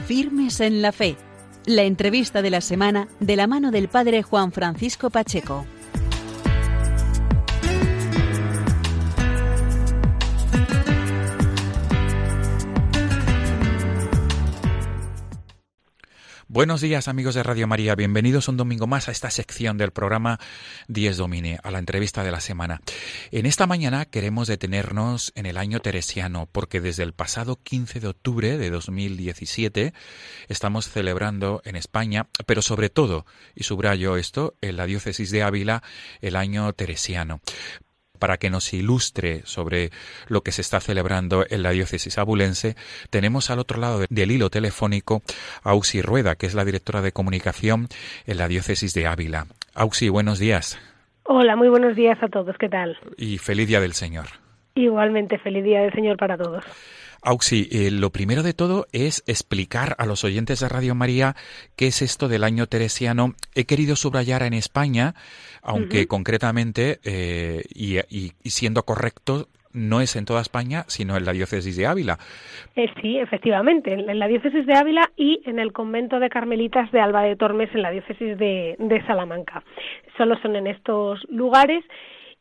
Firmes 0.07 0.61
en 0.61 0.82
la 0.82 0.92
fe. 0.92 1.16
La 1.66 1.82
entrevista 1.84 2.42
de 2.42 2.51
la 2.51 2.61
semana 2.61 3.09
de 3.20 3.36
la 3.36 3.47
mano 3.47 3.70
del 3.70 3.88
Padre 3.88 4.22
Juan 4.22 4.53
Francisco 4.53 5.11
Pacheco. 5.11 5.64
Buenos 16.55 16.80
días 16.80 17.09
amigos 17.09 17.34
de 17.34 17.42
Radio 17.42 17.66
María, 17.66 17.96
bienvenidos 17.96 18.46
un 18.46 18.57
domingo 18.57 18.86
más 18.86 19.09
a 19.09 19.11
esta 19.11 19.28
sección 19.28 19.76
del 19.76 19.90
programa 19.90 20.38
10 20.86 21.16
Domine, 21.16 21.59
a 21.64 21.72
la 21.72 21.80
entrevista 21.80 22.22
de 22.22 22.30
la 22.30 22.38
semana. 22.38 22.80
En 23.32 23.44
esta 23.44 23.66
mañana 23.66 24.05
queremos 24.05 24.46
detenernos 24.46 25.32
en 25.34 25.46
el 25.46 25.57
año 25.57 25.80
teresiano, 25.80 26.48
porque 26.52 26.80
desde 26.80 27.02
el 27.02 27.12
pasado 27.12 27.59
15 27.61 27.98
de 27.98 28.07
octubre 28.07 28.57
de 28.57 28.70
2017 28.70 29.94
estamos 30.46 30.88
celebrando 30.88 31.61
en 31.64 31.74
España, 31.74 32.28
pero 32.46 32.62
sobre 32.62 32.88
todo, 32.88 33.26
y 33.57 33.64
subrayo 33.64 34.16
esto, 34.16 34.55
en 34.61 34.76
la 34.76 34.86
diócesis 34.86 35.32
de 35.32 35.42
Ávila, 35.42 35.82
el 36.20 36.36
año 36.36 36.72
teresiano 36.72 37.40
para 38.25 38.39
que 38.39 38.49
nos 38.49 38.72
ilustre 38.72 39.43
sobre 39.45 39.91
lo 40.29 40.41
que 40.41 40.51
se 40.51 40.62
está 40.62 40.81
celebrando 40.81 41.45
en 41.47 41.62
la 41.62 41.72
diócesis 41.72 42.16
abulense, 42.16 42.75
tenemos 43.11 43.51
al 43.51 43.59
otro 43.59 43.79
lado 43.79 44.01
del 44.09 44.31
hilo 44.31 44.49
telefónico 44.49 45.20
a 45.62 45.72
Auxi 45.72 46.01
Rueda, 46.01 46.35
que 46.35 46.47
es 46.47 46.55
la 46.55 46.64
directora 46.64 47.03
de 47.03 47.12
comunicación 47.12 47.89
en 48.27 48.39
la 48.39 48.49
diócesis 48.49 48.95
de 48.95 49.07
Ávila. 49.07 49.45
Auxi, 49.75 50.09
buenos 50.09 50.39
días. 50.39 50.79
Hola, 51.25 51.55
muy 51.55 51.68
buenos 51.68 51.97
días 51.97 52.16
a 52.22 52.29
todos. 52.29 52.57
¿Qué 52.57 52.70
tal? 52.70 52.97
Y 53.18 53.37
feliz 53.37 53.68
día 53.68 53.81
del 53.81 53.93
Señor. 53.93 54.29
Igualmente, 54.75 55.37
feliz 55.37 55.62
día 55.62 55.83
del 55.83 55.93
Señor 55.93 56.16
para 56.16 56.39
todos. 56.39 56.64
Auxi, 57.25 57.68
eh, 57.72 57.91
lo 57.91 58.11
primero 58.11 58.43
de 58.43 58.53
todo 58.53 58.87
es 58.93 59.25
explicar 59.27 59.97
a 59.99 60.05
los 60.05 60.25
oyentes 60.25 60.61
de 60.61 60.68
Radio 60.68 60.95
María 60.95 61.35
qué 61.75 61.87
es 61.87 62.03
esto 62.03 62.29
del 62.29 62.45
año 62.45 62.66
teresiano. 62.66 63.33
He 63.55 63.64
querido 63.64 63.97
subrayar 63.97 64.43
en 64.43 64.53
España, 64.53 65.14
aunque 65.62 66.07
concretamente, 66.07 66.99
eh, 67.03 67.62
y, 67.75 67.99
siendo 68.49 68.83
correcto, 68.83 69.49
no 69.72 70.03
es 70.03 70.16
en 70.16 70.27
toda 70.27 70.43
España, 70.43 70.85
sino 70.87 71.16
en 71.16 71.25
la 71.25 71.33
diócesis 71.33 71.77
de 71.77 71.87
Ávila. 71.87 72.18
Eh, 72.77 72.91
sí, 73.01 73.18
efectivamente, 73.18 73.95
en, 73.95 74.18
la 74.18 74.29
diócesis 74.29 74.66
de 74.66 74.75
Ávila 74.75 75.11
y 75.16 75.41
en 75.47 75.59
el 75.59 75.72
convento 75.72 76.20
de 76.20 76.29
Carmelitas 76.29 76.93
de 76.93 77.01
Alba 77.01 77.22
de 77.22 77.37
Tormes, 77.37 77.75
en 77.75 77.83
la 77.83 77.91
diócesis 77.91 78.39
de, 78.39 78.77
de 78.79 79.07
Salamanca. 79.07 79.64
Solo 80.18 80.39
son 80.43 80.57
en 80.57 80.66
estos 80.66 81.25
lugares 81.31 81.85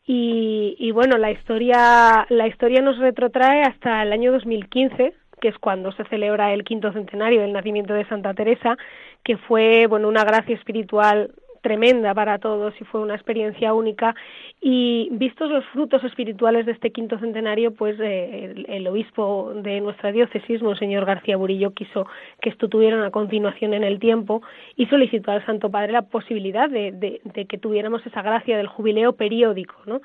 y, 0.05 0.91
bueno, 0.91 1.17
la 1.17 1.31
historia, 1.31 2.25
la 2.29 2.47
historia 2.47 2.81
nos 2.81 2.97
retrotrae 2.97 3.63
hasta 3.63 4.03
el 4.03 4.11
año 4.11 4.31
2015, 4.33 5.13
que 5.39 5.47
es 5.47 5.57
cuando 5.57 5.91
se 5.93 6.03
celebra 6.05 6.53
el 6.53 6.63
quinto 6.63 6.91
centenario 6.91 7.41
del 7.41 7.53
nacimiento 7.53 7.93
de 7.93 8.05
Santa 8.07 8.33
Teresa, 8.33 8.77
que 9.23 9.37
fue 9.37 9.87
bueno 9.87 10.07
una 10.09 10.23
gracia 10.23 10.55
espiritual 10.55 11.31
tremenda 11.63 12.13
para 12.13 12.37
todos 12.37 12.73
y 12.79 12.83
fue 12.83 13.01
una 13.01 13.15
experiencia 13.15 13.73
única 13.73 14.13
y 14.61 15.07
vistos 15.13 15.49
los 15.49 15.65
frutos 15.67 16.03
espirituales 16.03 16.65
de 16.65 16.73
este 16.73 16.91
quinto 16.91 17.17
centenario, 17.17 17.73
pues 17.73 17.99
eh, 17.99 18.53
el, 18.67 18.87
obispo 18.87 19.53
de 19.55 19.81
nuestra 19.81 20.11
diócesis, 20.11 20.61
Monseñor 20.61 21.05
García 21.05 21.37
Burillo, 21.37 21.73
quiso 21.73 22.05
que 22.41 22.49
esto 22.49 22.67
tuviera 22.67 22.97
una 22.97 23.09
continuación 23.11 23.73
en 23.73 23.83
el 23.83 23.99
tiempo 23.99 24.43
y 24.75 24.85
solicitó 24.87 25.31
al 25.31 25.45
Santo 25.45 25.71
Padre 25.71 25.93
la 25.93 26.03
posibilidad 26.03 26.69
de, 26.69 26.91
de 27.23 27.45
que 27.45 27.57
tuviéramos 27.57 28.05
esa 28.05 28.21
gracia 28.21 28.57
del 28.57 28.67
jubileo 28.67 29.13
periódico, 29.13 29.75
¿no? 29.85 30.01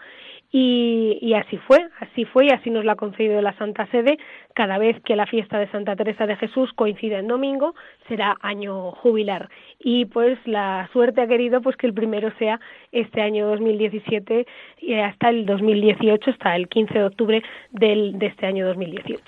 Y, 0.51 1.35
así 1.35 1.59
fue, 1.59 1.89
así 2.01 2.25
fue 2.25 2.47
y 2.47 2.51
así 2.51 2.71
nos 2.71 2.85
lo 2.85 2.93
ha 2.93 2.97
concedido 2.97 3.43
la 3.43 3.57
Santa 3.59 3.87
Sede. 3.91 4.19
Cada 4.55 4.79
vez 4.79 4.97
que 5.05 5.15
la 5.15 5.27
fiesta 5.27 5.59
de 5.59 5.71
Santa 5.71 5.95
Teresa 5.95 6.27
de 6.27 6.37
Jesús 6.37 6.73
coincide 6.75 7.19
en 7.19 7.29
domingo, 7.29 7.75
será 8.09 8.35
año 8.41 8.93
jubilar. 8.93 9.51
Y 9.79 10.07
pues 10.07 10.39
la 10.47 10.89
suerte 10.93 11.21
ha 11.21 11.27
querido 11.27 11.61
pues 11.61 11.77
que 11.77 11.87
el 11.87 11.93
primero 11.93 12.33
sea 12.39 12.61
este 12.93 13.21
año 13.21 13.47
2017 13.49 14.47
y 14.81 14.95
hasta 14.95 15.29
el 15.29 15.45
2018, 15.45 16.31
hasta 16.31 16.57
el 16.57 16.69
15 16.69 16.95
de 16.95 17.05
octubre 17.05 17.43
del, 17.71 18.19
de 18.19 18.27
este 18.27 18.47
año 18.47 18.67
2018. 18.67 19.23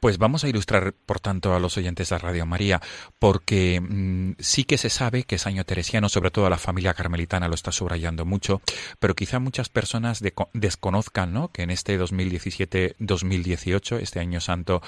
Pues 0.00 0.16
vamos 0.16 0.44
a 0.44 0.48
ilustrar, 0.48 0.94
por 0.94 1.20
tanto, 1.20 1.54
a 1.54 1.60
los 1.60 1.76
oyentes 1.76 2.08
de 2.08 2.16
Radio 2.16 2.46
María, 2.46 2.80
porque 3.18 3.82
mm, 3.82 4.36
sí 4.38 4.64
que 4.64 4.78
se 4.78 4.88
sabe 4.88 5.24
que 5.24 5.34
es 5.34 5.46
año 5.46 5.64
teresiano, 5.64 6.08
sobre 6.08 6.30
todo 6.30 6.48
la 6.48 6.56
familia 6.56 6.94
carmelitana 6.94 7.48
lo 7.48 7.54
está 7.54 7.70
subrayando 7.70 8.24
mucho, 8.24 8.62
pero 8.98 9.14
quizá 9.14 9.40
muchas 9.40 9.68
personas 9.68 10.22
desconozcan 10.54 11.34
¿no? 11.34 11.48
que 11.48 11.64
en 11.64 11.70
este 11.70 12.00
2017-2018, 12.00 14.00
este 14.00 14.20
año 14.20 14.40
santo 14.40 14.80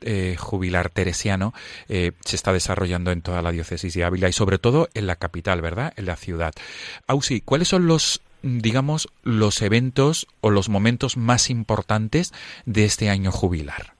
eh, 0.00 0.36
jubilar 0.38 0.90
teresiano, 0.90 1.52
eh, 1.88 2.12
se 2.24 2.36
está 2.36 2.52
desarrollando 2.52 3.10
en 3.10 3.22
toda 3.22 3.42
la 3.42 3.50
diócesis 3.50 3.94
de 3.94 4.04
Ávila 4.04 4.28
y 4.28 4.32
sobre 4.32 4.60
todo 4.60 4.88
en 4.94 5.08
la 5.08 5.16
capital, 5.16 5.60
¿verdad? 5.60 5.92
En 5.96 6.06
la 6.06 6.14
ciudad. 6.14 6.54
Ausi, 7.08 7.40
¿cuáles 7.40 7.66
son 7.66 7.88
los 7.88 8.22
digamos, 8.44 9.08
los 9.22 9.62
eventos 9.62 10.26
o 10.40 10.50
los 10.50 10.68
momentos 10.68 11.16
más 11.16 11.50
importantes 11.50 12.32
de 12.64 12.84
este 12.84 13.08
año 13.08 13.32
jubilar? 13.32 13.94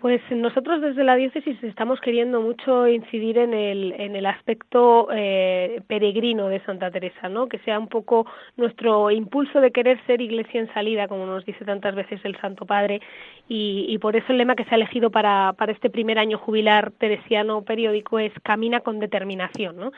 Pues 0.00 0.20
nosotros 0.30 0.80
desde 0.80 1.02
la 1.02 1.16
diócesis 1.16 1.56
estamos 1.64 2.00
queriendo 2.00 2.40
mucho 2.40 2.86
incidir 2.86 3.36
en 3.36 3.52
el, 3.52 3.92
en 3.98 4.14
el 4.14 4.26
aspecto 4.26 5.08
eh, 5.12 5.82
peregrino 5.88 6.46
de 6.46 6.60
Santa 6.60 6.88
Teresa, 6.88 7.28
¿no? 7.28 7.48
Que 7.48 7.58
sea 7.60 7.80
un 7.80 7.88
poco 7.88 8.24
nuestro 8.56 9.10
impulso 9.10 9.60
de 9.60 9.72
querer 9.72 10.00
ser 10.06 10.20
iglesia 10.20 10.60
en 10.60 10.72
salida, 10.72 11.08
como 11.08 11.26
nos 11.26 11.44
dice 11.44 11.64
tantas 11.64 11.96
veces 11.96 12.20
el 12.22 12.40
Santo 12.40 12.64
Padre, 12.64 13.00
y, 13.48 13.86
y 13.88 13.98
por 13.98 14.14
eso 14.14 14.26
el 14.28 14.38
lema 14.38 14.54
que 14.54 14.64
se 14.64 14.70
ha 14.70 14.76
elegido 14.76 15.10
para, 15.10 15.54
para 15.54 15.72
este 15.72 15.90
primer 15.90 16.20
año 16.20 16.38
jubilar 16.38 16.92
teresiano 16.92 17.62
periódico 17.62 18.20
es 18.20 18.32
Camina 18.44 18.80
con 18.80 19.00
determinación, 19.00 19.76
¿no? 19.76 19.90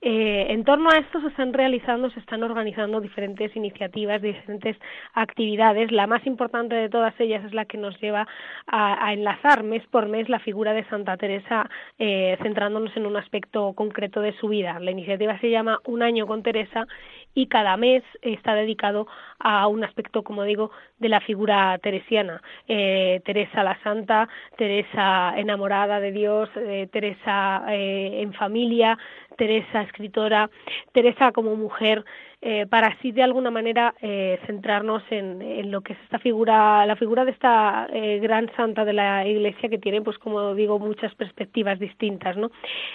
Eh, 0.00 0.46
en 0.50 0.62
torno 0.62 0.90
a 0.90 0.98
esto 0.98 1.20
se 1.20 1.26
están 1.26 1.52
realizando, 1.52 2.08
se 2.10 2.20
están 2.20 2.44
organizando 2.44 3.00
diferentes 3.00 3.54
iniciativas, 3.56 4.22
diferentes 4.22 4.76
actividades. 5.14 5.90
La 5.90 6.06
más 6.06 6.24
importante 6.24 6.76
de 6.76 6.88
todas 6.88 7.18
ellas 7.18 7.44
es 7.44 7.52
la 7.52 7.64
que 7.64 7.78
nos 7.78 8.00
lleva 8.00 8.26
a, 8.68 9.12
enlazar 9.12 9.64
mes 9.64 9.84
por 9.88 10.08
mes 10.08 10.28
la 10.28 10.38
figura 10.38 10.72
de 10.72 10.84
Santa 10.84 11.16
Teresa, 11.16 11.68
eh, 11.98 12.36
centrándonos 12.42 12.96
en 12.96 13.06
un 13.06 13.16
aspecto 13.16 13.72
concreto 13.72 14.20
de 14.20 14.36
su 14.38 14.48
vida. 14.48 14.78
La 14.78 14.92
iniciativa 14.92 15.38
se 15.40 15.50
llama 15.50 15.80
Un 15.84 16.02
año 16.02 16.26
con 16.26 16.42
Teresa 16.44 16.86
y 17.34 17.46
cada 17.46 17.76
mes 17.76 18.04
está 18.22 18.54
dedicado 18.54 19.08
a 19.40 19.66
un 19.66 19.82
aspecto, 19.82 20.22
como 20.22 20.44
digo, 20.44 20.70
de 20.98 21.08
la 21.08 21.20
figura 21.20 21.76
teresiana. 21.78 22.40
Eh, 22.68 23.20
Teresa 23.24 23.64
la 23.64 23.80
Santa, 23.82 24.28
Teresa 24.56 25.34
enamorada 25.36 26.00
de 26.00 26.12
Dios, 26.12 26.48
Teresa 26.90 27.64
en 27.68 28.32
familia, 28.34 28.98
Teresa, 29.38 29.82
escritora, 29.82 30.50
Teresa 30.92 31.32
como 31.32 31.56
mujer, 31.56 32.04
eh, 32.40 32.66
para 32.70 32.86
así 32.86 33.10
de 33.10 33.24
alguna 33.24 33.50
manera 33.50 33.94
eh, 34.00 34.38
centrarnos 34.46 35.02
en, 35.10 35.72
lo 35.72 35.80
que 35.80 35.94
es 35.94 35.98
esta 36.04 36.20
figura, 36.20 36.86
la 36.86 36.94
figura 36.94 37.24
de 37.24 37.32
esta 37.32 37.88
eh, 37.92 38.20
gran 38.22 38.48
santa 38.54 38.84
de 38.84 38.92
la 38.92 39.26
Iglesia 39.26 39.68
que 39.68 39.78
tiene, 39.78 40.02
pues 40.02 40.18
como 40.18 40.54
digo, 40.54 40.78
muchas 40.78 41.12
perspectivas 41.16 41.80
distintas, 41.80 42.36
¿no? 42.36 42.50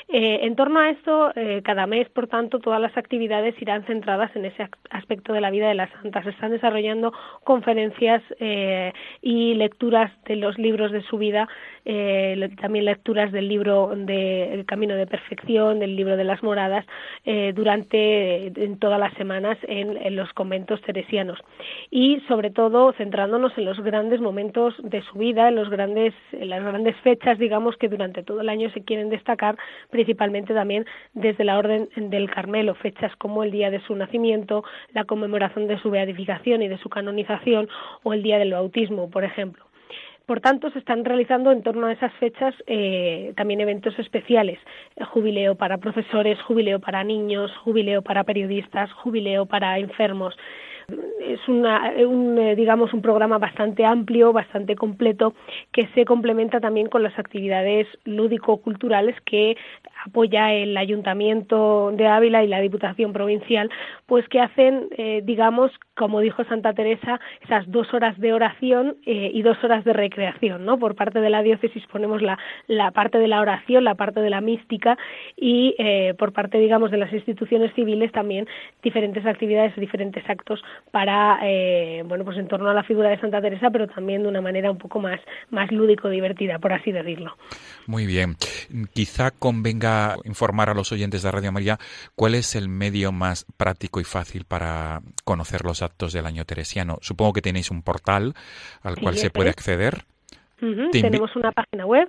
en 0.07 0.55
torno 0.55 0.79
a 0.79 0.89
esto, 0.89 1.31
cada 1.63 1.87
mes, 1.87 2.07
por 2.09 2.27
tanto, 2.27 2.59
todas 2.59 2.79
las 2.79 2.95
actividades 2.97 3.59
irán 3.61 3.83
centradas 3.85 4.35
en 4.35 4.45
ese 4.45 4.67
aspecto 4.91 5.33
de 5.33 5.41
la 5.41 5.49
vida 5.49 5.67
de 5.67 5.73
la 5.73 5.89
santa. 5.89 6.23
Se 6.23 6.29
están 6.29 6.51
desarrollando 6.51 7.13
conferencias 7.43 8.21
y 9.21 9.53
lecturas 9.55 10.11
de 10.25 10.35
los 10.35 10.57
libros 10.59 10.91
de 10.91 11.01
su 11.01 11.17
vida, 11.17 11.47
también 11.83 12.85
lecturas 12.85 13.31
del 13.31 13.47
libro 13.47 13.91
de 13.95 14.53
El 14.53 14.65
Camino 14.65 14.95
de 14.95 15.07
Perfección, 15.07 15.79
del 15.79 15.95
libro 15.95 16.17
de 16.17 16.23
las 16.23 16.41
Moradas, 16.43 16.85
durante 17.53 18.47
en 18.63 18.79
toda 18.79 18.97
la 18.97 19.11
semana 19.11 19.57
en, 19.63 20.15
los 20.15 20.31
conventos 20.33 20.81
teresianos 20.81 21.39
y 21.89 22.19
sobre 22.27 22.49
todo 22.51 22.93
centrándonos 22.93 23.57
en 23.57 23.65
los 23.65 23.79
grandes 23.79 24.21
momentos 24.21 24.75
de 24.79 25.01
su 25.01 25.17
vida, 25.17 25.49
en 25.49 25.55
los 25.55 25.69
grandes, 25.69 26.13
en 26.31 26.49
las 26.49 26.63
grandes 26.63 26.95
fechas, 26.97 27.37
digamos, 27.37 27.77
que 27.77 27.89
durante 27.89 28.23
todo 28.23 28.41
el 28.41 28.49
año 28.49 28.69
se 28.71 28.83
quieren 28.83 29.09
destacar, 29.09 29.57
principalmente 29.89 30.53
también 30.53 30.85
desde 31.13 31.43
la 31.43 31.57
Orden 31.57 31.89
del 31.95 32.29
Carmelo, 32.29 32.75
fechas 32.75 33.15
como 33.17 33.43
el 33.43 33.51
día 33.51 33.69
de 33.69 33.81
su 33.81 33.95
nacimiento, 33.95 34.63
la 34.93 35.05
conmemoración 35.05 35.67
de 35.67 35.79
su 35.79 35.89
beatificación 35.89 36.61
y 36.61 36.67
de 36.67 36.77
su 36.77 36.89
canonización 36.89 37.67
o 38.03 38.13
el 38.13 38.23
día 38.23 38.37
del 38.37 38.53
bautismo, 38.53 39.09
por 39.09 39.23
ejemplo. 39.23 39.65
Por 40.25 40.39
tanto, 40.39 40.71
se 40.71 40.79
están 40.79 41.03
realizando 41.03 41.51
en 41.51 41.63
torno 41.63 41.87
a 41.87 41.91
esas 41.91 42.13
fechas 42.13 42.55
eh, 42.65 43.33
también 43.35 43.59
eventos 43.59 43.97
especiales, 43.99 44.57
jubileo 45.11 45.55
para 45.55 45.77
profesores, 45.79 46.41
jubileo 46.43 46.79
para 46.79 47.03
niños, 47.03 47.51
jubileo 47.57 48.01
para 48.01 48.23
periodistas, 48.23 48.91
jubileo 48.93 49.45
para 49.45 49.77
enfermos. 49.79 50.33
Es 51.21 51.45
una, 51.47 51.93
un, 52.07 52.37
eh, 52.37 52.55
digamos, 52.55 52.93
un 52.93 53.01
programa 53.01 53.37
bastante 53.37 53.85
amplio, 53.85 54.33
bastante 54.33 54.75
completo, 54.75 55.33
que 55.71 55.87
se 55.93 56.05
complementa 56.05 56.59
también 56.59 56.87
con 56.87 57.03
las 57.03 57.17
actividades 57.19 57.87
lúdico-culturales 58.05 59.15
que 59.25 59.57
apoya 60.05 60.53
el 60.53 60.75
Ayuntamiento 60.77 61.91
de 61.93 62.07
Ávila 62.07 62.43
y 62.43 62.47
la 62.47 62.59
Diputación 62.59 63.13
Provincial, 63.13 63.69
pues 64.05 64.27
que 64.27 64.39
hacen, 64.39 64.87
eh, 64.97 65.21
digamos, 65.23 65.71
como 65.95 66.19
dijo 66.19 66.43
Santa 66.45 66.73
Teresa, 66.73 67.19
esas 67.41 67.69
dos 67.71 67.93
horas 67.93 68.17
de 68.19 68.33
oración 68.33 68.97
eh, 69.05 69.31
y 69.33 69.41
dos 69.41 69.57
horas 69.63 69.83
de 69.85 69.93
recreación, 69.93 70.65
¿no? 70.65 70.77
Por 70.77 70.95
parte 70.95 71.21
de 71.21 71.29
la 71.29 71.41
diócesis 71.41 71.83
ponemos 71.91 72.21
la, 72.21 72.37
parte 72.91 73.17
de 73.17 73.27
la 73.27 73.41
oración, 73.41 73.83
la 73.83 73.95
parte 73.95 74.19
de 74.19 74.29
la 74.29 74.41
mística 74.41 74.97
y 75.37 75.75
eh, 75.77 76.13
por 76.17 76.33
parte, 76.33 76.57
digamos, 76.57 76.91
de 76.91 76.97
las 76.97 77.13
instituciones 77.13 77.73
civiles 77.73 78.11
también 78.11 78.47
diferentes 78.81 79.25
actividades, 79.25 79.75
diferentes 79.75 80.27
actos 80.29 80.61
para, 80.91 81.39
bueno, 82.05 82.25
pues 82.25 82.37
en 82.37 82.47
torno 82.47 82.69
a 82.69 82.73
la 82.73 82.83
figura 82.83 83.09
de 83.09 83.19
Santa 83.19 83.41
Teresa, 83.41 83.69
pero 83.69 83.87
también 83.87 84.23
de 84.23 84.29
una 84.29 84.41
manera 84.41 84.71
un 84.71 84.77
poco 84.77 84.99
más, 84.99 85.19
más 85.49 85.71
lúdico, 85.71 86.09
divertida, 86.09 86.59
por 86.59 86.73
así 86.73 86.91
decirlo. 86.91 87.37
Muy 87.87 88.05
bien. 88.05 88.35
Quizá 88.93 89.31
convenga 89.31 89.92
informar 90.25 90.69
a 90.69 90.73
los 90.73 90.91
oyentes 90.91 91.23
de 91.23 91.31
Radio 91.31 91.51
María 91.51 91.79
cuál 92.15 92.35
es 92.35 92.55
el 92.55 92.69
medio 92.69 93.11
más 93.11 93.45
práctico 93.57 93.99
y 93.99 94.03
fácil 94.03 94.45
para 94.45 95.01
conocer 95.23 95.65
los 95.65 95.81
actos 95.81 96.13
del 96.13 96.25
año 96.25 96.45
teresiano. 96.45 96.97
Supongo 97.01 97.33
que 97.33 97.41
tenéis 97.41 97.71
un 97.71 97.81
portal 97.81 98.33
al 98.81 98.97
cual 98.97 99.17
se 99.17 99.29
puede 99.29 99.49
acceder. 99.49 100.05
Tenemos 100.91 101.35
una 101.35 101.51
página 101.51 101.85
web 101.85 102.07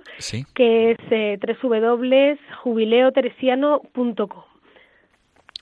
que 0.53 0.91
es 0.91 0.97
eh, 1.11 1.37
www.jubileoteresiano.com. 1.61 4.54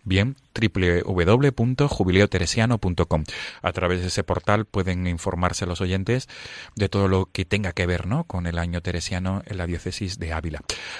Bien, 0.06 0.36
www.jubileoteresiano.com. 0.54 3.24
A 3.62 3.72
través 3.72 4.02
de 4.02 4.08
ese 4.08 4.26
portal 4.26 4.66
pueden 4.66 5.08
informarse 5.08 5.66
los 5.66 5.80
oyentes 5.80 6.28
de 6.76 6.90
todo 6.90 7.08
lo 7.08 7.28
que 7.28 7.46
tenga 7.46 7.72
que 7.72 7.86
ver 7.86 8.06
¿no? 8.06 8.26
con 8.26 8.46
el 8.46 8.60
año 8.60 8.82
teresiano 8.82 9.44
en 9.46 9.58
la 9.58 9.66
diócesis 9.66 10.20
de 10.20 10.34
Ávila. 10.34 10.60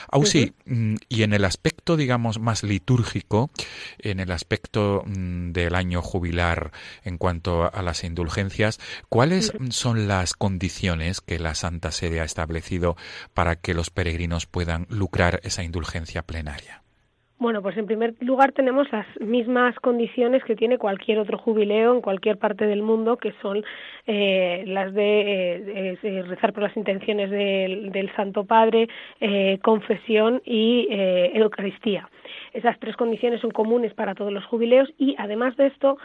Ausi, 0.10 0.54
mm, 0.66 0.96
y 1.10 1.24
en 1.24 1.34
el 1.34 1.44
aspecto, 1.44 1.98
digamos, 1.98 2.40
más 2.40 2.64
litúrgico, 2.64 3.52
en 4.00 4.22
el 4.22 4.32
aspecto 4.32 5.04
mm, 5.06 5.52
del 5.52 5.76
año 5.76 6.02
jubilar 6.02 6.72
en 7.04 7.18
cuanto 7.18 7.70
a 7.74 7.82
las 7.82 8.06
indulgencias, 8.06 8.80
¿cuáles 9.10 9.52
son 9.70 10.08
las 10.08 10.34
condiciones 10.34 11.22
que 11.22 11.40
la 11.40 11.56
Santa 11.56 11.92
Sede 11.92 12.22
ha 12.22 12.26
establecido 12.26 12.96
para 13.34 13.58
que 13.58 13.74
los 13.74 13.90
peregrinos 13.90 14.46
puedan 14.46 14.88
lucrar 14.90 15.42
esa 15.44 15.64
indulgencia 15.64 16.22
plenaria? 16.22 16.83
Bueno, 17.44 17.62
pues 17.62 17.76
en 17.76 17.88
primer 17.88 18.14
lugar 18.22 18.54
tenemos 18.54 18.90
las 18.94 19.06
mismas 19.20 19.76
condiciones 19.82 20.46
que 20.46 20.56
tiene 20.56 20.78
cualquier 20.78 21.20
otro 21.20 21.38
jubileo 21.38 21.94
en 21.94 22.00
cualquier 22.00 22.38
parte 22.38 22.66
del 22.66 22.82
mundo, 22.82 23.18
que 23.18 23.34
son 23.42 23.66
eh, 24.08 24.64
las 24.66 24.94
de 24.94 25.22
eh, 25.22 25.98
eh, 26.02 26.24
rezar 26.26 26.54
por 26.54 26.64
las 26.64 26.78
intenciones 26.78 27.30
del, 27.30 27.92
del 27.92 28.16
Santo 28.16 28.46
Padre, 28.46 28.88
confesión 29.62 30.42
y 30.46 30.88
Eucaristía. 30.90 32.08
Esas 32.54 32.80
tres 32.80 32.96
condiciones 32.96 33.42
son 33.42 33.52
comunes 33.52 33.94
para 33.94 34.16
todos 34.16 34.32
los 34.32 34.46
jubileos 34.46 34.90
y 34.98 35.14
además 35.18 35.58
de 35.58 35.68
esto 35.68 35.98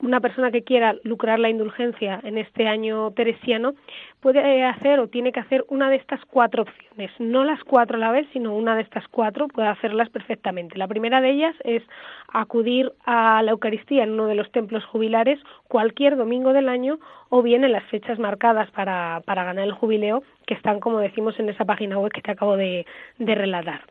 una 0.00 0.20
persona 0.20 0.50
que 0.50 0.62
quiera 0.62 0.96
lucrar 1.02 1.38
la 1.38 1.48
indulgencia 1.48 2.20
en 2.24 2.36
este 2.36 2.66
año 2.68 3.12
teresiano 3.12 3.74
puede 4.20 4.62
hacer 4.64 4.98
o 5.00 5.08
tiene 5.08 5.32
que 5.32 5.40
hacer 5.40 5.64
una 5.68 5.90
de 5.90 5.96
estas 5.96 6.20
cuatro 6.24 6.62
opciones, 6.62 7.10
no 7.18 7.44
las 7.44 7.62
cuatro 7.64 7.96
a 7.96 8.00
la 8.00 8.10
vez, 8.10 8.26
sino 8.32 8.54
una 8.54 8.74
de 8.74 8.82
estas 8.82 9.06
cuatro 9.08 9.48
puede 9.48 9.68
hacerlas 9.68 10.10
perfectamente. 10.10 10.78
La 10.78 10.88
primera 10.88 11.20
de 11.20 11.30
ellas 11.30 11.54
es 11.64 11.82
acudir 12.28 12.92
a 13.04 13.42
la 13.42 13.52
Eucaristía 13.52 14.02
en 14.02 14.12
uno 14.12 14.26
de 14.26 14.34
los 14.34 14.50
templos 14.50 14.84
jubilares 14.84 15.38
cualquier 15.68 16.16
domingo 16.16 16.52
del 16.52 16.68
año 16.68 16.98
o 17.28 17.42
bien 17.42 17.64
en 17.64 17.72
las 17.72 17.84
fechas 17.84 18.18
marcadas 18.18 18.70
para, 18.72 19.22
para 19.24 19.44
ganar 19.44 19.64
el 19.64 19.72
jubileo 19.72 20.22
que 20.46 20.54
están, 20.54 20.80
como 20.80 20.98
decimos, 20.98 21.38
en 21.38 21.48
esa 21.48 21.64
página 21.64 21.98
web 21.98 22.12
que 22.12 22.22
te 22.22 22.32
acabo 22.32 22.56
de, 22.56 22.86
de 23.18 23.34
relatar. 23.34 23.82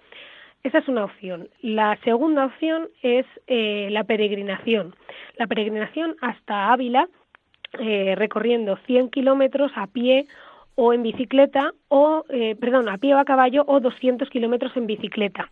Esa 0.64 0.78
es 0.78 0.88
una 0.88 1.03
opción. 1.03 1.49
La 1.61 1.99
segunda 2.05 2.45
opción 2.45 2.88
es 3.01 3.26
eh, 3.47 3.89
la 3.91 4.05
peregrinación. 4.05 4.95
La 5.38 5.45
peregrinación 5.45 6.16
hasta 6.22 6.72
Ávila, 6.72 7.09
eh, 7.80 8.16
recorriendo 8.16 8.78
100 8.86 9.09
kilómetros 9.09 9.74
a 9.76 9.88
pie 9.88 10.26
o 10.76 10.93
en 10.93 11.03
bicicleta, 11.03 11.74
o, 11.89 12.24
eh, 12.30 12.55
perdón, 12.55 12.88
a 12.88 12.97
pie 12.97 13.14
o 13.14 13.18
a 13.18 13.26
caballo, 13.26 13.66
o 13.68 13.82
200 13.82 14.30
kilómetros 14.30 14.76
en 14.78 14.88
bicicleta. 14.88 15.51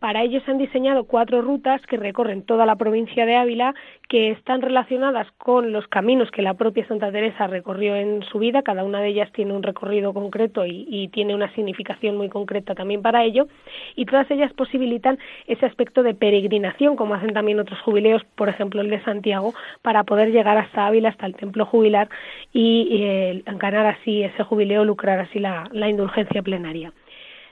Para 0.00 0.22
ello 0.22 0.40
se 0.40 0.50
han 0.50 0.56
diseñado 0.56 1.04
cuatro 1.04 1.42
rutas 1.42 1.82
que 1.82 1.98
recorren 1.98 2.42
toda 2.42 2.64
la 2.64 2.76
provincia 2.76 3.26
de 3.26 3.36
Ávila, 3.36 3.74
que 4.08 4.30
están 4.30 4.62
relacionadas 4.62 5.30
con 5.36 5.72
los 5.72 5.86
caminos 5.88 6.30
que 6.30 6.40
la 6.40 6.54
propia 6.54 6.88
Santa 6.88 7.12
Teresa 7.12 7.46
recorrió 7.46 7.94
en 7.94 8.22
su 8.22 8.38
vida. 8.38 8.62
Cada 8.62 8.82
una 8.82 9.02
de 9.02 9.08
ellas 9.08 9.30
tiene 9.32 9.52
un 9.52 9.62
recorrido 9.62 10.14
concreto 10.14 10.64
y, 10.64 11.08
tiene 11.12 11.34
una 11.34 11.52
significación 11.54 12.16
muy 12.16 12.30
concreta 12.30 12.74
también 12.74 13.02
para 13.02 13.24
ello. 13.24 13.46
Y 13.94 14.06
todas 14.06 14.30
ellas 14.30 14.50
posibilitan 14.54 15.18
ese 15.46 15.66
aspecto 15.66 16.02
de 16.02 16.14
peregrinación, 16.14 16.96
como 16.96 17.14
hacen 17.14 17.34
también 17.34 17.60
otros 17.60 17.80
jubileos, 17.82 18.24
por 18.36 18.48
ejemplo 18.48 18.80
el 18.80 18.88
de 18.88 19.04
Santiago, 19.04 19.52
para 19.82 20.04
poder 20.04 20.30
llegar 20.32 20.56
hasta 20.56 20.86
Ávila, 20.86 21.10
hasta 21.10 21.26
el 21.26 21.34
templo 21.34 21.66
jubilar 21.66 22.08
y, 22.54 23.02
eh, 23.02 23.42
ganar 23.58 23.84
así 23.86 24.22
ese 24.22 24.44
jubileo, 24.44 24.82
lucrar 24.82 25.20
así 25.20 25.40
la 25.40 25.88
indulgencia 25.90 26.40
plenaria. 26.42 26.90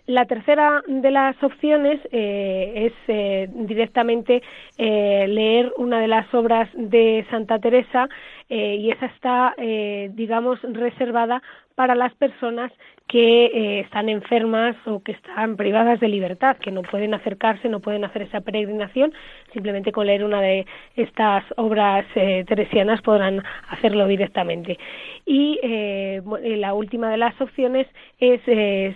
La 0.09 0.25
tercera 0.25 0.83
de 0.87 1.11
las 1.11 1.37
opciones 1.43 2.01
eh, 2.13 2.87
es 2.87 2.93
eh, 3.09 3.47
directamente 3.53 4.43
eh, 4.79 5.27
leer 5.29 5.71
una 5.77 6.01
de 6.01 6.09
las 6.09 6.33
obras 6.33 6.67
de 6.73 7.27
Santa 7.31 7.59
Teresa 7.59 8.09
y 8.49 8.91
esa 8.91 9.05
está, 9.05 9.55
digamos, 9.59 10.59
reservada 10.63 11.43
para 11.75 11.95
las 11.95 12.15
personas 12.15 12.73
que 13.09 13.47
eh, 13.47 13.81
están 13.81 14.11
enfermas 14.11 14.77
o 14.87 15.01
que 15.01 15.13
están 15.13 15.57
privadas 15.57 15.99
de 15.99 16.09
libertad, 16.09 16.59
que 16.59 16.71
no 16.71 16.83
pueden 16.83 17.15
acercarse, 17.15 17.69
no 17.69 17.81
pueden 17.81 18.05
hacer 18.05 18.23
esa 18.23 18.43
peregrinación, 18.43 19.15
simplemente 19.55 19.93
con 19.93 20.07
leer 20.07 20.25
una 20.25 20.43
de 20.43 20.67
estas 20.95 21.43
obras 21.57 22.05
eh, 22.15 22.45
teresianas 22.47 23.01
podrán 23.01 23.43
hacerlo 23.71 24.07
directamente. 24.07 24.79
Y 25.25 25.59
eh, 25.63 26.21
la 26.59 26.75
última 26.75 27.11
de 27.11 27.17
las 27.17 27.39
opciones 27.41 27.87
es 28.21 28.41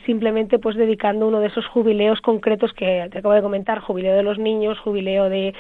simplemente 0.05 0.59
pues 0.59 0.77
dedicando 0.77 1.29
uno 1.29 1.41
de 1.41 1.47
esos 1.47 1.67
jubileos 1.67 2.21
concretos 2.21 2.73
que 2.75 3.09
te 3.11 3.19
acabo 3.19 3.35
de 3.35 3.43
comentar, 3.43 3.79
jubileo 3.79 4.17
de 4.17 4.23
los 4.23 4.39
niños, 4.39 4.79
jubileo 4.81 5.29
de 5.31 5.55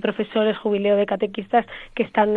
profesores, 0.00 0.56
jubileo 0.58 0.96
de 0.96 1.06
catequistas, 1.06 1.66
que 1.94 2.02
están 2.02 2.34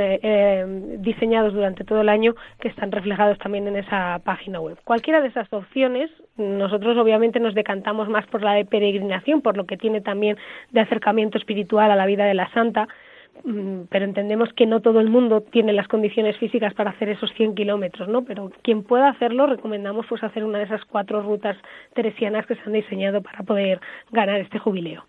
diseñados 1.02 1.54
durante 1.54 1.84
todo 1.84 2.02
el 2.02 2.10
año, 2.10 2.36
que 2.60 2.70
están 2.70 2.92
reflejados 2.92 3.38
también 3.40 3.68
en 3.68 3.76
esa 3.76 4.20
página 4.24 4.60
web. 4.62 4.78
Cualquiera 4.84 5.22
de 5.22 5.28
esas 5.28 5.50
opciones, 5.60 6.10
nosotros 6.38 6.97
obviamente 6.97 7.39
nos 7.39 7.53
decantamos 7.53 8.10
más 8.10 8.26
por 8.28 8.41
la 8.41 8.53
de 8.53 8.66
peregrinación, 8.66 9.41
por 9.41 9.55
lo 9.55 9.66
que 9.66 9.78
tiene 9.78 10.01
también 10.01 10.38
de 10.72 10.82
acercamiento 10.82 11.38
espiritual 11.38 11.91
a 11.91 11.95
la 11.95 12.05
vida 12.05 12.26
de 12.26 12.34
la 12.34 12.51
santa, 12.51 12.88
pero 13.90 14.06
entendemos 14.06 14.50
que 14.56 14.66
no 14.66 14.82
todo 14.82 15.00
el 15.00 15.10
mundo 15.10 15.42
tiene 15.42 15.74
las 15.74 15.88
condiciones 15.88 16.38
físicas 16.38 16.74
para 16.74 16.92
hacer 16.92 17.10
esos 17.10 17.32
100 17.36 17.56
kilómetros, 17.56 18.08
¿no? 18.08 18.24
Pero 18.24 18.52
quien 18.64 18.84
pueda 18.84 19.10
hacerlo, 19.10 19.48
recomendamos 19.48 20.06
pues 20.08 20.24
hacer 20.24 20.44
una 20.44 20.60
de 20.60 20.66
esas 20.66 20.84
cuatro 20.86 21.22
rutas 21.22 21.58
teresianas 21.94 22.46
que 22.46 22.56
se 22.56 22.62
han 22.66 22.74
diseñado 22.74 23.22
para 23.22 23.44
poder 23.44 23.80
ganar 24.12 24.42
este 24.42 24.60
jubileo. 24.60 25.06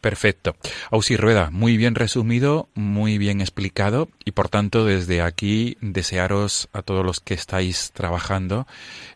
Perfecto. 0.00 0.54
Ausi 0.90 1.16
Rueda, 1.16 1.50
muy 1.50 1.76
bien 1.76 1.94
resumido, 1.94 2.68
muy 2.74 3.18
bien 3.18 3.40
explicado 3.40 4.08
y 4.24 4.32
por 4.32 4.48
tanto 4.48 4.84
desde 4.84 5.22
aquí 5.22 5.76
desearos 5.80 6.68
a 6.72 6.82
todos 6.82 7.04
los 7.04 7.20
que 7.20 7.34
estáis 7.34 7.92
trabajando 7.92 8.66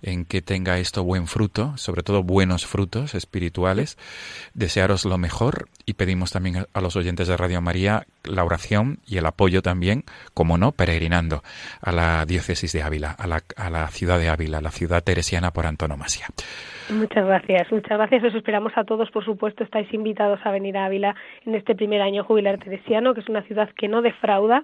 en 0.03 0.25
que 0.25 0.43
tenga 0.43 0.79
esto 0.79 1.05
buen 1.05 1.27
fruto, 1.27 1.77
sobre 1.77 2.03
todo 2.03 2.23
buenos 2.23 2.67
frutos 2.67 3.15
espirituales, 3.15 3.99
desearos 4.55 5.05
lo 5.05 5.19
mejor 5.19 5.69
y 5.87 5.95
pedimos 5.95 6.33
también 6.33 6.67
a 6.73 6.81
los 6.81 6.97
oyentes 6.97 7.29
de 7.29 7.37
Radio 7.37 7.61
María 7.61 8.07
la 8.25 8.43
oración 8.51 8.99
y 9.07 9.19
el 9.19 9.27
apoyo 9.27 9.63
también, 9.63 10.03
como 10.35 10.59
no, 10.59 10.73
peregrinando 10.73 11.43
a 11.81 11.93
la 11.93 12.25
diócesis 12.27 12.73
de 12.73 12.83
Ávila, 12.83 13.15
a 13.19 13.27
la, 13.27 13.41
a 13.57 13.71
la 13.71 13.87
ciudad 13.89 14.19
de 14.19 14.29
Ávila, 14.29 14.61
la 14.61 14.71
ciudad 14.71 15.03
teresiana 15.03 15.53
por 15.53 15.67
antonomasia. 15.67 16.27
Muchas 16.91 17.25
gracias, 17.25 17.71
muchas 17.71 17.97
gracias. 17.97 18.25
Os 18.25 18.35
esperamos 18.35 18.73
a 18.77 18.85
todos, 18.85 19.11
por 19.11 19.25
supuesto, 19.25 19.63
estáis 19.63 19.93
invitados 19.95 20.41
a 20.45 20.51
venir 20.51 20.77
a 20.77 20.87
Ávila 20.87 21.15
en 21.47 21.55
este 21.55 21.75
primer 21.75 22.03
año 22.03 22.25
jubilar 22.25 22.59
teresiano, 22.59 23.15
que 23.15 23.21
es 23.21 23.29
una 23.29 23.43
ciudad 23.43 23.71
que 23.77 23.89
no 23.89 24.03
defrauda 24.03 24.63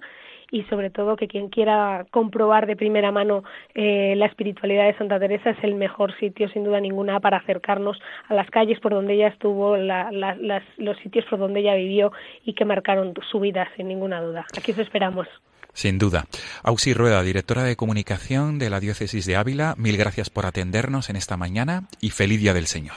y 0.51 0.63
sobre 0.63 0.89
todo 0.89 1.15
que 1.15 1.27
quien 1.27 1.49
quiera 1.49 2.05
comprobar 2.11 2.67
de 2.67 2.75
primera 2.75 3.11
mano 3.11 3.43
eh, 3.73 4.15
la 4.15 4.25
espiritualidad 4.25 4.85
de 4.85 4.97
Santa 4.97 5.19
Teresa 5.19 5.51
es 5.51 5.63
el 5.63 5.75
mejor 5.75 6.17
sitio 6.19 6.49
sin 6.49 6.63
duda 6.63 6.79
ninguna 6.79 7.19
para 7.19 7.37
acercarnos 7.37 7.97
a 8.27 8.33
las 8.33 8.49
calles 8.49 8.79
por 8.79 8.93
donde 8.93 9.13
ella 9.13 9.27
estuvo, 9.27 9.77
los 9.77 10.97
sitios 11.03 11.25
por 11.25 11.39
donde 11.39 11.59
ella 11.61 11.75
vivió 11.75 12.11
y 12.45 12.53
que 12.53 12.65
marcaron 12.65 13.13
su 13.29 13.39
vida 13.39 13.67
sin 13.75 13.87
ninguna 13.87 14.21
duda. 14.21 14.45
Aquí 14.57 14.71
os 14.71 14.79
esperamos. 14.79 15.27
Sin 15.73 15.99
duda. 15.99 16.25
Auxi 16.63 16.93
Rueda, 16.93 17.21
directora 17.21 17.63
de 17.63 17.75
comunicación 17.75 18.57
de 18.57 18.71
la 18.71 18.79
Diócesis 18.79 19.27
de 19.27 19.35
Ávila, 19.35 19.75
mil 19.77 19.95
gracias 19.95 20.29
por 20.31 20.47
atendernos 20.47 21.09
en 21.11 21.17
esta 21.17 21.37
mañana 21.37 21.83
y 22.01 22.09
feliz 22.09 22.39
Día 22.39 22.53
del 22.53 22.65
Señor. 22.65 22.95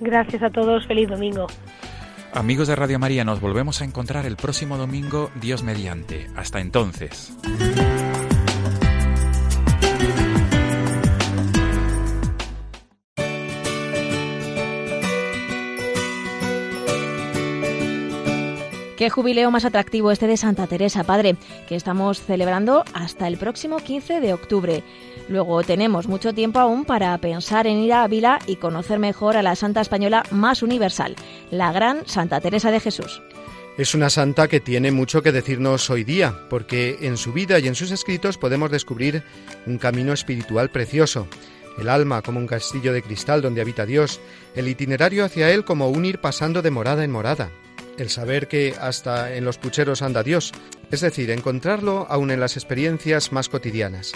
Gracias 0.00 0.42
a 0.42 0.50
todos, 0.50 0.86
feliz 0.86 1.08
domingo. 1.08 1.46
Amigos 2.32 2.68
de 2.68 2.76
Radio 2.76 2.98
María, 2.98 3.24
nos 3.24 3.40
volvemos 3.40 3.80
a 3.80 3.84
encontrar 3.84 4.26
el 4.26 4.36
próximo 4.36 4.76
domingo, 4.76 5.30
Dios 5.40 5.62
mediante. 5.62 6.28
Hasta 6.36 6.60
entonces. 6.60 7.32
Qué 18.96 19.10
jubileo 19.10 19.50
más 19.50 19.66
atractivo 19.66 20.10
este 20.10 20.26
de 20.26 20.38
Santa 20.38 20.66
Teresa, 20.66 21.04
Padre, 21.04 21.36
que 21.68 21.76
estamos 21.76 22.22
celebrando 22.22 22.82
hasta 22.94 23.28
el 23.28 23.36
próximo 23.36 23.76
15 23.76 24.20
de 24.20 24.32
octubre. 24.32 24.82
Luego 25.28 25.62
tenemos 25.62 26.08
mucho 26.08 26.32
tiempo 26.32 26.60
aún 26.60 26.86
para 26.86 27.16
pensar 27.18 27.66
en 27.66 27.76
ir 27.76 27.92
a 27.92 28.04
Ávila 28.04 28.38
y 28.46 28.56
conocer 28.56 28.98
mejor 28.98 29.36
a 29.36 29.42
la 29.42 29.54
santa 29.54 29.82
española 29.82 30.22
más 30.30 30.62
universal, 30.62 31.14
la 31.50 31.72
gran 31.72 32.06
Santa 32.06 32.40
Teresa 32.40 32.70
de 32.70 32.80
Jesús. 32.80 33.20
Es 33.76 33.94
una 33.94 34.08
santa 34.08 34.48
que 34.48 34.60
tiene 34.60 34.90
mucho 34.92 35.22
que 35.22 35.32
decirnos 35.32 35.90
hoy 35.90 36.02
día, 36.02 36.34
porque 36.48 36.96
en 37.02 37.18
su 37.18 37.34
vida 37.34 37.58
y 37.58 37.68
en 37.68 37.74
sus 37.74 37.90
escritos 37.90 38.38
podemos 38.38 38.70
descubrir 38.70 39.22
un 39.66 39.76
camino 39.76 40.14
espiritual 40.14 40.70
precioso 40.70 41.28
el 41.78 41.90
alma 41.90 42.22
como 42.22 42.40
un 42.40 42.46
castillo 42.46 42.94
de 42.94 43.02
cristal 43.02 43.42
donde 43.42 43.60
habita 43.60 43.84
Dios, 43.84 44.18
el 44.54 44.66
itinerario 44.66 45.26
hacia 45.26 45.50
Él 45.50 45.62
como 45.66 45.90
un 45.90 46.06
ir 46.06 46.22
pasando 46.22 46.62
de 46.62 46.70
morada 46.70 47.04
en 47.04 47.10
morada, 47.10 47.50
el 47.98 48.10
saber 48.10 48.48
que 48.48 48.74
hasta 48.80 49.34
en 49.34 49.44
los 49.44 49.58
pucheros 49.58 50.02
anda 50.02 50.22
Dios, 50.22 50.52
es 50.90 51.00
decir, 51.00 51.30
encontrarlo 51.30 52.06
aún 52.08 52.30
en 52.30 52.40
las 52.40 52.56
experiencias 52.56 53.32
más 53.32 53.48
cotidianas. 53.48 54.12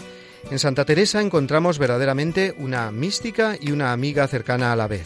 En 0.51 0.59
Santa 0.59 0.85
Teresa 0.85 1.20
encontramos 1.20 1.78
verdaderamente 1.78 2.55
una 2.59 2.91
mística 2.91 3.57
y 3.61 3.72
una 3.72 3.93
amiga 3.93 4.26
cercana 4.26 4.72
a 4.72 4.76
la 4.76 4.89
vez. 4.89 5.05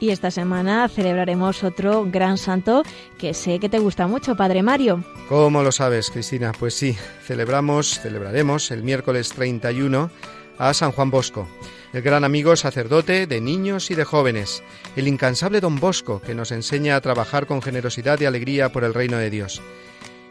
Y 0.00 0.10
esta 0.10 0.30
semana 0.30 0.88
celebraremos 0.88 1.64
otro 1.64 2.04
gran 2.04 2.36
santo 2.36 2.82
que 3.16 3.32
sé 3.32 3.58
que 3.58 3.70
te 3.70 3.78
gusta 3.78 4.06
mucho, 4.06 4.36
Padre 4.36 4.62
Mario. 4.62 5.02
¿Cómo 5.28 5.62
lo 5.62 5.72
sabes, 5.72 6.10
Cristina? 6.10 6.52
Pues 6.58 6.74
sí, 6.74 6.96
celebramos, 7.22 8.00
celebraremos 8.00 8.70
el 8.70 8.82
miércoles 8.82 9.30
31 9.30 10.10
a 10.58 10.74
San 10.74 10.92
Juan 10.92 11.10
Bosco, 11.10 11.48
el 11.94 12.02
gran 12.02 12.24
amigo 12.24 12.56
sacerdote 12.56 13.28
de 13.28 13.40
niños 13.40 13.88
y 13.92 13.94
de 13.94 14.02
jóvenes, 14.02 14.64
el 14.96 15.06
incansable 15.06 15.60
don 15.60 15.78
Bosco 15.78 16.20
que 16.20 16.34
nos 16.34 16.50
enseña 16.50 16.96
a 16.96 17.00
trabajar 17.00 17.46
con 17.46 17.62
generosidad 17.62 18.20
y 18.20 18.24
alegría 18.24 18.72
por 18.72 18.82
el 18.82 18.92
reino 18.92 19.16
de 19.16 19.30
Dios. 19.30 19.62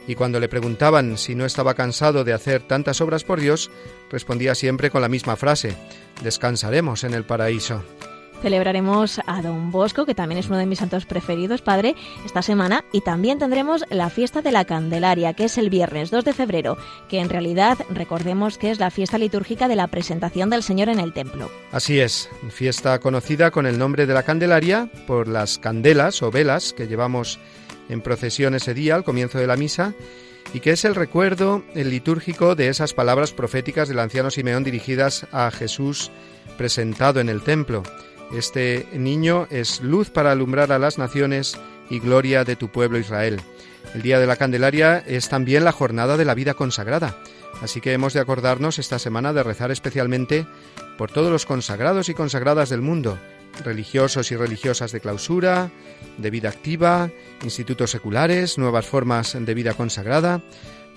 Y 0.06 0.16
cuando 0.16 0.42
le 0.42 0.50
preguntaban 0.50 1.18
si 1.18 1.36
no 1.36 1.46
estaba 1.46 1.74
cansado 1.74 2.26
de 2.26 2.34
hacer 2.34 2.64
tantas 2.64 3.00
obras 3.00 3.24
por 3.24 3.40
Dios, 3.40 3.72
respondía 4.12 4.56
siempre 4.56 4.90
con 4.90 5.02
la 5.02 5.08
misma 5.08 5.38
frase, 5.38 5.78
descansaremos 6.22 7.06
en 7.06 7.14
el 7.14 7.24
paraíso. 7.24 7.82
Celebraremos 8.44 9.22
a 9.26 9.42
Don 9.42 9.72
Bosco, 9.72 10.06
que 10.06 10.14
también 10.14 10.38
es 10.38 10.48
uno 10.48 10.58
de 10.58 10.66
mis 10.66 10.80
santos 10.80 11.06
preferidos, 11.06 11.62
Padre, 11.62 11.96
esta 12.26 12.42
semana. 12.42 12.84
Y 12.92 13.00
también 13.00 13.40
tendremos 13.40 13.86
la 13.90 14.10
fiesta 14.10 14.42
de 14.42 14.52
la 14.52 14.66
Candelaria, 14.66 15.32
que 15.32 15.46
es 15.46 15.58
el 15.58 15.70
viernes 15.70 16.12
2 16.12 16.26
de 16.26 16.34
febrero, 16.34 16.78
que 17.08 17.22
en 17.22 17.30
realidad 17.30 17.78
recordemos 17.90 18.58
que 18.58 18.70
es 18.70 18.80
la 18.80 18.92
fiesta 18.92 19.18
litúrgica 19.18 19.70
de 19.70 19.78
la 19.78 19.88
presentación 19.88 20.50
del 20.50 20.62
Señor 20.62 20.90
en 20.90 21.00
el 21.00 21.14
templo. 21.14 21.50
Así 21.72 22.02
es, 22.02 22.30
fiesta 22.50 23.00
conocida 23.00 23.50
con 23.50 23.66
el 23.66 23.80
nombre 23.80 24.06
de 24.06 24.14
la 24.14 24.24
Candelaria 24.24 24.90
por 25.08 25.30
las 25.30 25.58
candelas 25.58 26.22
o 26.22 26.30
velas 26.30 26.74
que 26.74 26.88
llevamos 26.88 27.40
en 27.88 28.02
procesión 28.02 28.56
ese 28.56 28.74
día 28.74 28.96
al 28.96 29.06
comienzo 29.06 29.38
de 29.38 29.48
la 29.48 29.56
misa 29.56 29.94
y 30.54 30.60
que 30.60 30.72
es 30.72 30.84
el 30.84 30.96
recuerdo 30.96 31.64
el 31.76 31.90
litúrgico 31.90 32.56
de 32.56 32.68
esas 32.68 32.94
palabras 32.94 33.32
proféticas 33.32 33.88
del 33.88 34.00
anciano 34.00 34.32
Simeón 34.32 34.66
dirigidas 34.66 35.28
a 35.32 35.50
Jesús 35.50 36.12
presentado 36.58 37.22
en 37.22 37.30
el 37.30 37.42
templo 37.42 37.84
este 38.32 38.88
niño 38.94 39.48
es 39.50 39.82
luz 39.82 40.10
para 40.10 40.32
alumbrar 40.32 40.72
a 40.72 40.80
las 40.80 40.98
naciones 40.98 41.58
y 41.90 42.00
gloria 42.00 42.44
de 42.44 42.56
tu 42.56 42.70
pueblo 42.70 42.98
Israel. 42.98 43.42
El 43.94 44.02
Día 44.02 44.20
de 44.20 44.28
la 44.28 44.38
Candelaria 44.38 45.04
es 45.06 45.30
también 45.30 45.64
la 45.64 45.72
jornada 45.72 46.18
de 46.18 46.26
la 46.26 46.34
vida 46.34 46.54
consagrada, 46.54 47.18
así 47.62 47.82
que 47.82 47.94
hemos 47.94 48.14
de 48.14 48.22
acordarnos 48.22 48.80
esta 48.80 48.98
semana 48.98 49.34
de 49.34 49.44
rezar 49.44 49.72
especialmente 49.72 50.48
por 50.98 51.12
todos 51.12 51.32
los 51.32 51.46
consagrados 51.46 52.10
y 52.10 52.14
consagradas 52.14 52.70
del 52.70 52.82
mundo, 52.82 53.20
religiosos 53.64 54.32
y 54.32 54.36
religiosas 54.36 54.92
de 54.92 55.00
clausura, 55.00 55.70
de 56.18 56.30
vida 56.30 56.50
activa, 56.50 57.12
institutos 57.44 57.92
seculares, 57.92 58.58
nuevas 58.58 58.86
formas 58.86 59.38
de 59.40 59.54
vida 59.54 59.74
consagrada, 59.74 60.42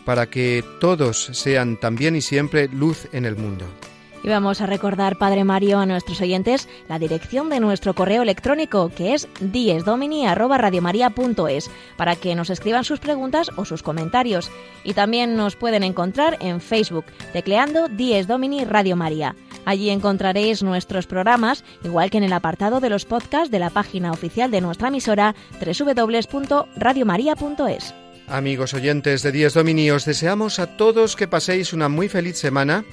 para 0.05 0.31
que 0.31 0.65
todos 0.81 1.31
sean 1.33 1.79
también 1.79 2.17
y 2.17 2.23
siempre 2.23 2.69
luz 2.69 3.09
en 3.13 3.27
el 3.27 3.37
mundo. 3.37 3.67
Y 4.27 4.29
vamos 4.29 4.61
a 4.61 4.67
recordar, 4.67 5.17
Padre 5.19 5.45
Mario, 5.45 5.79
a 5.79 5.87
nuestros 5.87 6.21
oyentes 6.21 6.69
la 6.89 6.99
dirección 6.99 7.49
de 7.49 7.61
nuestro 7.61 7.95
correo 7.95 8.23
electrónico, 8.23 8.89
que 8.89 9.15
es 9.15 9.29
diesdomini.radiomaria.es, 9.39 11.71
para 11.97 12.17
que 12.17 12.35
nos 12.35 12.51
escriban 12.51 12.83
sus 12.83 12.99
preguntas 12.99 13.53
o 13.55 13.65
sus 13.65 13.85
comentarios. 13.85 14.51
Y 14.83 14.95
también 14.95 15.37
nos 15.37 15.55
pueden 15.55 15.85
encontrar 15.85 16.39
en 16.41 16.61
Facebook, 16.61 17.05
tecleando 17.33 17.87
Dies 17.87 18.27
Domini 18.27 18.65
Radio 18.65 18.97
María. 18.97 19.37
Allí 19.65 19.91
encontraréis 19.91 20.65
nuestros 20.65 21.07
programas, 21.07 21.63
igual 21.85 22.11
que 22.11 22.19
en 22.19 22.25
el 22.25 22.33
apartado 22.33 22.81
de 22.81 22.91
los 22.91 23.05
podcasts 23.05 23.53
de 23.53 23.61
la 23.61 23.71
página 23.71 24.11
oficial 24.11 24.51
de 24.51 24.61
nuestra 24.61 24.89
emisora, 24.89 25.37
www.radiomaria.es. 25.65 27.95
Amigos 28.27 28.75
oyentes 28.75 29.23
de 29.23 29.31
Dies 29.31 29.55
Domini, 29.55 29.93
os 29.93 30.05
deseamos 30.05 30.59
a 30.59 30.77
todos 30.77 31.15
que 31.15 31.29
paséis 31.29 31.73
una 31.73 31.89
muy 31.89 32.09
feliz 32.09 32.37
semana 32.37 32.85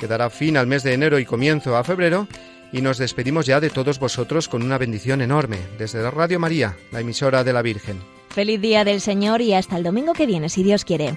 que 0.00 0.08
dará 0.08 0.30
fin 0.30 0.56
al 0.56 0.66
mes 0.66 0.82
de 0.82 0.94
enero 0.94 1.18
y 1.18 1.26
comienzo 1.26 1.76
a 1.76 1.84
febrero, 1.84 2.26
y 2.72 2.80
nos 2.80 2.96
despedimos 2.96 3.44
ya 3.44 3.60
de 3.60 3.68
todos 3.68 3.98
vosotros 3.98 4.48
con 4.48 4.62
una 4.62 4.78
bendición 4.78 5.20
enorme 5.20 5.58
desde 5.78 6.02
la 6.02 6.10
Radio 6.10 6.40
María, 6.40 6.74
la 6.90 7.00
emisora 7.00 7.44
de 7.44 7.52
la 7.52 7.60
Virgen. 7.60 8.00
Feliz 8.30 8.62
día 8.62 8.84
del 8.84 9.02
Señor 9.02 9.42
y 9.42 9.52
hasta 9.52 9.76
el 9.76 9.82
domingo 9.82 10.14
que 10.14 10.24
viene, 10.24 10.48
si 10.48 10.62
Dios 10.62 10.86
quiere. 10.86 11.16